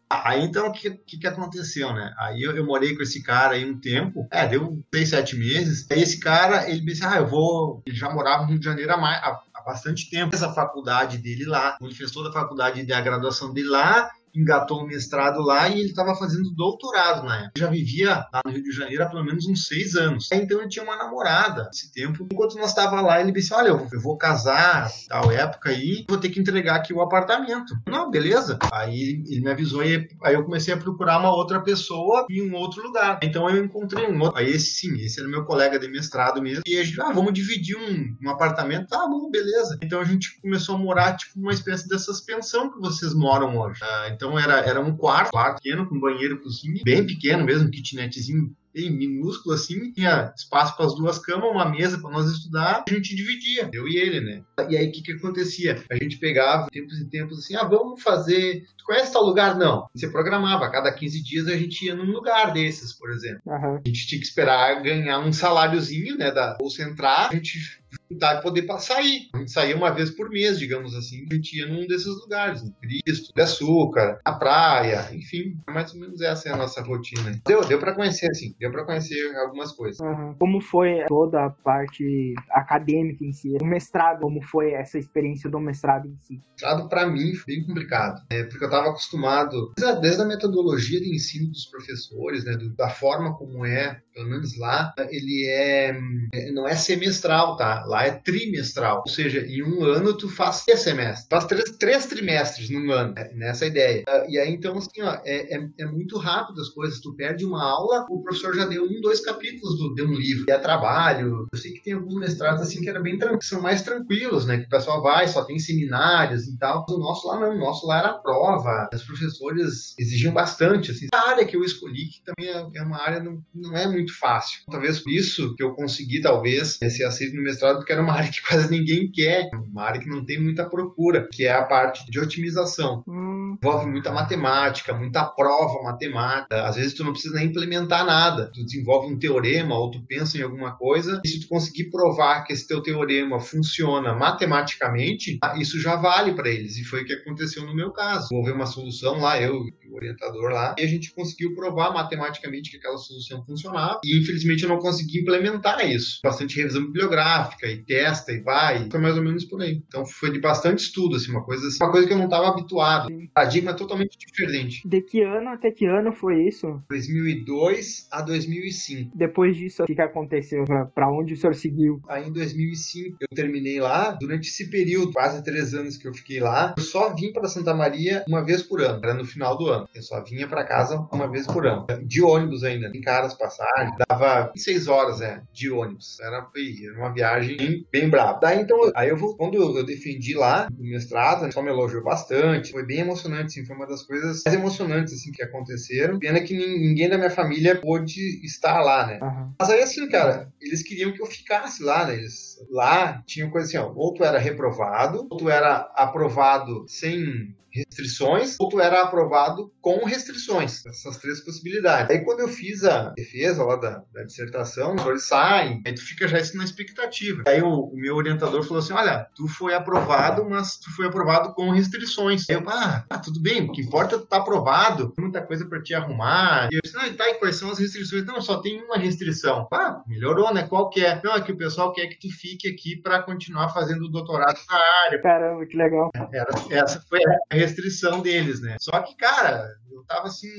Aí 0.10 0.44
então 0.44 0.68
o 0.68 0.72
que, 0.74 0.92
que, 0.92 1.18
que, 1.18 1.28
aconteceu, 1.28 1.94
né? 1.94 2.14
Aí 2.20 2.42
eu, 2.42 2.56
eu, 2.56 2.66
morei 2.66 2.94
com 2.94 3.02
esse 3.02 3.24
cara 3.24 3.54
aí 3.56 3.64
um 3.64 3.80
tempo, 3.80 4.28
é, 4.30 4.46
deu 4.46 4.84
seis, 4.94 5.10
sete 5.10 5.38
meses. 5.38 5.88
Aí 5.90 6.02
esse 6.02 6.20
cara, 6.20 6.70
ele 6.70 6.82
disse, 6.82 7.06
ah, 7.06 7.16
eu 7.16 7.28
vou. 7.28 7.82
Ele 7.86 7.96
já 7.96 8.10
morava 8.10 8.44
no 8.44 8.50
Rio 8.50 8.60
de 8.60 8.66
Janeiro 8.66 8.94
há, 8.94 8.98
mais, 8.98 9.24
há, 9.24 9.42
há 9.54 9.62
bastante 9.64 10.10
tempo. 10.10 10.36
Essa 10.36 10.52
faculdade 10.52 11.18
dele 11.18 11.46
lá, 11.46 11.78
ele 11.82 11.96
fez 11.96 12.12
toda 12.12 12.30
a 12.30 12.34
faculdade 12.34 12.86
de 12.86 13.02
graduação 13.02 13.54
dele 13.54 13.70
lá 13.70 14.10
engatou 14.36 14.82
um 14.82 14.88
mestrado 14.88 15.42
lá 15.42 15.70
e 15.70 15.80
ele 15.80 15.90
estava 15.90 16.16
fazendo 16.16 16.52
doutorado 16.52 17.26
na 17.26 17.36
época. 17.38 17.52
Ele 17.56 17.66
já 17.66 17.72
vivia 17.72 18.16
lá 18.34 18.42
no 18.46 18.52
Rio 18.52 18.64
de 18.64 18.72
Janeiro 18.72 19.04
há 19.04 19.08
pelo 19.08 19.24
menos 19.24 19.48
uns 19.48 19.68
seis 19.68 19.96
anos. 19.96 20.30
Então 20.32 20.60
ele 20.60 20.70
tinha 20.70 20.84
uma 20.84 20.96
namorada 20.96 21.66
nesse 21.66 21.92
tempo. 21.92 22.28
Enquanto 22.32 22.56
nós 22.56 22.70
estava 22.70 23.02
lá, 23.02 23.20
ele 23.22 23.32
disse: 23.32 23.54
Olha, 23.54 23.70
eu 23.70 24.00
vou 24.00 24.18
casar 24.18 24.92
tal 25.08 25.32
época 25.32 25.70
aí, 25.70 26.06
vou 26.08 26.18
ter 26.18 26.30
que 26.30 26.40
entregar 26.40 26.76
aqui 26.76 26.94
o 26.94 27.02
apartamento. 27.02 27.74
Não, 27.88 28.10
beleza. 28.10 28.58
Aí 28.72 29.24
ele 29.28 29.42
me 29.42 29.52
avisou 29.52 29.84
e 29.84 30.08
aí 30.24 30.34
eu 30.34 30.44
comecei 30.44 30.74
a 30.74 30.78
procurar 30.78 31.20
uma 31.20 31.34
outra 31.34 31.60
pessoa 31.62 32.26
em 32.30 32.42
um 32.42 32.56
outro 32.56 32.82
lugar. 32.82 33.20
Então 33.24 33.50
eu 33.50 33.64
encontrei 33.64 34.06
um 34.06 34.20
outro. 34.22 34.40
Aí 34.40 34.50
esse 34.50 34.72
sim, 34.72 35.00
esse 35.00 35.20
era 35.20 35.30
meu 35.30 35.46
colega 35.46 35.80
de 35.80 35.88
mestrado 35.88 36.42
mesmo. 36.42 36.64
E 36.66 36.78
a 36.78 36.84
gente, 36.84 37.02
ah, 37.02 37.12
vamos 37.12 37.34
dividir 37.34 37.78
um, 37.78 38.16
um 38.24 38.30
apartamento. 38.30 38.88
Tá 38.88 39.08
bom, 39.08 39.30
beleza. 39.30 39.78
Então 39.82 40.00
a 40.00 40.06
gente 40.06 40.40
começou 40.42 40.76
a 40.76 40.78
morar 40.78 41.16
tipo 41.16 41.40
uma 41.40 41.54
espécie 41.54 41.88
dessas 41.88 42.22
pensão 42.22 42.72
que 42.72 42.80
vocês 42.80 43.14
moram 43.14 43.58
hoje. 43.58 43.80
Ah, 43.84 44.10
então 44.12 44.21
era, 44.38 44.60
era 44.60 44.80
um 44.80 44.96
quarto, 44.96 45.32
quarto 45.32 45.62
pequeno, 45.62 45.88
com 45.88 46.00
banheiro, 46.00 46.42
cozinha, 46.42 46.82
bem 46.84 47.06
pequeno 47.06 47.46
mesmo, 47.46 47.70
kitnetzinho 47.70 48.56
bem 48.74 48.90
minúsculo 48.90 49.56
assim, 49.56 49.92
tinha 49.92 50.34
espaço 50.36 50.76
para 50.76 50.86
as 50.86 50.96
duas 50.96 51.20
camas, 51.20 51.52
uma 51.52 51.70
mesa 51.70 52.00
para 52.00 52.10
nós 52.10 52.30
estudar, 52.32 52.84
a 52.88 52.94
gente 52.94 53.16
dividia, 53.16 53.70
eu 53.74 53.88
e 53.88 53.98
ele, 53.98 54.22
né? 54.22 54.44
E 54.70 54.78
aí 54.78 54.88
o 54.88 54.92
que 54.92 55.02
que 55.02 55.12
acontecia? 55.14 55.84
A 55.92 55.96
gente 55.96 56.18
pegava 56.18 56.68
tempos 56.70 57.00
e 57.00 57.10
tempos 57.10 57.40
assim, 57.40 57.56
ah, 57.56 57.66
vamos 57.66 58.02
fazer, 58.02 58.66
tu 58.78 58.86
conhece 58.86 59.14
tal 59.14 59.24
lugar? 59.24 59.58
Não. 59.58 59.88
Você 59.94 60.08
programava, 60.10 60.66
a 60.66 60.72
cada 60.72 60.92
15 60.92 61.24
dias 61.24 61.48
a 61.48 61.56
gente 61.56 61.86
ia 61.86 61.96
num 61.96 62.12
lugar 62.12 62.54
desses, 62.54 62.94
por 62.94 63.12
exemplo. 63.12 63.42
Uhum. 63.46 63.76
A 63.76 63.82
gente 63.86 64.08
tinha 64.08 64.20
que 64.20 64.28
esperar 64.28 64.82
ganhar 64.82 65.20
um 65.20 65.34
saláriozinho, 65.34 66.18
né, 66.18 66.32
da 66.32 66.56
bolsa 66.56 66.84
entrar, 66.84 67.30
a 67.30 67.36
gente 67.36 67.81
juntar 68.10 68.40
e 68.40 68.42
poder 68.42 68.66
sair. 68.80 69.30
A 69.34 69.40
gente 69.40 69.52
saía 69.52 69.76
uma 69.76 69.92
vez 69.92 70.12
por 70.12 70.30
mês, 70.30 70.58
digamos 70.58 70.96
assim, 70.96 71.26
a 71.30 71.34
gente 71.34 71.58
ia 71.58 71.68
num 71.68 71.88
desses 71.88 72.08
lugares, 72.22 72.64
no 72.64 72.72
Cristo, 72.74 73.34
de 73.34 73.42
Açúcar, 73.42 74.20
a 74.24 74.34
praia, 74.34 75.10
enfim, 75.14 75.58
mais 75.68 75.94
ou 75.94 76.00
menos 76.00 76.22
essa 76.22 76.50
é 76.50 76.54
a 76.54 76.58
nossa 76.58 76.82
rotina. 76.82 77.40
Deu, 77.46 77.62
deu 77.66 77.80
para 77.80 77.94
conhecer 77.94 78.30
assim 78.30 78.56
deu 78.60 78.72
para 78.72 78.86
conhecer 78.86 79.36
algumas 79.38 79.72
coisas. 79.72 80.00
Uhum. 80.00 80.36
Como 80.40 80.62
foi 80.62 81.04
toda 81.08 81.46
a 81.46 81.50
parte 81.50 82.34
acadêmica 82.52 83.26
em 83.26 83.34
si? 83.34 83.58
O 83.62 83.66
mestrado, 83.66 84.22
como 84.22 84.42
foi 84.44 84.72
essa 84.72 84.98
experiência 84.98 85.50
do 85.50 85.60
mestrado 85.60 86.08
em 86.08 86.18
si? 86.20 86.36
O 86.36 86.52
mestrado, 86.52 86.90
para 86.90 87.08
mim, 87.08 87.34
foi 87.34 87.56
bem 87.56 87.66
complicado, 87.66 88.22
né? 88.32 88.44
porque 88.44 88.64
eu 88.64 88.68
estava 88.68 88.90
acostumado, 88.90 89.74
desde 90.02 90.22
a 90.22 90.26
metodologia 90.26 91.00
de 91.00 91.14
ensino 91.14 91.50
dos 91.50 91.66
professores, 91.66 92.46
né? 92.46 92.58
da 92.78 92.90
forma 92.90 93.36
como 93.36 93.66
é, 93.66 94.00
pelo 94.14 94.30
menos 94.30 94.58
lá, 94.58 94.94
ele 95.10 95.48
é, 95.48 96.00
é, 96.34 96.52
não 96.52 96.68
é 96.68 96.76
semestral, 96.76 97.58
tá? 97.58 97.81
Lá 97.86 98.06
é 98.06 98.12
trimestral, 98.12 99.04
ou 99.06 99.12
seja, 99.12 99.46
em 99.46 99.64
um 99.64 99.84
ano 99.84 100.16
tu 100.16 100.30
faz 100.30 100.66
três 100.66 100.82
semestres, 100.82 101.28
faz 101.30 101.46
três, 101.46 101.64
três 101.78 102.06
trimestres 102.06 102.70
num 102.70 102.92
ano, 102.92 103.14
né? 103.14 103.30
nessa 103.34 103.66
ideia. 103.66 104.04
E 104.28 104.38
aí, 104.38 104.52
então, 104.52 104.78
assim, 104.78 105.02
ó, 105.02 105.18
é, 105.24 105.58
é, 105.58 105.70
é 105.80 105.86
muito 105.86 106.18
rápido 106.18 106.62
as 106.62 106.70
coisas, 106.70 107.00
tu 107.00 107.14
perde 107.16 107.46
uma 107.46 107.64
aula, 107.64 108.06
o 108.10 108.22
professor 108.22 108.56
já 108.56 108.66
deu 108.66 108.84
um, 108.84 109.02
dois 109.02 109.22
capítulos 109.22 109.78
do, 109.78 109.94
de 109.94 110.04
um 110.04 110.14
livro. 110.14 110.46
E 110.48 110.52
é 110.52 110.58
trabalho. 110.58 111.48
Eu 111.52 111.58
sei 111.58 111.72
que 111.72 111.84
tem 111.84 111.94
alguns 111.94 112.16
mestrados 112.16 112.62
assim 112.62 112.82
que 112.82 112.90
era 112.90 113.00
bem 113.00 113.18
que 113.38 113.46
são 113.46 113.62
mais 113.62 113.82
tranquilos, 113.82 114.46
né? 114.46 114.58
Que 114.58 114.66
o 114.66 114.70
pessoal 114.70 115.02
vai, 115.02 115.28
só 115.28 115.44
tem 115.44 115.60
seminários 115.60 116.48
e 116.48 116.58
tal. 116.58 116.86
O 116.90 116.98
nosso 116.98 117.28
lá 117.28 117.40
não, 117.40 117.56
o 117.56 117.60
nosso 117.60 117.86
lá 117.88 118.00
era 118.00 118.14
prova. 118.14 118.90
Os 118.94 119.04
professores 119.04 119.94
exigiam 119.98 120.34
bastante. 120.34 120.92
Assim. 120.92 121.08
A 121.14 121.30
área 121.30 121.46
que 121.46 121.56
eu 121.56 121.64
escolhi, 121.64 122.08
que 122.08 122.24
também 122.24 122.50
é, 122.50 122.80
é 122.80 122.84
uma 122.84 123.02
área 123.02 123.22
não, 123.22 123.44
não 123.54 123.76
é 123.76 123.88
muito 123.88 124.18
fácil. 124.18 124.62
Talvez 124.70 125.00
por 125.00 125.12
isso 125.12 125.56
que 125.56 125.64
eu 125.64 125.74
consegui, 125.74 126.22
talvez, 126.22 126.78
ser 126.78 127.04
aceito 127.04 127.36
no 127.36 127.44
mestrado, 127.44 127.71
porque 127.78 127.92
era 127.92 128.02
uma 128.02 128.14
área 128.14 128.30
que 128.32 128.42
quase 128.42 128.70
ninguém 128.70 129.10
quer. 129.12 129.50
Uma 129.54 129.84
área 129.84 130.02
que 130.02 130.10
não 130.10 130.24
tem 130.24 130.42
muita 130.42 130.70
procura, 130.70 131.28
que 131.32 131.46
é 131.46 131.54
a 131.54 131.64
parte 131.64 132.10
de 132.10 132.20
otimização. 132.20 133.04
Hum. 133.08 133.41
Envolve 133.62 133.90
muita 133.90 134.12
matemática, 134.12 134.94
muita 134.94 135.26
prova 135.26 135.84
matemática. 135.84 136.64
Às 136.66 136.76
vezes 136.76 136.94
tu 136.94 137.04
não 137.04 137.12
precisa 137.12 137.36
nem 137.36 137.48
implementar 137.48 138.06
nada. 138.06 138.52
Tu 138.54 138.64
desenvolve 138.64 139.14
um 139.14 139.18
teorema 139.18 139.78
ou 139.78 139.92
tu 139.92 140.02
pensa 140.06 140.38
em 140.38 140.42
alguma 140.42 140.76
coisa 140.78 141.22
e 141.24 141.28
se 141.28 141.42
tu 141.42 141.48
conseguir 141.48 141.90
provar 141.90 142.44
que 142.44 142.54
esse 142.54 142.68
teu 142.68 142.82
teorema 142.82 143.40
funciona 143.40 144.14
matematicamente, 144.14 145.38
ah, 145.44 145.56
isso 145.58 145.80
já 145.80 145.96
vale 145.96 146.34
para 146.34 146.50
eles. 146.50 146.78
E 146.78 146.84
foi 146.84 147.02
o 147.02 147.06
que 147.06 147.14
aconteceu 147.14 147.66
no 147.66 147.76
meu 147.76 147.92
caso. 147.92 148.30
Houve 148.32 148.52
uma 148.52 148.66
solução 148.66 149.20
lá, 149.20 149.42
eu 149.42 149.62
o 149.92 149.96
orientador 149.96 150.52
lá, 150.52 150.76
e 150.80 150.84
a 150.84 150.88
gente 150.88 151.14
conseguiu 151.14 151.54
provar 151.54 151.94
matematicamente 151.94 152.72
que 152.72 152.78
aquela 152.78 152.98
solução 152.98 153.44
funcionava. 153.46 154.00
E 154.04 154.20
infelizmente 154.20 154.64
eu 154.64 154.70
não 154.70 154.80
consegui 154.80 155.20
implementar 155.20 155.86
isso. 155.86 156.20
Bastante 156.24 156.56
revisão 156.58 156.86
bibliográfica 156.86 157.68
e 157.68 157.84
testa 157.84 158.32
e 158.32 158.42
vai. 158.42 158.90
Foi 158.90 159.00
mais 159.00 159.18
ou 159.18 159.24
menos 159.24 159.46
por 159.46 159.62
aí. 159.62 159.82
Então 159.88 160.06
foi 160.06 160.32
de 160.32 160.40
bastante 160.40 160.80
estudo, 160.80 161.16
assim, 161.16 161.32
uma 161.32 161.44
coisa, 161.44 161.68
assim, 161.68 161.84
uma 161.84 161.92
coisa 161.92 162.08
que 162.08 162.14
eu 162.14 162.18
não 162.18 162.26
estava 162.26 162.48
habituado. 162.48 163.10
Paradigma 163.42 163.74
totalmente 163.74 164.18
diferente. 164.20 164.88
De 164.88 165.02
que 165.02 165.22
ano 165.22 165.50
até 165.50 165.72
que 165.72 165.86
ano 165.86 166.14
foi 166.14 166.48
isso? 166.48 166.80
2002 166.90 168.08
a 168.12 168.22
2005. 168.22 169.12
Depois 169.16 169.58
disso, 169.58 169.82
o 169.82 169.86
que, 169.88 169.96
que 169.96 170.02
aconteceu? 170.02 170.64
Pra, 170.66 170.86
pra 170.86 171.12
onde 171.12 171.34
o 171.34 171.38
senhor 171.38 171.56
seguiu? 171.56 172.00
Aí 172.08 172.28
em 172.28 172.32
2005 172.32 173.18
eu 173.20 173.28
terminei 173.36 173.80
lá. 173.80 174.12
Durante 174.12 174.48
esse 174.48 174.70
período, 174.70 175.12
quase 175.12 175.44
três 175.44 175.74
anos 175.74 175.98
que 175.98 176.08
eu 176.08 176.14
fiquei 176.14 176.40
lá, 176.40 176.76
eu 176.78 176.84
só 176.84 177.14
vim 177.16 177.34
para 177.34 177.48
Santa 177.48 177.74
Maria 177.74 178.24
uma 178.28 178.46
vez 178.46 178.62
por 178.62 178.80
ano. 178.80 179.00
Era 179.04 179.16
no 179.16 179.26
final 179.26 179.58
do 179.58 179.68
ano. 179.70 179.88
Eu 179.96 180.04
só 180.04 180.24
vinha 180.24 180.48
para 180.48 180.64
casa 180.64 181.08
uma 181.12 181.30
vez 181.30 181.48
por 181.48 181.66
ano. 181.66 181.88
De 182.06 182.22
ônibus 182.22 182.64
ainda. 182.64 182.92
Em 182.94 183.02
caras 183.02 183.34
passagens. 183.34 183.96
Dava 184.08 184.52
seis 184.56 184.88
horas, 184.88 185.20
é, 185.20 185.42
de 185.52 185.72
ônibus. 185.72 186.20
Era, 186.20 186.48
era 186.86 187.00
uma 187.00 187.12
viagem 187.12 187.58
bem, 187.58 187.88
bem 187.92 188.10
brava. 188.10 188.40
Daí 188.40 188.62
então, 188.62 188.78
aí 188.96 189.10
eu 189.10 189.18
vou, 189.18 189.36
quando 189.36 189.56
eu 189.56 189.84
defendi 189.84 190.36
lá 190.36 190.68
o 190.78 190.84
mestrado, 190.84 191.48
o 191.48 191.52
só 191.52 191.64
me 191.64 191.70
elogiou 191.70 192.04
bastante. 192.04 192.72
Foi 192.72 192.86
bem 192.86 193.00
emocionante, 193.00 193.31
assim, 193.40 193.66
foi 193.66 193.76
uma 193.76 193.88
das 193.88 194.04
coisas 194.04 194.44
mais 194.46 194.58
emocionantes 194.58 195.14
assim 195.14 195.32
que 195.32 195.44
aconteceram. 195.44 196.20
Pena 196.20 196.42
que 196.42 196.54
ninguém 196.54 197.10
da 197.10 197.18
minha 197.18 197.30
família 197.30 197.80
pôde 197.80 198.46
estar 198.46 198.82
lá, 198.82 199.08
né? 199.08 199.20
Aham. 199.22 199.54
Mas 199.60 199.70
aí 199.70 199.82
assim, 199.82 200.08
cara, 200.10 200.52
eles 200.60 200.84
queriam 200.84 201.12
que 201.12 201.22
eu 201.22 201.26
ficasse 201.26 201.84
lá, 201.84 202.06
né? 202.06 202.16
Eles 202.16 202.58
lá 202.70 203.22
tinham 203.26 203.50
coisa 203.50 203.68
assim, 203.68 203.78
ó, 203.78 203.92
ou 203.96 204.14
tu 204.14 204.24
era 204.24 204.38
reprovado, 204.38 205.28
ou 205.30 205.38
tu 205.38 205.50
era 205.50 205.92
aprovado 205.96 206.86
sem 206.88 207.56
restrições, 207.74 208.56
ou 208.60 208.70
tu 208.70 208.80
era 208.80 209.02
aprovado 209.02 209.72
com 209.82 210.06
restrições. 210.06 210.86
Essas 210.86 211.18
três 211.18 211.40
possibilidades. 211.42 212.10
Aí 212.10 212.24
quando 212.24 212.42
eu 212.42 212.48
fiz 212.48 212.84
a 212.84 213.10
defesa 213.10 213.64
lá 213.64 213.76
da, 213.76 214.04
da 214.14 214.24
dissertação, 214.24 214.96
os 214.96 215.04
dois 215.04 215.24
saem, 215.24 215.82
aí 215.86 215.94
tu 215.94 216.02
fica 216.02 216.28
já 216.28 216.40
isso 216.40 216.58
na 216.58 216.64
expectativa. 216.64 217.44
Aí 217.48 217.62
o, 217.62 217.86
o 217.86 217.96
meu 217.96 218.16
orientador 218.16 218.64
falou 218.64 218.80
assim, 218.80 218.94
olha, 218.94 219.28
tu 219.36 219.48
foi 219.48 219.74
aprovado, 219.74 220.48
mas 220.50 220.78
tu 220.78 220.94
foi 220.96 221.08
aprovado 221.08 221.54
com 221.54 221.72
restrições. 221.72 222.50
Aí 222.50 222.56
eu, 222.56 222.64
ah, 222.68 223.06
tá, 223.08 223.18
tudo 223.18 223.40
bem, 223.42 223.64
o 223.64 223.72
que 223.72 223.82
importa 223.82 224.16
é 224.16 224.20
tu 224.20 224.26
tá 224.26 224.38
aprovado, 224.38 225.12
tem 225.12 225.24
muita 225.24 225.42
coisa 225.42 225.66
pra 225.66 225.82
te 225.82 225.94
arrumar. 225.94 226.70
E 226.72 226.76
eu 226.76 226.82
disse, 226.84 226.98
ah, 226.98 227.14
tá, 227.14 227.30
e 227.30 227.36
quais 227.36 227.56
são 227.56 227.72
as 227.72 227.80
restrições? 227.80 228.26
Não, 228.26 228.42
só 228.42 228.62
tem 228.62 228.82
uma 228.84 228.98
restrição. 228.98 229.68
Ah, 229.74 230.02
melhorou, 230.08 230.54
né? 230.54 230.68
Qual 230.68 230.90
que 230.90 231.04
é? 231.04 231.22
Não, 231.24 231.36
é 231.36 231.42
que 231.42 231.52
o 231.52 231.58
pessoal 231.58 231.92
quer 231.94 232.08
que 232.08 232.20
tu 232.20 232.30
fique 232.30 232.68
aqui 232.70 232.96
pra 232.96 233.22
continuar 233.22 233.70
fazendo 233.70 234.06
o 234.06 234.10
doutorado 234.10 234.60
na 234.70 234.80
área. 235.06 235.22
Caramba, 235.22 235.66
que 235.66 235.78
legal. 235.78 236.12
Era, 236.34 236.50
essa 236.70 237.02
foi 237.08 237.20
a 237.24 237.56
restrição 237.62 238.22
deles, 238.22 238.60
né? 238.62 238.76
Só 238.80 239.00
que, 239.02 239.16
cara, 239.16 239.68
eu 239.92 240.04
tava 240.06 240.28
assim, 240.28 240.50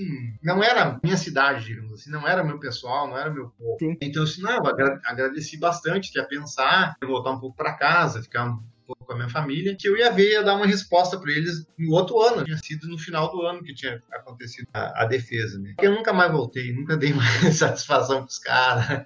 não 0.42 0.62
era 0.62 0.98
minha 1.02 1.16
cidade, 1.16 1.64
digamos 1.66 1.92
assim, 1.92 2.10
não 2.10 2.26
era 2.26 2.44
meu 2.44 2.58
pessoal, 2.58 3.08
não 3.08 3.18
era 3.18 3.30
meu 3.30 3.50
povo. 3.50 3.76
Sim. 3.78 3.96
Então, 4.00 4.22
assim, 4.22 4.40
não, 4.42 4.52
eu 4.52 4.66
agra- 4.66 5.00
agradeci 5.04 5.58
bastante, 5.58 6.16
ia 6.16 6.26
pensar, 6.26 6.94
voltar 7.04 7.32
um 7.32 7.40
pouco 7.40 7.56
pra 7.56 7.74
casa, 7.74 8.22
ficar 8.22 8.44
um 8.46 8.62
pouco 8.86 9.04
com 9.04 9.12
a 9.12 9.16
minha 9.16 9.28
família, 9.28 9.76
que 9.78 9.88
eu 9.88 9.96
ia 9.96 10.10
ver, 10.12 10.30
ia 10.32 10.42
dar 10.42 10.54
uma 10.56 10.66
resposta 10.66 11.18
pra 11.18 11.30
eles 11.30 11.66
no 11.78 11.92
outro 11.92 12.20
ano, 12.20 12.44
tinha 12.44 12.58
sido 12.58 12.86
no 12.88 12.98
final 12.98 13.30
do 13.30 13.42
ano 13.42 13.62
que 13.62 13.74
tinha 13.74 14.00
acontecido 14.12 14.68
a, 14.72 15.02
a 15.02 15.06
defesa, 15.06 15.58
né? 15.58 15.74
Eu 15.80 15.92
nunca 15.92 16.12
mais 16.12 16.30
voltei, 16.30 16.72
nunca 16.72 16.96
dei 16.96 17.12
mais 17.12 17.28
satisfação 17.56 18.24
pros 18.24 18.38
caras. 18.38 19.04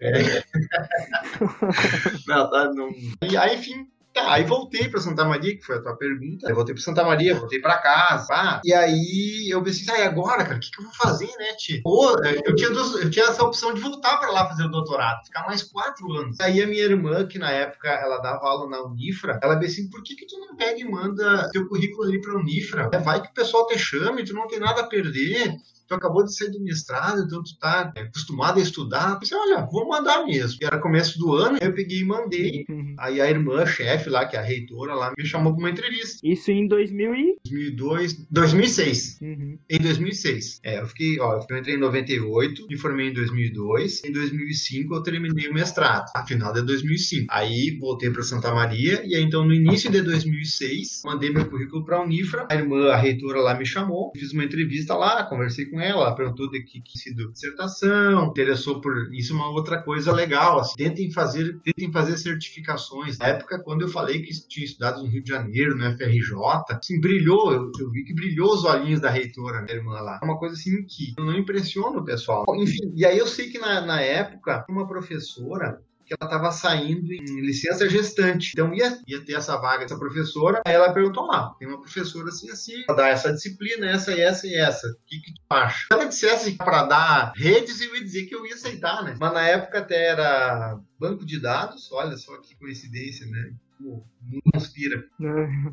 É. 0.00 0.44
não, 2.26 2.50
tá, 2.50 2.72
não. 2.72 2.90
E 3.28 3.36
aí, 3.36 3.56
enfim, 3.56 3.86
Tá, 4.14 4.32
aí 4.32 4.44
voltei 4.44 4.88
pra 4.88 5.00
Santa 5.00 5.24
Maria, 5.24 5.56
que 5.56 5.62
foi 5.64 5.76
a 5.76 5.82
tua 5.82 5.96
pergunta. 5.96 6.46
Aí 6.48 6.54
voltei 6.54 6.72
pra 6.72 6.82
Santa 6.84 7.02
Maria, 7.02 7.34
voltei 7.34 7.60
pra 7.60 7.78
casa. 7.78 8.28
pá. 8.28 8.60
E 8.64 8.72
aí 8.72 9.48
eu 9.50 9.60
pensei, 9.62 9.92
ah, 9.92 9.98
e 9.98 10.02
agora, 10.04 10.44
cara, 10.44 10.56
o 10.56 10.60
que, 10.60 10.70
que 10.70 10.80
eu 10.80 10.84
vou 10.84 10.94
fazer, 10.94 11.26
né, 11.36 11.52
tio? 11.58 11.82
Pô, 11.82 12.16
eu 12.44 12.54
tinha, 12.54 12.70
duas- 12.70 12.94
eu 13.02 13.10
tinha 13.10 13.24
essa 13.26 13.42
opção 13.42 13.74
de 13.74 13.80
voltar 13.80 14.16
pra 14.18 14.30
lá 14.30 14.46
fazer 14.48 14.64
o 14.64 14.70
doutorado, 14.70 15.24
ficar 15.24 15.44
mais 15.46 15.64
quatro 15.64 16.12
anos. 16.12 16.38
Aí 16.40 16.62
a 16.62 16.66
minha 16.66 16.84
irmã, 16.84 17.26
que 17.26 17.38
na 17.40 17.50
época 17.50 17.88
ela 17.88 18.18
dava 18.18 18.46
aula 18.46 18.70
na 18.70 18.82
Unifra, 18.84 19.40
ela 19.42 19.56
disse 19.56 19.80
assim, 19.80 19.90
por 19.90 20.02
que, 20.04 20.14
que 20.14 20.26
tu 20.26 20.38
não 20.38 20.54
pega 20.54 20.78
e 20.78 20.84
manda 20.84 21.50
teu 21.50 21.66
currículo 21.68 22.04
ali 22.04 22.20
pra 22.20 22.36
Unifra? 22.36 22.88
Vai 23.02 23.20
que 23.20 23.28
o 23.30 23.34
pessoal 23.34 23.66
te 23.66 23.76
chame, 23.76 24.24
tu 24.24 24.32
não 24.32 24.46
tem 24.46 24.60
nada 24.60 24.82
a 24.82 24.86
perder. 24.86 25.56
Tu 25.86 25.94
acabou 25.94 26.24
de 26.24 26.34
sair 26.34 26.50
do 26.50 26.62
mestrado, 26.62 27.22
então 27.22 27.42
tu 27.42 27.58
tá 27.58 27.92
é, 27.96 28.02
acostumado 28.02 28.58
a 28.58 28.62
estudar. 28.62 29.10
Eu 29.10 29.18
pensei, 29.18 29.36
olha, 29.36 29.66
vou 29.70 29.88
mandar 29.88 30.24
mesmo. 30.24 30.58
E 30.60 30.64
era 30.64 30.78
começo 30.78 31.18
do 31.18 31.34
ano, 31.34 31.58
eu 31.60 31.72
peguei 31.72 32.00
e 32.00 32.04
mandei. 32.04 32.64
Uhum. 32.68 32.94
Aí 32.98 33.20
a 33.20 33.28
irmã, 33.28 33.66
chefe 33.66 34.08
lá, 34.08 34.26
que 34.26 34.36
é 34.36 34.38
a 34.38 34.42
reitora 34.42 34.94
lá, 34.94 35.12
me 35.16 35.26
chamou 35.26 35.52
para 35.52 35.60
uma 35.60 35.70
entrevista. 35.70 36.18
Isso 36.22 36.50
em 36.50 36.66
2000 36.66 37.14
e... 37.14 37.36
2002, 37.44 38.26
2006. 38.30 39.18
Uhum. 39.20 39.58
Em 39.68 39.78
2006. 39.78 40.60
É, 40.62 40.80
eu 40.80 40.86
fiquei, 40.86 41.20
ó, 41.20 41.40
eu 41.48 41.58
entrei 41.58 41.76
em 41.76 41.80
98, 41.80 42.66
me 42.68 42.76
formei 42.76 43.08
em 43.08 43.12
2002. 43.12 44.04
Em 44.04 44.12
2005 44.12 44.94
eu 44.94 45.02
terminei 45.02 45.48
o 45.48 45.54
mestrado. 45.54 46.10
A 46.14 46.24
final 46.26 46.52
de 46.52 46.62
2005. 46.62 47.26
Aí 47.30 47.76
voltei 47.78 48.10
para 48.10 48.22
Santa 48.22 48.54
Maria 48.54 49.02
e 49.04 49.14
aí 49.14 49.22
então 49.22 49.44
no 49.44 49.52
início 49.52 49.90
de 49.90 50.00
2006 50.02 51.02
mandei 51.04 51.30
meu 51.30 51.44
currículo 51.46 51.84
para 51.84 51.96
a 51.96 52.02
Unifra. 52.02 52.46
A 52.50 52.54
irmã, 52.54 52.90
a 52.90 52.96
reitora 52.96 53.40
lá 53.40 53.56
me 53.56 53.66
chamou, 53.66 54.12
fiz 54.16 54.32
uma 54.32 54.44
entrevista 54.44 54.94
lá, 54.94 55.24
conversei 55.24 55.66
com 55.66 55.73
ela, 55.80 56.06
ela 56.06 56.14
perguntou 56.14 56.50
de 56.50 56.62
que 56.62 56.80
que 56.80 56.98
sido 56.98 57.32
dissertação, 57.32 58.26
interessou 58.26 58.80
por 58.80 59.12
isso 59.12 59.32
é 59.32 59.36
uma 59.36 59.50
outra 59.50 59.82
coisa 59.82 60.12
legal, 60.12 60.60
assim, 60.60 60.74
tentem 60.76 61.10
fazer, 61.10 61.60
tentem 61.60 61.90
fazer 61.92 62.16
certificações. 62.16 63.18
Na 63.18 63.28
época 63.28 63.62
quando 63.62 63.82
eu 63.82 63.88
falei 63.88 64.22
que 64.22 64.32
tinha 64.48 64.64
estudado 64.64 65.02
no 65.02 65.08
Rio 65.08 65.22
de 65.22 65.30
Janeiro, 65.30 65.76
no 65.76 65.84
FRJ, 65.96 66.34
assim, 66.70 67.00
brilhou, 67.00 67.52
eu, 67.52 67.70
eu 67.78 67.90
vi 67.90 68.04
que 68.04 68.14
brilhou 68.14 68.52
os 68.52 68.64
olhinhos 68.64 69.00
da 69.00 69.10
reitora, 69.10 69.62
minha 69.62 69.76
irmã 69.76 70.00
lá. 70.00 70.18
É 70.22 70.24
uma 70.24 70.38
coisa 70.38 70.54
assim 70.54 70.84
que 70.86 71.14
não 71.18 71.36
impressiona 71.36 71.98
o 71.98 72.04
pessoal. 72.04 72.44
Enfim, 72.56 72.92
e 72.94 73.04
aí 73.04 73.18
eu 73.18 73.26
sei 73.26 73.48
que 73.48 73.58
na, 73.58 73.80
na 73.80 74.00
época, 74.00 74.64
uma 74.68 74.86
professora 74.86 75.80
que 76.04 76.14
ela 76.18 76.30
estava 76.30 76.52
saindo 76.52 77.12
em 77.12 77.40
licença 77.40 77.88
gestante. 77.88 78.52
Então 78.52 78.74
ia, 78.74 78.98
ia 79.06 79.24
ter 79.24 79.34
essa 79.34 79.56
vaga 79.56 79.80
dessa 79.80 79.98
professora. 79.98 80.62
Aí 80.66 80.74
ela 80.74 80.92
perguntou 80.92 81.26
lá: 81.26 81.54
tem 81.58 81.68
uma 81.68 81.80
professora 81.80 82.28
assim, 82.28 82.50
assim, 82.50 82.84
para 82.84 82.96
dar 82.96 83.08
essa 83.08 83.32
disciplina, 83.32 83.86
essa 83.86 84.12
e 84.12 84.20
essa 84.20 84.46
e 84.46 84.54
essa. 84.54 84.86
O 84.88 85.06
que, 85.06 85.20
que 85.20 85.34
tu 85.34 85.40
acha? 85.50 85.86
Se 85.86 85.94
ela 85.94 86.04
dissesse 86.04 86.52
para 86.52 86.84
dar 86.84 87.32
redes, 87.36 87.80
eu 87.80 87.94
ia 87.94 88.02
dizer 88.02 88.26
que 88.26 88.34
eu 88.34 88.46
ia 88.46 88.54
aceitar, 88.54 89.02
né? 89.02 89.16
Mas 89.18 89.32
na 89.32 89.46
época 89.46 89.78
até 89.78 90.08
era 90.08 90.78
banco 90.98 91.24
de 91.24 91.40
dados, 91.40 91.90
olha 91.92 92.16
só 92.16 92.36
que 92.38 92.56
coincidência, 92.56 93.26
né? 93.26 93.52
Pô, 93.78 94.04
não 94.30 94.40
conspira. 94.52 95.04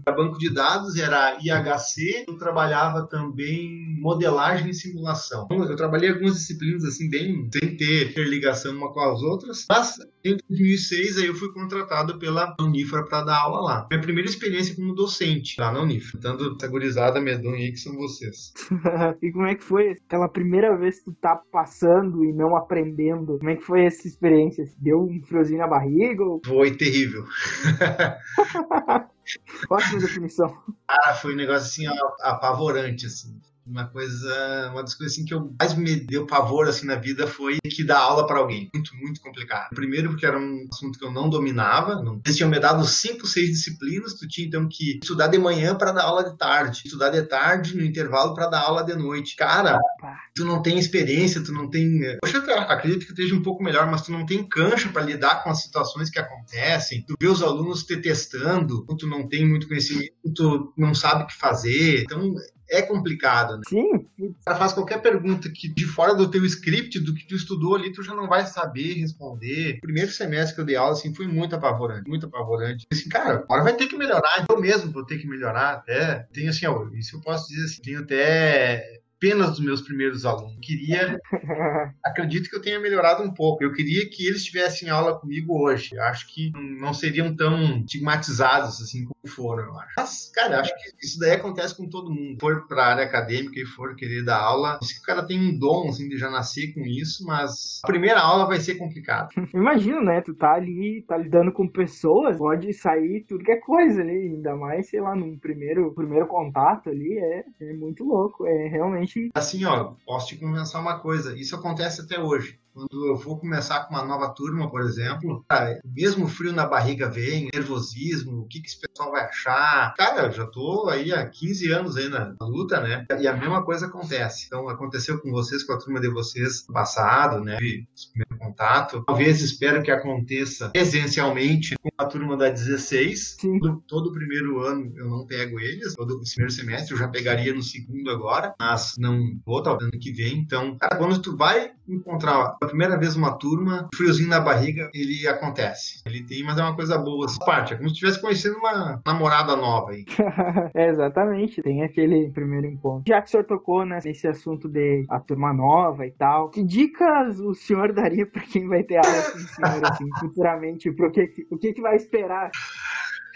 Era 0.06 0.16
banco 0.16 0.38
de 0.38 0.54
dados, 0.54 0.98
era 0.98 1.38
IHC, 1.40 2.26
eu 2.28 2.38
trabalhava 2.38 3.08
também 3.08 4.00
modelagem 4.00 4.70
e 4.70 4.74
simulação. 4.74 5.48
Eu 5.52 5.76
trabalhei 5.76 6.10
algumas 6.10 6.36
disciplinas 6.36 6.84
assim, 6.84 7.10
bem 7.10 7.50
sem 7.54 7.78
ter, 7.78 8.14
ter 8.14 8.28
ligação 8.28 8.76
uma 8.76 8.92
com 8.92 9.00
as 9.00 9.22
outras, 9.22 9.66
mas 9.70 10.00
em 10.24 10.38
2006 10.50 11.18
aí 11.18 11.28
eu 11.28 11.36
fui 11.36 11.52
contratado 11.54 12.18
pela 12.18 12.56
Unifra 12.60 13.06
para 13.06 13.24
dar 13.24 13.38
aula 13.38 13.62
lá. 13.62 13.88
Minha 13.90 14.02
primeira 14.02 14.30
experiência 14.30 14.76
como 14.76 14.96
docente 14.96 15.60
lá 15.60 15.72
na 15.72 15.82
Unifra, 15.82 16.20
dando 16.20 16.56
essa 16.56 16.68
gurizada 16.68 17.22
medonha 17.22 17.58
aí 17.58 17.72
que 17.72 17.80
são 17.80 17.96
vocês. 17.96 18.54
e 19.22 19.32
como 19.32 19.46
é 19.46 19.56
que 19.56 19.64
foi 19.64 19.92
aquela 19.92 20.28
primeira 20.28 20.76
vez 20.78 21.00
que 21.00 21.06
tu 21.06 21.14
tá 21.22 21.40
passando 21.52 22.24
e 22.24 22.34
não 22.34 22.56
aprendendo? 22.56 23.38
Como 23.38 23.50
é 23.50 23.56
que 23.56 23.64
foi 23.64 23.86
essa 23.86 24.08
experiência? 24.08 24.66
Deu 24.78 25.02
um 25.02 25.22
friozinho 25.24 25.60
na 25.60 25.68
barriga? 25.68 26.24
Ou... 26.24 26.42
Foi 26.46 26.72
terrível. 26.72 27.24
Ótima 29.70 30.00
definição. 30.00 30.64
Ah, 30.88 31.14
foi 31.14 31.34
um 31.34 31.38
negócio 31.38 31.68
assim 31.68 31.88
ó, 31.88 32.16
apavorante, 32.22 33.06
assim. 33.06 33.40
Uma 33.72 33.88
coisa, 33.88 34.70
uma 34.72 34.82
das 34.82 34.94
coisas 34.94 35.16
assim 35.16 35.26
que 35.26 35.34
eu 35.34 35.56
mais 35.58 35.74
me 35.74 35.96
deu 35.96 36.28
pavor 36.28 36.68
assim 36.68 36.86
na 36.86 36.96
vida 36.96 37.26
foi 37.26 37.58
que 37.64 37.86
dar 37.86 38.00
aula 38.00 38.28
para 38.28 38.40
alguém. 38.40 38.70
Muito, 38.74 38.94
muito 38.98 39.22
complicado. 39.22 39.70
Primeiro 39.74 40.10
porque 40.10 40.26
era 40.26 40.38
um 40.38 40.68
assunto 40.72 41.00
que 41.00 41.06
eu 41.06 41.12
não 41.12 41.30
dominava. 41.30 41.96
Não... 41.96 42.20
Eles 42.26 42.36
tinham 42.36 42.50
me 42.50 42.60
dado 42.60 42.86
cinco, 42.86 43.26
seis 43.26 43.50
disciplinas. 43.50 44.16
Tu 44.16 44.28
tinha 44.28 44.48
então 44.48 44.68
que 44.70 45.00
estudar 45.02 45.28
de 45.28 45.38
manhã 45.38 45.74
para 45.74 45.94
dar 45.94 46.04
aula 46.04 46.30
de 46.30 46.38
tarde, 46.38 46.82
estudar 46.84 47.10
de 47.10 47.22
tarde 47.24 47.76
no 47.76 47.84
intervalo 47.84 48.34
para 48.34 48.48
dar 48.48 48.62
aula 48.62 48.84
de 48.84 48.94
noite. 48.94 49.36
Cara, 49.38 49.78
Opa. 49.78 50.18
tu 50.36 50.44
não 50.44 50.62
tem 50.62 50.78
experiência, 50.78 51.44
tu 51.44 51.54
não 51.54 51.70
tem. 51.70 52.02
Poxa, 52.22 52.44
eu 52.46 52.60
acredito 52.60 53.06
que 53.06 53.12
esteja 53.12 53.34
um 53.34 53.42
pouco 53.42 53.64
melhor, 53.64 53.90
mas 53.90 54.02
tu 54.02 54.12
não 54.12 54.26
tem 54.26 54.44
cancha 54.44 54.90
para 54.90 55.04
lidar 55.04 55.44
com 55.44 55.50
as 55.50 55.62
situações 55.62 56.10
que 56.10 56.20
acontecem. 56.20 57.06
Tu 57.08 57.16
vê 57.20 57.28
os 57.28 57.42
alunos 57.42 57.84
te 57.84 57.96
testando, 57.96 58.86
tu 58.98 59.08
não 59.08 59.28
tem 59.28 59.48
muito 59.48 59.68
conhecimento, 59.68 60.12
tu 60.36 60.74
não 60.78 60.94
sabe 60.94 61.24
o 61.24 61.28
que 61.28 61.36
fazer. 61.36 62.02
Então, 62.02 62.34
é 62.72 62.82
complicado, 62.82 63.58
né? 63.58 63.64
Sim, 63.68 64.08
cara 64.46 64.58
faz 64.58 64.74
qualquer 64.74 65.02
pergunta 65.02 65.52
que 65.54 65.68
de 65.68 65.86
fora 65.86 66.16
do 66.16 66.32
teu 66.32 66.46
script, 66.46 67.00
do 67.00 67.14
que 67.14 67.28
tu 67.28 67.36
estudou 67.36 67.76
ali, 67.76 67.92
tu 67.92 68.02
já 68.02 68.16
não 68.16 68.28
vai 68.28 68.46
saber 68.46 68.94
responder. 68.94 69.78
O 69.78 69.82
primeiro 69.82 70.10
semestre 70.12 70.56
que 70.56 70.62
eu 70.62 70.66
dei 70.66 70.76
aula, 70.76 70.94
assim, 70.94 71.14
foi 71.14 71.28
muito 71.28 71.56
apavorante, 71.56 72.08
muito 72.08 72.26
apavorante. 72.26 72.86
Assim, 72.92 73.10
cara, 73.10 73.36
agora 73.36 73.64
vai 73.64 73.76
ter 73.76 73.88
que 73.88 73.98
melhorar. 73.98 74.46
Eu 74.50 74.60
mesmo 74.60 74.92
vou 74.92 75.06
ter 75.06 75.18
que 75.18 75.28
melhorar 75.28 75.74
até. 75.74 76.28
Tenho 76.32 76.50
assim, 76.50 76.66
ó, 76.66 76.88
isso 76.94 77.18
eu 77.18 77.22
posso 77.22 77.50
dizer 77.50 77.66
assim, 77.66 77.82
tenho 77.82 78.00
até 78.00 79.01
pena 79.22 79.48
dos 79.48 79.60
meus 79.60 79.82
primeiros 79.82 80.26
alunos. 80.26 80.58
Queria, 80.60 81.20
acredito 82.04 82.50
que 82.50 82.56
eu 82.56 82.62
tenha 82.62 82.80
melhorado 82.80 83.22
um 83.22 83.32
pouco. 83.32 83.64
Eu 83.64 83.72
queria 83.72 84.10
que 84.10 84.28
eles 84.28 84.44
tivessem 84.44 84.90
aula 84.90 85.18
comigo 85.18 85.62
hoje. 85.62 85.96
Eu 85.96 86.04
acho 86.04 86.28
que 86.34 86.52
não 86.56 86.92
seriam 86.92 87.34
tão 87.36 87.78
estigmatizados 87.78 88.82
assim 88.82 89.06
como 89.06 89.16
foram, 89.28 89.66
eu 89.66 89.80
acho. 89.80 89.94
Mas, 89.96 90.32
cara, 90.34 90.56
eu 90.56 90.60
acho 90.62 90.74
que 90.76 91.06
isso 91.06 91.20
daí 91.20 91.34
acontece 91.34 91.78
com 91.78 91.88
todo 91.88 92.12
mundo. 92.12 92.40
For 92.40 92.68
para 92.68 92.84
a 92.84 92.88
área 92.88 93.04
acadêmica 93.04 93.60
e 93.60 93.66
for 93.66 93.96
querer 93.96 94.26
dar 94.26 94.40
aula, 94.40 94.80
se 94.82 95.00
o 95.00 95.04
cara 95.04 95.24
tem 95.24 95.40
um 95.40 95.58
dom 95.58 95.90
assim 95.90 96.10
de 96.10 96.18
já 96.18 96.30
nascer 96.30 96.74
com 96.74 96.82
isso, 96.82 97.24
mas 97.24 97.80
a 97.84 97.88
primeira 97.88 98.20
aula 98.20 98.48
vai 98.48 98.60
ser 98.60 98.76
complicada. 98.76 99.30
Imagina, 99.54 100.02
né? 100.02 100.22
Tu 100.22 100.34
tá 100.34 100.54
ali, 100.54 101.04
tá 101.08 101.16
lidando 101.16 101.52
com 101.52 101.68
pessoas, 101.68 102.38
pode 102.38 102.74
sair 102.74 103.24
tudo 103.28 103.44
que 103.44 103.52
é 103.52 103.58
coisa 103.58 104.02
ali, 104.02 104.12
ainda 104.12 104.56
mais, 104.56 104.90
sei 104.90 105.00
lá, 105.00 105.16
num 105.16 105.38
primeiro, 105.38 105.94
primeiro 105.94 106.26
contato 106.26 106.90
ali, 106.90 107.20
é, 107.20 107.44
é 107.62 107.74
muito 107.74 108.04
louco, 108.04 108.48
é 108.48 108.68
realmente... 108.68 109.11
Assim, 109.34 109.66
ó, 109.66 109.96
posso 110.06 110.28
te 110.28 110.38
conversar 110.38 110.80
uma 110.80 111.00
coisa, 111.00 111.38
isso 111.38 111.56
acontece 111.56 112.02
até 112.02 112.20
hoje. 112.20 112.61
Quando 112.74 113.08
eu 113.08 113.16
vou 113.18 113.38
começar 113.38 113.82
com 113.82 113.94
uma 113.94 114.06
nova 114.06 114.30
turma, 114.30 114.70
por 114.70 114.82
exemplo, 114.82 115.44
cara, 115.50 115.80
mesmo 115.84 116.28
frio 116.28 116.54
na 116.54 116.66
barriga 116.66 117.10
vem, 117.10 117.50
nervosismo, 117.54 118.40
o 118.40 118.48
que, 118.48 118.62
que 118.62 118.68
esse 118.68 118.80
pessoal 118.80 119.12
vai 119.12 119.26
achar. 119.26 119.94
Cara, 119.96 120.28
eu 120.28 120.32
já 120.32 120.46
tô 120.46 120.88
aí 120.90 121.12
há 121.14 121.28
15 121.28 121.72
anos 121.72 121.98
aí 121.98 122.08
na 122.08 122.34
luta, 122.42 122.80
né? 122.80 123.06
E 123.20 123.28
a 123.28 123.36
mesma 123.36 123.64
coisa 123.64 123.88
acontece. 123.88 124.46
Então, 124.48 124.70
aconteceu 124.70 125.20
com 125.20 125.32
vocês, 125.32 125.64
com 125.64 125.74
a 125.74 125.78
turma 125.78 126.00
de 126.00 126.10
vocês 126.10 126.66
no 126.68 126.74
passado, 126.74 127.44
né? 127.44 127.58
Primeiro 127.58 128.38
contato. 128.40 129.04
Talvez 129.06 129.42
espero 129.42 129.84
que 129.84 129.92
aconteça 129.92 130.70
presencialmente 130.70 131.76
com 131.82 131.90
a 131.98 132.06
turma 132.06 132.38
da 132.38 132.50
16. 132.50 133.38
Sim. 133.40 133.60
Todo, 133.60 133.84
todo 133.88 134.08
o 134.08 134.14
primeiro 134.14 134.60
ano 134.62 134.92
eu 134.96 135.10
não 135.10 135.26
pego 135.26 135.60
eles, 135.60 135.94
todo 135.96 136.16
o 136.16 136.22
primeiro 136.24 136.52
semestre 136.52 136.94
eu 136.94 136.98
já 136.98 137.08
pegaria 137.08 137.54
no 137.54 137.62
segundo 137.62 138.10
agora, 138.10 138.54
mas 138.60 138.94
não 138.98 139.20
vou, 139.46 139.62
talvez 139.62 139.82
ano 139.82 140.00
que 140.00 140.12
vem. 140.12 140.40
Então, 140.40 140.78
cara, 140.78 140.96
quando 140.98 141.22
tu 141.22 141.36
vai 141.36 141.72
encontrar 141.88 142.58
a 142.64 142.68
primeira 142.68 142.96
vez 142.96 143.16
uma 143.16 143.34
turma, 143.34 143.90
friozinho 143.96 144.30
na 144.30 144.40
barriga, 144.40 144.92
ele 144.94 145.28
acontece. 145.28 146.00
Ele 146.06 146.24
tem, 146.24 146.44
mas 146.44 146.60
é 146.60 146.62
uma 146.62 146.76
coisa 146.76 146.96
boa 146.96 147.26
essa 147.26 147.44
parte. 147.44 147.74
É 147.74 147.76
como 147.76 147.90
se 147.90 147.94
estivesse 147.94 148.22
conhecendo 148.22 148.58
uma 148.58 149.02
namorada 149.04 149.56
nova 149.56 149.92
aí. 149.92 150.06
é, 150.76 150.90
exatamente, 150.90 151.62
tem 151.64 151.82
aquele 151.82 152.30
primeiro 152.30 152.68
encontro. 152.68 153.04
Já 153.08 153.20
que 153.20 153.30
o 153.30 153.32
senhor 153.32 153.46
tocou 153.46 153.84
né, 153.84 154.00
nesse 154.06 154.28
assunto 154.28 154.70
de 154.70 155.06
a 155.10 155.20
turma 155.20 155.52
nova 155.52 156.06
e 156.06 156.12
tal, 156.12 156.50
que 156.50 156.64
dicas 156.64 157.40
o 157.40 157.56
senhor 157.56 157.92
daria 157.94 158.28
para 158.28 158.44
quem 158.44 158.68
vai 158.68 158.84
ter 158.84 158.98
aula 158.98 159.32
com 159.32 159.38
o 159.38 159.42
senhor, 159.42 159.92
assim, 159.92 160.06
futuramente? 160.20 160.92
Pro 160.92 161.12
que, 161.12 161.48
o 161.50 161.58
que, 161.58 161.74
que 161.74 161.82
vai 161.82 161.96
esperar? 161.96 162.52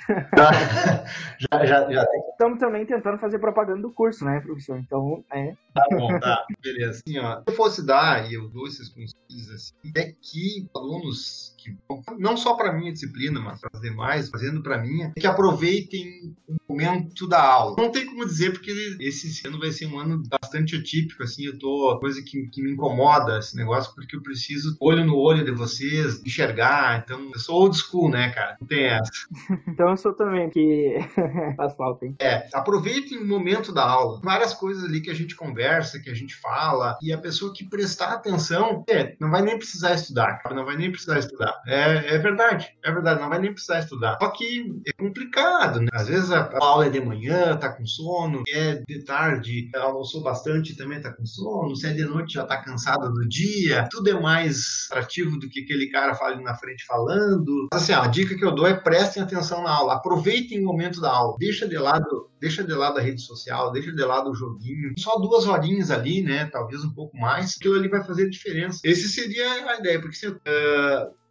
já, 1.40 1.66
já, 1.66 1.92
já 1.92 2.06
tem. 2.06 2.22
Estamos 2.32 2.60
também 2.60 2.86
tentando 2.86 3.18
fazer 3.18 3.40
propaganda 3.40 3.82
do 3.82 3.92
curso, 3.92 4.24
né, 4.26 4.40
professor? 4.40 4.78
Então, 4.78 5.24
é. 5.32 5.54
Tá 5.74 5.88
bom, 5.92 6.20
tá. 6.20 6.46
Beleza. 6.62 7.02
Assim, 7.06 7.20
ó, 7.20 7.38
se 7.38 7.44
eu 7.48 7.54
fosse 7.54 7.86
dar, 7.86 8.30
e 8.30 8.36
eu 8.36 8.48
dou 8.50 8.68
esses 8.68 8.90
conselhos 8.90 9.50
assim, 9.52 9.74
é 9.96 10.14
que 10.22 10.70
alunos 10.76 11.55
que 11.66 11.76
não 12.20 12.38
só 12.38 12.56
para 12.56 12.72
minha 12.72 12.94
disciplina, 12.94 13.40
mas 13.40 13.60
para 13.60 13.72
as 13.74 13.82
demais, 13.82 14.30
fazendo 14.30 14.62
para 14.62 14.78
minha, 14.78 15.12
é 15.16 15.20
que 15.20 15.26
aproveitem 15.28 16.36
o 16.48 16.56
momento 16.74 17.28
da 17.28 17.42
aula. 17.42 17.76
Não 17.78 17.92
tem 17.92 18.06
como 18.06 18.26
dizer, 18.26 18.52
porque 18.52 18.72
esse 19.00 19.48
ano 19.48 19.60
vai 19.60 19.72
ser 19.72 19.88
um 19.88 20.00
ano 20.00 20.22
bastante 20.42 20.76
atípico, 20.76 21.24
assim, 21.24 21.46
eu 21.46 21.58
tô, 21.58 21.98
coisa 22.00 22.22
que, 22.22 22.48
que 22.48 22.62
me 22.62 22.72
incomoda 22.72 23.40
esse 23.40 23.56
negócio, 23.56 23.94
porque 23.96 24.16
eu 24.16 24.22
preciso 24.22 24.78
olho 24.80 25.04
no 25.04 25.16
olho 25.16 25.44
de 25.44 25.52
vocês, 25.52 26.22
enxergar, 26.24 27.04
então 27.04 27.32
eu 27.34 27.40
sou 27.40 27.56
old 27.62 27.78
school, 27.78 28.10
né, 28.10 28.30
cara? 28.30 28.58
Não 28.60 28.68
tem 28.68 28.86
essa. 28.86 29.12
Então 29.68 29.90
eu 29.90 29.98
sou 29.98 30.14
também, 30.14 30.50
que 30.50 30.98
faz 31.58 31.76
falta, 31.76 32.06
hein? 32.06 32.16
É, 32.20 32.48
aproveitem 32.54 33.18
o 33.18 33.28
momento 33.28 33.74
da 33.74 33.84
aula. 33.84 34.22
Várias 34.24 34.54
coisas 34.54 34.84
ali 34.84 35.02
que 35.02 35.10
a 35.10 35.14
gente 35.14 35.36
conversa, 35.36 36.00
que 36.00 36.10
a 36.10 36.14
gente 36.14 36.36
fala, 36.36 36.98
e 37.02 37.12
a 37.12 37.18
pessoa 37.18 37.54
que 37.54 37.68
prestar 37.68 38.14
atenção, 38.14 38.84
é, 38.90 39.16
não 39.20 39.30
vai 39.30 39.42
nem 39.42 39.58
precisar 39.58 39.94
estudar, 39.94 40.40
cara, 40.40 40.56
não 40.56 40.66
vai 40.66 40.78
nem 40.78 40.92
precisar 40.92 41.20
estudar. 41.20 41.55
É, 41.68 42.16
é 42.16 42.18
verdade, 42.18 42.70
é 42.84 42.92
verdade, 42.92 43.22
não 43.22 43.30
vai 43.30 43.40
nem 43.40 43.54
precisar 43.54 43.80
estudar. 43.80 44.18
Só 44.22 44.30
que 44.30 44.82
é 44.88 44.92
complicado, 45.02 45.80
né? 45.80 45.88
Às 45.94 46.08
vezes 46.08 46.32
a, 46.32 46.50
aula 46.60 46.88
é 46.88 46.90
de 46.90 47.00
manhã, 47.00 47.56
tá 47.58 47.70
com 47.70 47.86
sono, 47.86 48.44
é 48.48 48.84
de 48.88 49.04
tarde, 49.04 49.70
almoçou 49.76 50.22
bastante 50.22 50.76
também 50.76 51.02
tá 51.02 51.12
com 51.12 51.26
sono, 51.26 51.76
se 51.76 51.88
é 51.88 51.94
de 51.94 52.06
noite 52.06 52.34
já 52.34 52.46
tá 52.46 52.62
cansado 52.62 53.12
do 53.12 53.28
dia, 53.28 53.88
tudo 53.90 54.10
é 54.10 54.20
mais 54.20 54.88
atrativo 54.92 55.40
do 55.40 55.50
que 55.50 55.62
aquele 55.62 55.90
cara 55.90 56.16
fala 56.16 56.40
na 56.42 56.56
frente 56.56 56.86
falando. 56.86 57.68
Assim, 57.74 57.94
a 57.94 58.08
dica 58.08 58.36
que 58.36 58.44
eu 58.44 58.54
dou 58.54 58.68
é 58.68 58.74
prestem 58.74 59.24
atenção 59.24 59.64
na 59.64 59.72
aula, 59.72 59.96
aproveitem 59.96 60.62
o 60.62 60.66
momento 60.66 61.02
da 61.02 61.12
aula, 61.12 61.36
deixa 61.40 61.68
de 61.68 61.78
lado, 61.78 62.30
deixa 62.40 62.64
de 62.64 62.74
lado 62.74 63.00
a 63.00 63.02
rede 63.02 63.22
social, 63.22 63.72
deixa 63.72 63.92
de 63.92 64.04
lado 64.04 64.30
o 64.30 64.36
joguinho, 64.36 64.94
só 64.98 65.18
duas 65.18 65.46
horinhas 65.46 65.92
ali, 65.92 66.22
né, 66.22 66.46
talvez 66.46 66.84
um 66.84 66.94
pouco 66.94 67.18
mais, 67.18 67.56
aquilo 67.58 67.76
ali 67.76 67.88
vai 67.88 68.04
fazer 68.04 68.30
diferença. 68.30 68.80
Esse 68.84 69.08
seria 69.08 69.52
a 69.70 69.80
ideia, 69.80 70.00
porque 70.00 70.16
se, 70.16 70.28
uh, 70.28 70.36
vou 70.38 71.25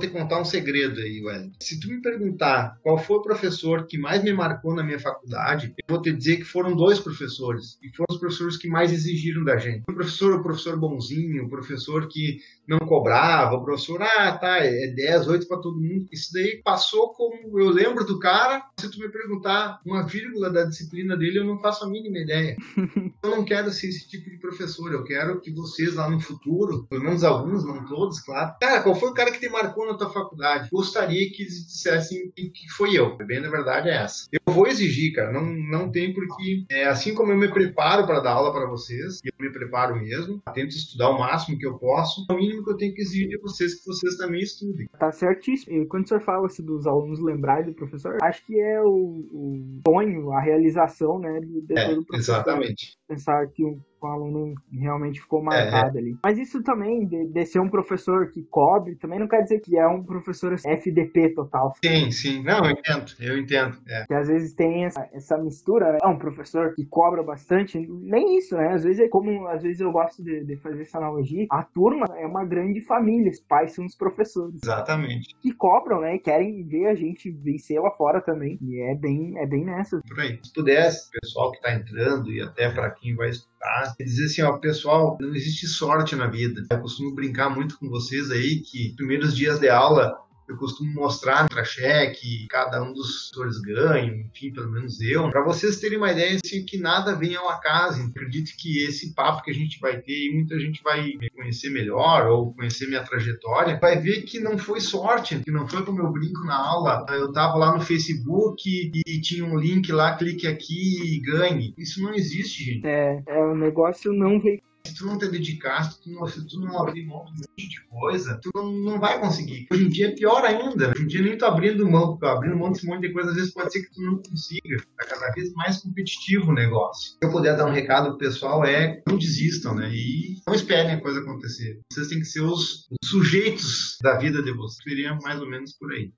te 0.00 0.08
contar 0.08 0.40
um 0.40 0.44
segredo 0.44 0.98
aí, 1.00 1.22
Wellington. 1.22 1.56
Se 1.60 1.78
tu 1.78 1.88
me 1.88 2.00
perguntar 2.00 2.78
qual 2.82 2.98
foi 2.98 3.18
o 3.18 3.22
professor 3.22 3.86
que 3.86 3.98
mais 3.98 4.22
me 4.22 4.32
marcou 4.32 4.74
na 4.74 4.82
minha 4.82 4.98
faculdade, 4.98 5.74
eu 5.76 5.94
vou 5.94 6.02
te 6.02 6.12
dizer 6.12 6.38
que 6.38 6.44
foram 6.44 6.74
dois 6.74 6.98
professores. 6.98 7.78
E 7.82 7.94
foram 7.94 8.06
os 8.10 8.18
professores 8.18 8.56
que 8.56 8.68
mais 8.68 8.92
exigiram 8.92 9.44
da 9.44 9.56
gente. 9.56 9.84
O 9.88 9.94
professor, 9.94 10.34
o 10.34 10.42
professor 10.42 10.78
bonzinho, 10.78 11.44
o 11.44 11.48
professor 11.48 12.08
que 12.08 12.38
não 12.66 12.78
cobrava, 12.78 13.56
o 13.56 13.64
professor, 13.64 14.02
ah, 14.02 14.32
tá, 14.32 14.58
é 14.58 14.86
10, 14.86 15.28
8 15.28 15.46
para 15.46 15.58
todo 15.58 15.80
mundo. 15.80 16.06
Isso 16.12 16.32
daí 16.32 16.60
passou 16.64 17.12
como 17.14 17.58
eu 17.60 17.68
lembro 17.68 18.04
do 18.04 18.18
cara. 18.18 18.64
Se 18.78 18.90
tu 18.90 18.98
me 18.98 19.08
perguntar 19.08 19.80
uma 19.84 20.06
vírgula 20.06 20.50
da 20.50 20.64
disciplina 20.64 21.16
dele, 21.16 21.40
eu 21.40 21.44
não 21.44 21.58
faço 21.58 21.84
a 21.84 21.88
mínima 21.88 22.18
ideia. 22.18 22.56
eu 23.22 23.30
não 23.30 23.44
quero 23.44 23.70
ser 23.70 23.88
esse 23.88 24.08
tipo 24.08 24.30
de 24.30 24.38
professor. 24.38 24.92
Eu 24.92 25.04
quero 25.04 25.40
que 25.40 25.50
vocês 25.50 25.94
lá 25.94 26.08
no 26.08 26.20
futuro, 26.20 26.86
pelo 26.88 27.04
menos 27.04 27.24
alguns, 27.24 27.64
não 27.64 27.84
todos, 27.84 28.20
claro. 28.20 28.54
Cara, 28.60 28.82
qual 28.82 28.94
foi 28.94 29.10
o 29.10 29.14
cara 29.14 29.30
que 29.30 29.40
te 29.40 29.48
marcou 29.48 29.86
na 29.92 29.98
tua 29.98 30.10
faculdade? 30.10 30.68
Gostaria 30.70 31.30
que 31.30 31.42
eles 31.42 31.66
dissessem 31.66 32.30
que 32.32 32.68
foi 32.76 32.94
eu. 32.96 33.16
Bem, 33.16 33.40
na 33.40 33.50
verdade 33.50 33.88
é 33.88 33.96
essa. 34.02 34.26
Eu 34.32 34.52
vou 34.52 34.66
exigir, 34.66 35.12
cara. 35.14 35.32
Não, 35.32 35.44
não 35.44 35.90
tem 35.90 36.12
porque, 36.12 36.64
é, 36.70 36.86
assim 36.86 37.14
como 37.14 37.32
eu 37.32 37.36
me 37.38 37.48
preparo 37.52 38.06
para 38.06 38.20
dar 38.20 38.32
aula 38.32 38.52
para 38.52 38.68
vocês, 38.68 39.20
eu 39.24 39.32
me 39.38 39.52
preparo 39.52 39.96
mesmo, 39.96 40.40
tento 40.54 40.70
estudar 40.70 41.10
o 41.10 41.18
máximo 41.18 41.58
que 41.58 41.66
eu 41.66 41.78
posso, 41.78 42.26
o 42.30 42.34
mínimo 42.34 42.64
que 42.64 42.70
eu 42.70 42.76
tenho 42.76 42.94
que 42.94 43.02
exigir 43.02 43.28
de 43.28 43.38
vocês 43.38 43.74
que 43.80 43.86
vocês 43.86 44.16
também 44.16 44.40
estudem. 44.40 44.88
Tá 44.98 45.10
certíssimo. 45.12 45.82
E 45.82 45.86
quando 45.86 46.04
o 46.04 46.08
senhor 46.08 46.20
fala 46.22 46.46
assim, 46.46 46.64
dos 46.64 46.86
alunos 46.86 47.20
lembrarem 47.20 47.66
do 47.66 47.74
professor, 47.74 48.16
acho 48.22 48.44
que 48.46 48.58
é 48.58 48.80
o, 48.82 48.88
o 49.32 49.80
sonho, 49.86 50.32
a 50.32 50.40
realização, 50.40 51.18
né, 51.18 51.40
do, 51.40 51.78
É, 51.78 51.86
professor. 51.94 52.16
exatamente. 52.16 52.98
Pensar 53.10 53.44
que 53.48 53.64
o, 53.64 53.80
aluno 54.06 54.54
realmente 54.72 55.20
ficou 55.20 55.42
marcado 55.42 55.98
ali. 55.98 56.16
Mas 56.22 56.38
isso 56.38 56.62
também, 56.62 57.06
de, 57.06 57.26
de 57.26 57.44
ser 57.44 57.58
um 57.58 57.68
professor 57.68 58.30
que 58.30 58.42
cobre, 58.44 58.94
também 58.94 59.18
não 59.18 59.26
quer 59.26 59.42
dizer 59.42 59.58
que 59.60 59.76
é 59.76 59.86
um 59.86 60.02
professor 60.02 60.54
FDP 60.64 61.30
total. 61.30 61.74
Sim, 61.84 62.10
sim. 62.12 62.42
Não, 62.42 62.64
eu 62.64 62.70
entendo, 62.70 63.12
eu 63.18 63.36
entendo. 63.36 63.76
É. 63.88 64.06
Que 64.06 64.14
às 64.14 64.28
vezes 64.28 64.54
tem 64.54 64.84
essa, 64.84 65.08
essa 65.12 65.36
mistura, 65.36 65.92
né? 65.92 65.98
É 66.02 66.06
um 66.06 66.16
professor 66.16 66.72
que 66.74 66.84
cobra 66.86 67.22
bastante. 67.22 67.78
Nem 67.78 68.38
isso, 68.38 68.56
né? 68.56 68.74
Às 68.74 68.84
vezes 68.84 69.00
é 69.00 69.08
como, 69.08 69.48
às 69.48 69.62
vezes 69.62 69.80
eu 69.80 69.90
gosto 69.90 70.22
de, 70.22 70.44
de 70.44 70.56
fazer 70.56 70.82
essa 70.82 70.98
analogia. 70.98 71.46
A 71.50 71.64
turma 71.64 72.06
é 72.16 72.26
uma 72.26 72.44
grande 72.44 72.80
família, 72.82 73.30
os 73.30 73.40
pais 73.40 73.72
são 73.72 73.84
os 73.84 73.96
professores. 73.96 74.60
Exatamente. 74.62 75.34
Que 75.42 75.52
cobram, 75.52 76.00
né? 76.00 76.14
E 76.14 76.18
querem 76.20 76.64
ver 76.64 76.86
a 76.86 76.94
gente 76.94 77.30
vencer 77.30 77.80
lá 77.80 77.90
fora 77.90 78.20
também. 78.20 78.56
E 78.62 78.80
é 78.80 78.94
bem, 78.94 79.36
é 79.36 79.46
bem 79.46 79.64
nessa. 79.64 80.00
Por 80.08 80.20
aí. 80.20 80.38
Se 80.42 80.52
pudesse, 80.52 81.08
o 81.08 81.20
pessoal 81.20 81.50
que 81.50 81.58
está 81.58 81.74
entrando 81.74 82.30
e 82.30 82.40
até 82.40 82.70
para 82.70 82.90
quem 83.00 83.14
vai 83.14 83.30
estudar, 83.30 83.94
dizer 83.98 84.26
assim, 84.26 84.42
ó, 84.42 84.58
pessoal, 84.58 85.18
não 85.20 85.34
existe 85.34 85.66
sorte 85.66 86.14
na 86.14 86.26
vida. 86.26 86.66
Eu 86.70 86.80
costumo 86.80 87.14
brincar 87.14 87.50
muito 87.50 87.78
com 87.78 87.88
vocês 87.88 88.30
aí 88.30 88.60
que 88.60 88.94
primeiros 88.96 89.36
dias 89.36 89.58
de 89.58 89.68
aula 89.68 90.18
eu 90.50 90.56
costumo 90.56 90.92
mostrar 90.92 91.42
contra-cheque, 91.42 92.46
cada 92.48 92.82
um 92.82 92.92
dos 92.92 93.30
professores 93.30 93.60
ganha, 93.60 94.12
enfim, 94.12 94.52
pelo 94.52 94.70
menos 94.70 95.00
eu, 95.00 95.30
para 95.30 95.44
vocês 95.44 95.78
terem 95.78 95.98
uma 95.98 96.10
ideia 96.10 96.38
assim, 96.44 96.64
que 96.64 96.78
nada 96.78 97.14
vem 97.14 97.36
ao 97.36 97.48
acaso. 97.48 98.02
Acredito 98.02 98.50
que 98.58 98.84
esse 98.84 99.14
papo 99.14 99.42
que 99.42 99.50
a 99.50 99.54
gente 99.54 99.78
vai 99.80 100.00
ter 100.00 100.26
e 100.26 100.34
muita 100.34 100.58
gente 100.58 100.82
vai 100.82 101.14
me 101.14 101.30
conhecer 101.30 101.70
melhor 101.70 102.26
ou 102.26 102.52
conhecer 102.54 102.88
minha 102.88 103.02
trajetória, 103.02 103.78
vai 103.80 103.98
ver 103.98 104.22
que 104.22 104.40
não 104.40 104.58
foi 104.58 104.80
sorte, 104.80 105.40
que 105.40 105.50
não 105.50 105.68
foi 105.68 105.84
como 105.84 106.00
eu 106.00 106.12
brinco 106.12 106.44
na 106.44 106.56
aula. 106.56 107.06
Eu 107.10 107.32
tava 107.32 107.56
lá 107.56 107.74
no 107.74 107.80
Facebook 107.80 108.90
e 109.06 109.20
tinha 109.20 109.44
um 109.44 109.58
link 109.58 109.90
lá, 109.92 110.16
clique 110.16 110.46
aqui 110.46 111.14
e 111.14 111.20
ganhe. 111.20 111.74
Isso 111.78 112.02
não 112.02 112.14
existe, 112.14 112.64
gente. 112.64 112.86
É, 112.86 113.22
é 113.26 113.38
o 113.38 113.54
negócio 113.54 114.12
não 114.12 114.40
veio 114.40 114.60
Se 114.84 114.94
tu 114.94 115.06
não 115.06 115.18
te 115.18 115.28
dedicar, 115.28 115.84
se 115.84 116.00
tu 116.02 116.10
não, 116.10 116.26
se 116.26 116.46
tu 116.46 116.60
não 116.60 116.80
abrir 116.80 117.06
mão 117.06 117.24
de 117.24 117.30
um 117.30 117.34
monte 117.34 117.68
de 117.68 117.84
coisa, 117.88 118.38
tu 118.42 118.50
não, 118.54 118.72
não 118.72 119.00
vai 119.00 119.20
conseguir. 119.20 119.66
Hoje 119.72 119.84
em 119.84 119.88
dia 119.88 120.08
é 120.08 120.10
pior 120.12 120.44
ainda. 120.44 120.90
Hoje 120.90 121.02
em 121.02 121.06
dia 121.06 121.22
nem 121.22 121.36
tu 121.36 121.44
abrindo 121.44 121.88
mão, 121.88 122.16
tu 122.16 122.26
abrindo 122.26 122.56
mão 122.56 122.72
desse 122.72 122.86
monte 122.86 123.02
de 123.02 123.12
coisa, 123.12 123.30
às 123.30 123.36
vezes 123.36 123.52
pode 123.52 123.72
ser 123.72 123.82
que 123.82 123.94
tu 123.94 124.02
não 124.02 124.22
consiga. 124.22 124.82
Tá 124.96 125.06
cada 125.06 125.32
vez 125.32 125.52
mais 125.54 125.78
competitivo 125.78 126.50
o 126.50 126.54
negócio. 126.54 127.12
Se 127.12 127.18
eu 127.22 127.30
puder 127.30 127.56
dar 127.56 127.66
um 127.66 127.72
recado 127.72 128.10
pro 128.10 128.18
pessoal 128.18 128.64
é 128.64 129.02
não 129.06 129.18
desistam, 129.18 129.74
né? 129.74 129.90
E 129.92 130.40
não 130.46 130.54
esperem 130.54 130.92
a 130.92 131.00
coisa 131.00 131.20
acontecer. 131.20 131.80
Vocês 131.92 132.08
têm 132.08 132.20
que 132.20 132.26
ser 132.26 132.40
os, 132.40 132.86
os 132.90 133.08
sujeitos 133.08 133.96
da 134.02 134.18
vida 134.18 134.42
de 134.42 134.52
vocês. 134.52 134.82
Seria 134.82 135.14
mais 135.22 135.40
ou 135.40 135.48
menos 135.48 135.72
por 135.74 135.92
aí. 135.92 136.12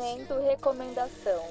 Momento 0.00 0.40
recomendação. 0.40 1.44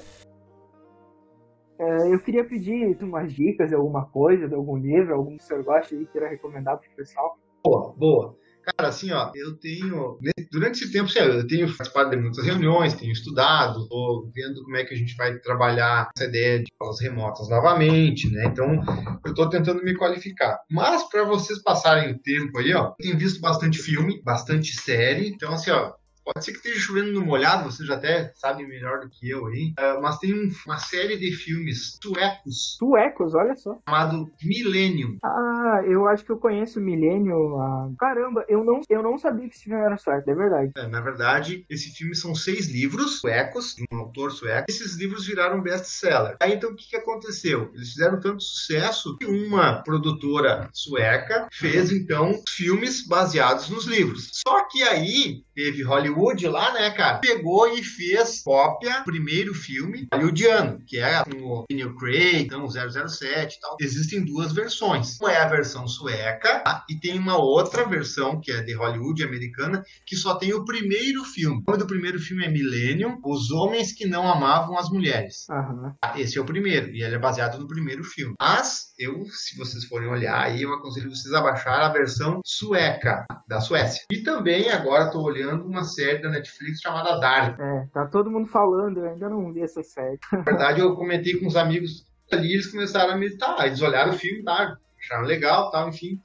É, 1.79 2.11
eu 2.11 2.19
queria 2.19 2.43
pedir 2.43 2.97
umas 2.99 3.31
dicas 3.31 3.69
de 3.69 3.75
alguma 3.75 4.07
coisa, 4.07 4.47
de 4.47 4.55
algum 4.55 4.75
livro, 4.75 5.13
algum 5.13 5.37
que 5.37 5.43
o 5.43 5.45
senhor 5.45 5.63
gosta 5.63 5.93
e 5.93 6.03
queira 6.07 6.27
recomendar 6.27 6.79
pro 6.79 6.89
pessoal. 6.95 7.37
Boa, 7.63 7.93
boa. 7.95 8.35
Cara, 8.63 8.89
assim, 8.89 9.11
ó, 9.11 9.31
eu 9.35 9.55
tenho. 9.57 10.17
Durante 10.51 10.83
esse 10.83 10.91
tempo, 10.91 11.09
sério, 11.09 11.35
eu 11.35 11.47
tenho 11.47 11.67
participado 11.67 12.09
de 12.09 12.17
muitas 12.17 12.43
reuniões, 12.43 12.95
tenho 12.95 13.11
estudado, 13.11 13.87
tô 13.87 14.29
vendo 14.33 14.63
como 14.63 14.77
é 14.77 14.83
que 14.83 14.95
a 14.95 14.97
gente 14.97 15.15
vai 15.15 15.37
trabalhar 15.37 16.09
essa 16.15 16.27
ideia 16.27 16.59
de 16.59 16.71
aulas 16.79 16.99
remotas 16.99 17.47
novamente, 17.49 18.31
né? 18.31 18.45
Então, 18.47 18.81
eu 19.25 19.33
tô 19.35 19.47
tentando 19.47 19.83
me 19.83 19.95
qualificar. 19.95 20.59
Mas, 20.71 21.03
para 21.03 21.23
vocês 21.23 21.61
passarem 21.61 22.13
o 22.13 22.19
tempo 22.19 22.57
aí, 22.57 22.73
ó, 22.73 22.87
eu 22.87 22.95
tenho 22.99 23.17
visto 23.17 23.39
bastante 23.39 23.77
filme, 23.77 24.21
bastante 24.23 24.75
série. 24.75 25.29
Então, 25.29 25.53
assim, 25.53 25.69
ó, 25.71 25.93
Pode 26.33 26.45
ser 26.45 26.51
que 26.51 26.57
esteja 26.57 26.79
chovendo 26.79 27.11
no 27.11 27.25
molhado, 27.25 27.71
vocês 27.71 27.87
já 27.87 27.95
até 27.95 28.31
sabem 28.35 28.67
melhor 28.67 28.99
do 28.99 29.09
que 29.09 29.29
eu 29.29 29.47
aí. 29.47 29.73
Uh, 29.79 30.01
mas 30.01 30.19
tem 30.19 30.33
um, 30.33 30.49
uma 30.65 30.77
série 30.77 31.17
de 31.17 31.31
filmes 31.31 31.97
suecos 32.01 32.77
Suecos, 32.77 33.33
olha 33.33 33.55
só. 33.55 33.79
chamado 33.87 34.29
Millennium. 34.43 35.17
Ah, 35.23 35.81
eu 35.85 36.07
acho 36.07 36.23
que 36.23 36.31
eu 36.31 36.37
conheço 36.37 36.79
Milênio. 36.79 37.57
Ah, 37.57 37.89
caramba, 37.97 38.45
eu 38.47 38.63
não, 38.63 38.81
eu 38.89 39.01
não 39.01 39.17
sabia 39.17 39.47
que 39.47 39.55
esse 39.55 39.63
filme 39.63 39.79
era 39.79 39.97
sueco, 39.97 40.29
é 40.29 40.35
verdade. 40.35 40.71
É, 40.77 40.87
na 40.87 41.01
verdade, 41.01 41.65
esse 41.69 41.89
filme 41.91 42.15
são 42.15 42.35
seis 42.35 42.67
livros 42.69 43.19
suecos, 43.19 43.75
de 43.75 43.83
um 43.91 43.97
autor 43.97 44.31
sueco. 44.31 44.65
Esses 44.69 44.95
livros 44.95 45.25
viraram 45.25 45.61
best-seller. 45.61 46.37
Aí, 46.39 46.53
então, 46.53 46.71
o 46.71 46.75
que, 46.75 46.89
que 46.89 46.95
aconteceu? 46.95 47.71
Eles 47.73 47.89
fizeram 47.89 48.19
tanto 48.19 48.43
sucesso 48.43 49.17
que 49.17 49.25
uma 49.25 49.81
produtora 49.83 50.69
sueca 50.73 51.47
fez, 51.51 51.91
então, 51.91 52.33
filmes 52.47 53.07
baseados 53.07 53.69
nos 53.69 53.85
livros. 53.85 54.29
Só 54.33 54.67
que 54.67 54.83
aí, 54.83 55.43
teve 55.55 55.83
Hollywood 55.83 56.18
lá, 56.47 56.73
né, 56.73 56.89
cara? 56.91 57.19
Pegou 57.19 57.67
e 57.73 57.83
fez 57.83 58.41
cópia, 58.43 59.01
primeiro 59.03 59.53
filme 59.53 60.07
hollywoodiano, 60.13 60.81
que 60.85 60.97
é 60.97 61.21
o 61.21 61.65
Daniel 61.69 61.95
Craig, 61.95 62.43
então 62.43 62.67
007 62.67 63.55
e 63.55 63.59
tal. 63.59 63.77
Existem 63.79 64.23
duas 64.23 64.51
versões. 64.51 65.17
Uma 65.19 65.31
é 65.31 65.41
a 65.41 65.47
versão 65.47 65.87
sueca 65.87 66.59
tá? 66.59 66.85
e 66.89 66.95
tem 66.95 67.17
uma 67.17 67.37
outra 67.37 67.85
versão, 67.85 68.39
que 68.39 68.51
é 68.51 68.61
de 68.61 68.73
Hollywood 68.73 69.23
americana, 69.23 69.83
que 70.05 70.15
só 70.15 70.35
tem 70.35 70.53
o 70.53 70.65
primeiro 70.65 71.23
filme. 71.23 71.63
O 71.67 71.71
nome 71.71 71.83
do 71.83 71.87
primeiro 71.87 72.19
filme 72.19 72.45
é 72.45 72.49
Millennium, 72.49 73.19
Os 73.23 73.51
Homens 73.51 73.91
que 73.91 74.05
Não 74.05 74.27
Amavam 74.27 74.77
as 74.77 74.89
Mulheres. 74.89 75.47
Aham. 75.49 75.95
Esse 76.15 76.37
é 76.37 76.41
o 76.41 76.45
primeiro, 76.45 76.89
e 76.89 77.03
ele 77.03 77.15
é 77.15 77.19
baseado 77.19 77.59
no 77.59 77.67
primeiro 77.67 78.03
filme. 78.03 78.35
Mas, 78.39 78.93
eu, 78.97 79.25
se 79.31 79.57
vocês 79.57 79.85
forem 79.85 80.09
olhar 80.09 80.39
aí, 80.39 80.61
eu 80.63 80.73
aconselho 80.73 81.09
vocês 81.09 81.33
a 81.33 81.41
baixar 81.41 81.81
a 81.81 81.89
versão 81.89 82.41
sueca, 82.43 83.25
da 83.47 83.61
Suécia. 83.61 84.03
E 84.11 84.19
também, 84.19 84.69
agora, 84.69 85.05
estou 85.05 85.23
olhando 85.23 85.65
uma 85.65 85.83
série 85.83 86.08
da 86.17 86.29
Netflix 86.29 86.79
chamada 86.81 87.19
Dark. 87.19 87.59
É, 87.59 87.87
tá 87.93 88.05
todo 88.07 88.29
mundo 88.31 88.47
falando, 88.47 88.97
eu 88.99 89.09
ainda 89.11 89.29
não 89.29 89.53
vi 89.53 89.61
essa 89.61 89.83
série. 89.83 90.17
Na 90.31 90.41
verdade, 90.41 90.79
eu 90.81 90.95
comentei 90.95 91.39
com 91.39 91.45
uns 91.47 91.55
amigos 91.55 92.05
ali, 92.31 92.53
eles 92.53 92.71
começaram 92.71 93.13
a 93.13 93.17
meditar. 93.17 93.65
Eles 93.67 93.81
olharam 93.81 94.11
o 94.11 94.17
filme 94.17 94.43
Dark, 94.43 94.77
acharam 94.99 95.25
legal 95.25 95.69
tal, 95.71 95.89
enfim. 95.89 96.19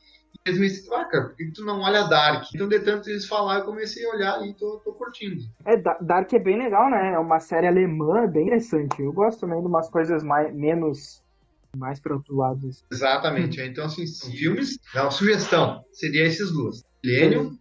E 0.47 0.49
eles 0.51 0.61
me 0.61 0.67
disseram, 0.69 0.99
ah, 0.99 1.05
cara, 1.07 1.25
por 1.29 1.37
que 1.37 1.51
tu 1.53 1.65
não 1.65 1.81
olha 1.81 2.05
Dark? 2.05 2.45
Então, 2.55 2.69
de 2.69 2.81
tanto 2.81 3.09
eles 3.09 3.27
falar, 3.27 3.59
eu 3.61 3.65
comecei 3.65 4.05
a 4.05 4.11
olhar 4.15 4.47
e 4.47 4.53
tô, 4.55 4.81
tô 4.85 4.93
curtindo. 4.93 5.41
É, 5.65 5.77
Da- 5.77 5.99
Dark 6.01 6.33
é 6.33 6.39
bem 6.39 6.59
legal, 6.59 6.91
né? 6.91 7.13
É 7.15 7.19
uma 7.19 7.41
série 7.41 7.67
alemã, 7.67 8.27
bem 8.27 8.47
interessante. 8.47 9.01
Eu 9.01 9.13
gosto 9.13 9.41
também 9.41 9.61
de 9.61 9.67
umas 9.67 9.89
coisas 9.89 10.23
mais, 10.23 10.55
menos, 10.55 11.23
mais 11.77 11.99
para 12.01 12.15
outro 12.15 12.37
lado. 12.37 12.69
assim. 12.69 12.83
Exatamente. 12.93 13.61
Então, 13.63 13.87
assim, 13.87 14.07
são 14.07 14.31
filmes, 14.31 14.79
é 14.95 15.01
uma 15.01 15.11
sugestão. 15.11 15.83
Seria 15.93 16.25
esses 16.27 16.53
duas. 16.53 16.83
Millennium, 17.03 17.57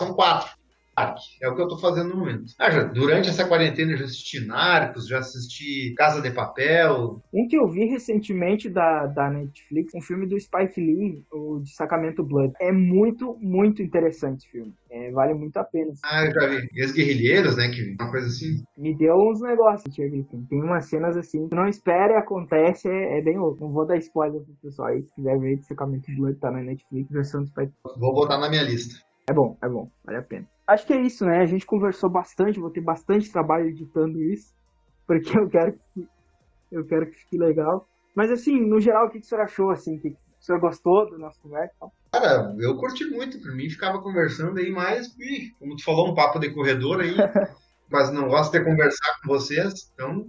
são 0.00 0.12
quatro. 0.14 0.50
É 1.40 1.48
o 1.48 1.56
que 1.56 1.62
eu 1.62 1.68
tô 1.68 1.78
fazendo 1.78 2.10
no 2.10 2.16
momento. 2.16 2.52
Ah, 2.58 2.70
já, 2.70 2.84
durante 2.84 3.30
essa 3.30 3.46
quarentena 3.46 3.92
eu 3.92 3.96
já 3.96 4.04
assisti 4.04 4.46
Narcos, 4.46 5.08
já 5.08 5.18
assisti 5.18 5.94
Casa 5.96 6.20
de 6.20 6.30
Papel. 6.30 7.22
Um 7.32 7.48
que 7.48 7.56
eu 7.56 7.66
vi 7.68 7.86
recentemente 7.86 8.68
da, 8.68 9.06
da 9.06 9.30
Netflix, 9.30 9.94
um 9.94 10.02
filme 10.02 10.26
do 10.26 10.38
Spike 10.38 10.80
Lee, 10.80 11.24
o 11.32 11.60
de 11.60 11.74
Sacramento 11.74 12.22
Blood. 12.22 12.52
É 12.60 12.70
muito, 12.70 13.38
muito 13.40 13.82
interessante 13.82 14.40
esse 14.40 14.48
filme. 14.48 14.74
É, 14.90 15.10
vale 15.10 15.32
muito 15.32 15.56
a 15.56 15.64
pena. 15.64 15.92
Ah, 16.04 16.26
eu 16.26 16.32
já 16.32 16.46
vi. 16.46 16.68
E 16.74 16.82
as 16.82 16.92
Guerrilheiras, 16.92 17.56
né? 17.56 17.68
Que 17.68 17.96
uma 17.98 18.10
coisa 18.10 18.26
assim. 18.26 18.62
Me 18.76 18.94
deu 18.94 19.16
uns 19.16 19.40
negócios, 19.40 19.94
tinha 19.94 20.10
visto. 20.10 20.36
Tem 20.50 20.62
umas 20.62 20.84
cenas 20.86 21.16
assim, 21.16 21.48
não 21.50 21.66
espere, 21.66 22.14
acontece, 22.14 22.88
é, 22.88 23.18
é 23.18 23.22
bem 23.22 23.38
louco. 23.38 23.64
Não 23.64 23.72
vou 23.72 23.86
dar 23.86 23.96
spoiler 23.96 24.42
pro 24.42 24.54
pessoal 24.62 24.88
aí, 24.88 25.02
se 25.02 25.14
quiser 25.14 25.38
ver 25.38 25.56
de 25.56 25.64
Sacramento 25.64 26.14
Blood, 26.14 26.38
tá 26.38 26.50
na 26.50 26.60
Netflix, 26.60 27.10
versão 27.10 27.42
do 27.42 27.46
Spike 27.46 27.72
Vou 27.96 28.12
botar 28.12 28.36
na 28.36 28.50
minha 28.50 28.62
lista. 28.62 28.94
É 29.28 29.32
bom, 29.32 29.56
é 29.62 29.68
bom, 29.68 29.90
vale 30.04 30.18
a 30.18 30.22
pena. 30.22 30.51
Acho 30.66 30.86
que 30.86 30.92
é 30.92 31.00
isso, 31.00 31.24
né? 31.24 31.40
A 31.40 31.46
gente 31.46 31.66
conversou 31.66 32.08
bastante, 32.08 32.60
vou 32.60 32.70
ter 32.70 32.80
bastante 32.80 33.30
trabalho 33.30 33.68
editando 33.68 34.22
isso, 34.22 34.54
porque 35.06 35.36
eu 35.36 35.48
quero 35.48 35.78
que, 35.94 36.08
eu 36.70 36.84
quero 36.86 37.06
que 37.06 37.16
fique 37.16 37.38
legal. 37.38 37.88
Mas 38.14 38.30
assim, 38.30 38.60
no 38.60 38.80
geral, 38.80 39.06
o 39.06 39.10
que, 39.10 39.18
que 39.20 39.26
o 39.26 39.28
senhor 39.28 39.42
achou, 39.42 39.70
assim? 39.70 39.98
Que, 39.98 40.08
o 40.08 40.44
senhor 40.44 40.60
gostou 40.60 41.08
da 41.10 41.16
nossa 41.16 41.38
conversa? 41.40 41.74
Cara, 42.12 42.54
eu 42.58 42.76
curti 42.76 43.04
muito. 43.04 43.40
Por 43.40 43.54
mim, 43.54 43.70
ficava 43.70 44.02
conversando 44.02 44.58
aí 44.58 44.70
mais. 44.70 45.14
Como 45.58 45.76
tu 45.76 45.84
falou, 45.84 46.10
um 46.10 46.14
papo 46.14 46.40
de 46.40 46.52
corredor 46.52 47.00
aí. 47.00 47.14
mas 47.92 48.10
não 48.10 48.26
gosto 48.26 48.52
de 48.52 48.64
conversar 48.64 49.20
com 49.20 49.28
vocês. 49.28 49.92
Então, 49.94 50.26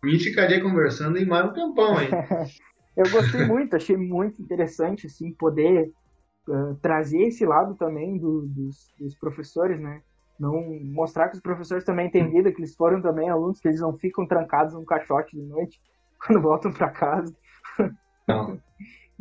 por 0.00 0.10
mim, 0.10 0.18
ficaria 0.18 0.60
conversando 0.60 1.16
aí 1.16 1.24
mais 1.24 1.48
um 1.48 1.52
tempão 1.52 1.96
aí. 1.96 2.08
Eu 2.96 3.08
gostei 3.08 3.46
muito, 3.46 3.76
achei 3.76 3.96
muito 3.96 4.42
interessante, 4.42 5.06
assim, 5.06 5.32
poder 5.32 5.90
trazer 6.82 7.22
esse 7.28 7.44
lado 7.46 7.74
também 7.76 8.18
do- 8.18 8.46
dos, 8.46 8.92
dos 8.98 9.14
professores, 9.16 9.80
né? 9.80 10.00
Não 10.38 10.54
mostrar 10.84 11.28
que 11.28 11.36
os 11.36 11.42
professores 11.42 11.84
também 11.84 12.10
têm 12.10 12.30
vida, 12.30 12.52
que 12.52 12.60
eles 12.60 12.74
foram 12.74 13.02
também 13.02 13.28
alunos, 13.28 13.60
que 13.60 13.68
eles 13.68 13.80
não 13.80 13.96
ficam 13.98 14.26
trancados 14.26 14.74
num 14.74 14.84
caixote 14.84 15.36
de 15.36 15.42
noite 15.42 15.78
quando 16.26 16.42
voltam 16.42 16.72
para 16.72 16.90
casa. 16.90 17.34
Não. 18.26 18.58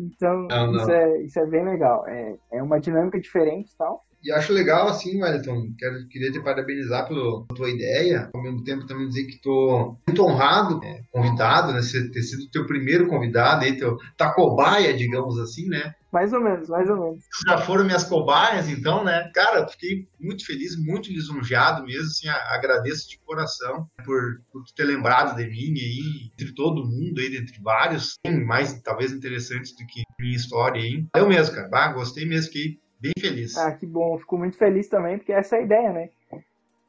Então, 0.02 0.48
Não, 0.48 0.72
não. 0.72 0.78
Isso, 0.82 0.92
é, 0.92 1.22
isso 1.24 1.40
é 1.40 1.46
bem 1.46 1.66
legal. 1.66 2.08
É, 2.08 2.34
é 2.54 2.64
uma 2.64 2.80
dinâmica 2.80 3.20
diferente 3.20 3.72
e 3.74 3.78
tal. 3.78 4.06
E 4.24 4.32
acho 4.32 4.52
legal, 4.54 4.88
assim, 4.88 5.22
Wellington, 5.22 5.74
quero, 5.78 6.08
queria 6.10 6.32
te 6.32 6.42
parabenizar 6.42 7.08
pela 7.08 7.46
tua 7.56 7.70
ideia, 7.70 8.30
ao 8.34 8.42
mesmo 8.42 8.64
tempo 8.64 8.86
também 8.86 9.08
dizer 9.08 9.26
que 9.26 9.36
estou 9.36 9.98
muito 10.08 10.24
honrado, 10.24 10.80
né, 10.80 11.04
convidado, 11.12 11.72
né, 11.74 11.80
ter 11.80 12.22
sido 12.22 12.50
teu 12.52 12.66
primeiro 12.66 13.08
convidado, 13.08 13.64
aí, 13.64 13.78
teu, 13.78 13.96
tua 14.18 14.34
cobaia, 14.34 14.94
digamos 14.96 15.38
assim, 15.40 15.68
né, 15.70 15.94
Mais 16.12 16.34
ou 16.34 16.42
menos, 16.42 16.68
mais 16.68 16.90
ou 16.90 16.98
menos. 16.98 17.24
já 17.46 17.58
foram 17.60 17.86
minhas 17.86 18.04
cobaias, 18.04 18.68
então, 18.68 19.04
né? 19.04 19.30
Cara, 19.34 19.68
fiquei 19.68 20.08
muito 20.20 20.46
feliz, 20.46 20.76
muito 20.76 21.12
lisonjeado 21.12 21.86
mesmo, 21.86 22.08
assim, 22.08 22.28
agradeço 22.28 23.08
de 23.10 23.20
coração 23.20 23.88
por, 24.04 24.42
por 24.52 24.64
ter 24.76 24.86
lembrado 24.86 25.36
de 25.36 25.46
mim 25.46 25.74
aí, 25.80 26.32
entre 26.34 26.54
todo 26.56 26.86
mundo 26.86 27.20
aí, 27.20 27.38
entre 27.38 27.62
vários, 27.62 28.16
mais, 28.46 28.82
talvez, 28.82 29.12
interessantes 29.12 29.72
do 29.76 29.86
que 29.86 30.02
minha 30.20 30.36
história 30.36 30.82
aí. 30.82 31.06
Eu 31.16 31.30
mesmo, 31.30 31.56
cara, 31.56 31.68
bah, 31.68 31.94
gostei 31.94 32.26
mesmo, 32.26 32.52
fiquei 32.52 32.80
bem 33.00 33.14
feliz. 33.20 33.56
Ah, 33.58 33.72
que 33.72 33.86
bom. 33.86 34.18
Fico 34.18 34.38
muito 34.38 34.58
feliz 34.58 34.88
também, 34.88 35.18
porque 35.18 35.32
essa 35.32 35.56
é 35.56 35.60
a 35.60 35.64
ideia, 35.64 35.94
né? 35.94 36.10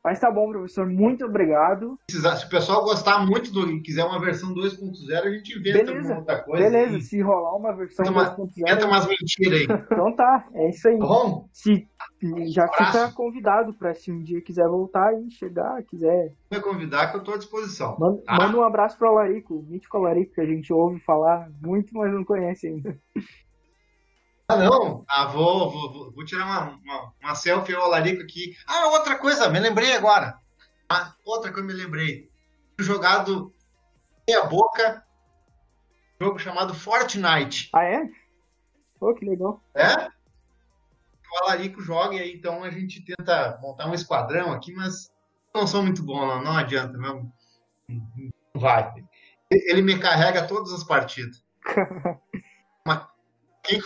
Mas 0.02 0.18
tá 0.18 0.30
bom, 0.30 0.50
professor. 0.50 0.86
Muito 0.86 1.26
obrigado. 1.26 1.98
Se 2.10 2.18
o 2.18 2.48
pessoal 2.48 2.82
gostar 2.84 3.26
muito 3.26 3.52
do 3.52 3.70
e 3.70 3.82
quiser 3.82 4.02
uma 4.04 4.18
versão 4.18 4.54
2.0, 4.54 5.22
a 5.22 5.30
gente 5.30 5.58
inventa 5.58 5.84
Beleza, 5.84 6.14
outra 6.16 6.42
coisa. 6.42 6.64
Beleza, 6.64 6.94
aí. 6.96 7.02
se 7.02 7.20
rolar 7.20 7.54
uma 7.54 7.76
versão 7.76 8.06
Inventa 8.06 8.20
uma- 8.20 8.36
2.0, 8.46 8.50
Inventa 8.56 8.86
umas 8.86 9.06
mentiras 9.06 9.60
aí, 9.60 9.66
tá 9.66 9.86
então 9.92 10.16
tá. 10.16 10.48
É 10.54 10.70
isso 10.70 10.88
aí. 10.88 10.96
bom? 10.98 11.46
Se 11.52 11.86
já 12.48 12.64
Abraço. 12.64 12.92
fica 12.98 13.12
convidado 13.12 13.74
pra 13.74 13.92
se 13.94 14.10
um 14.10 14.22
dia 14.22 14.40
quiser 14.40 14.66
voltar 14.68 15.12
e 15.20 15.30
chegar, 15.30 15.82
quiser. 15.84 16.32
Me 16.50 16.60
convidar 16.60 17.10
que 17.10 17.18
eu 17.18 17.22
tô 17.22 17.32
à 17.32 17.36
disposição. 17.36 17.96
Manda, 17.98 18.22
Ah. 18.26 18.38
manda 18.46 18.56
um 18.58 18.64
abraço 18.64 18.96
pro 18.96 19.08
Alarico, 19.08 19.54
o 19.58 19.62
mítico 19.62 19.98
Alarico, 19.98 20.32
que 20.34 20.40
a 20.40 20.46
gente 20.46 20.72
ouve 20.72 20.98
falar 21.00 21.50
muito, 21.62 21.92
mas 21.94 22.10
não 22.12 22.24
conhece 22.24 22.68
ainda. 22.68 22.96
Ah, 24.50 24.56
não. 24.56 25.04
Ah, 25.08 25.26
vou, 25.26 25.70
vou, 25.70 26.12
vou, 26.12 26.24
tirar 26.24 26.44
uma, 26.44 26.70
uma, 26.82 27.12
uma 27.22 27.34
selfie 27.36 27.72
ao 27.72 27.88
Larico 27.88 28.22
aqui. 28.22 28.56
Ah, 28.66 28.88
outra 28.88 29.16
coisa, 29.16 29.48
me 29.48 29.60
lembrei 29.60 29.94
agora. 29.94 30.36
Ah, 30.88 31.14
outra 31.24 31.52
eu 31.52 31.64
me 31.64 31.72
lembrei. 31.72 32.28
Jogado 32.76 33.54
meia 34.28 34.42
boca, 34.46 35.04
jogo 36.20 36.40
chamado 36.40 36.74
Fortnite. 36.74 37.70
Ah, 37.72 37.84
é? 37.84 38.02
Pô, 38.98 39.14
que 39.14 39.24
legal. 39.24 39.62
É? 39.72 40.08
O 41.32 41.44
Alarico 41.44 41.80
joga 41.80 42.16
e 42.16 42.18
aí 42.18 42.34
então 42.34 42.64
a 42.64 42.70
gente 42.70 43.04
tenta 43.04 43.56
montar 43.62 43.86
um 43.86 43.94
esquadrão 43.94 44.52
aqui, 44.52 44.72
mas 44.72 45.12
não 45.54 45.64
sou 45.64 45.80
muito 45.80 46.02
bom, 46.02 46.26
não, 46.26 46.42
não 46.42 46.56
adianta, 46.56 46.98
não, 46.98 47.32
não 47.88 48.30
vai. 48.56 48.92
Ele 49.48 49.82
me 49.82 49.96
carrega 49.96 50.48
todas 50.48 50.72
as 50.72 50.82
partidas. 50.82 51.44
Mas 52.86 53.06
quem 53.62 53.80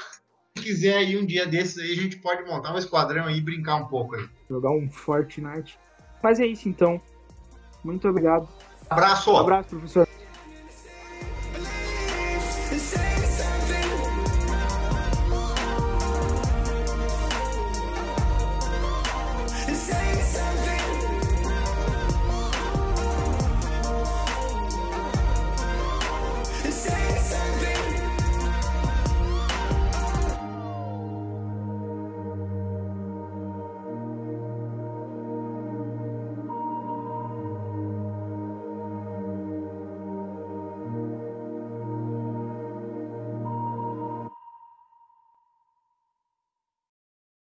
quiser 0.55 0.96
aí 0.96 1.16
um 1.16 1.26
dia 1.26 1.46
desses 1.46 1.78
aí, 1.78 1.92
a 1.92 1.96
gente 1.96 2.16
pode 2.16 2.44
montar 2.44 2.72
um 2.72 2.78
esquadrão 2.78 3.26
aí 3.26 3.38
e 3.38 3.40
brincar 3.40 3.76
um 3.76 3.86
pouco 3.86 4.14
aí. 4.14 4.26
Jogar 4.48 4.70
um 4.70 4.88
Fortnite. 4.88 5.78
Mas 6.22 6.40
é 6.40 6.46
isso 6.46 6.68
então. 6.68 7.00
Muito 7.82 8.09
obrigado. 8.09 8.48
Abraço! 8.88 9.32
Um 9.32 9.36
abraço, 9.36 9.70
professor. 9.70 10.09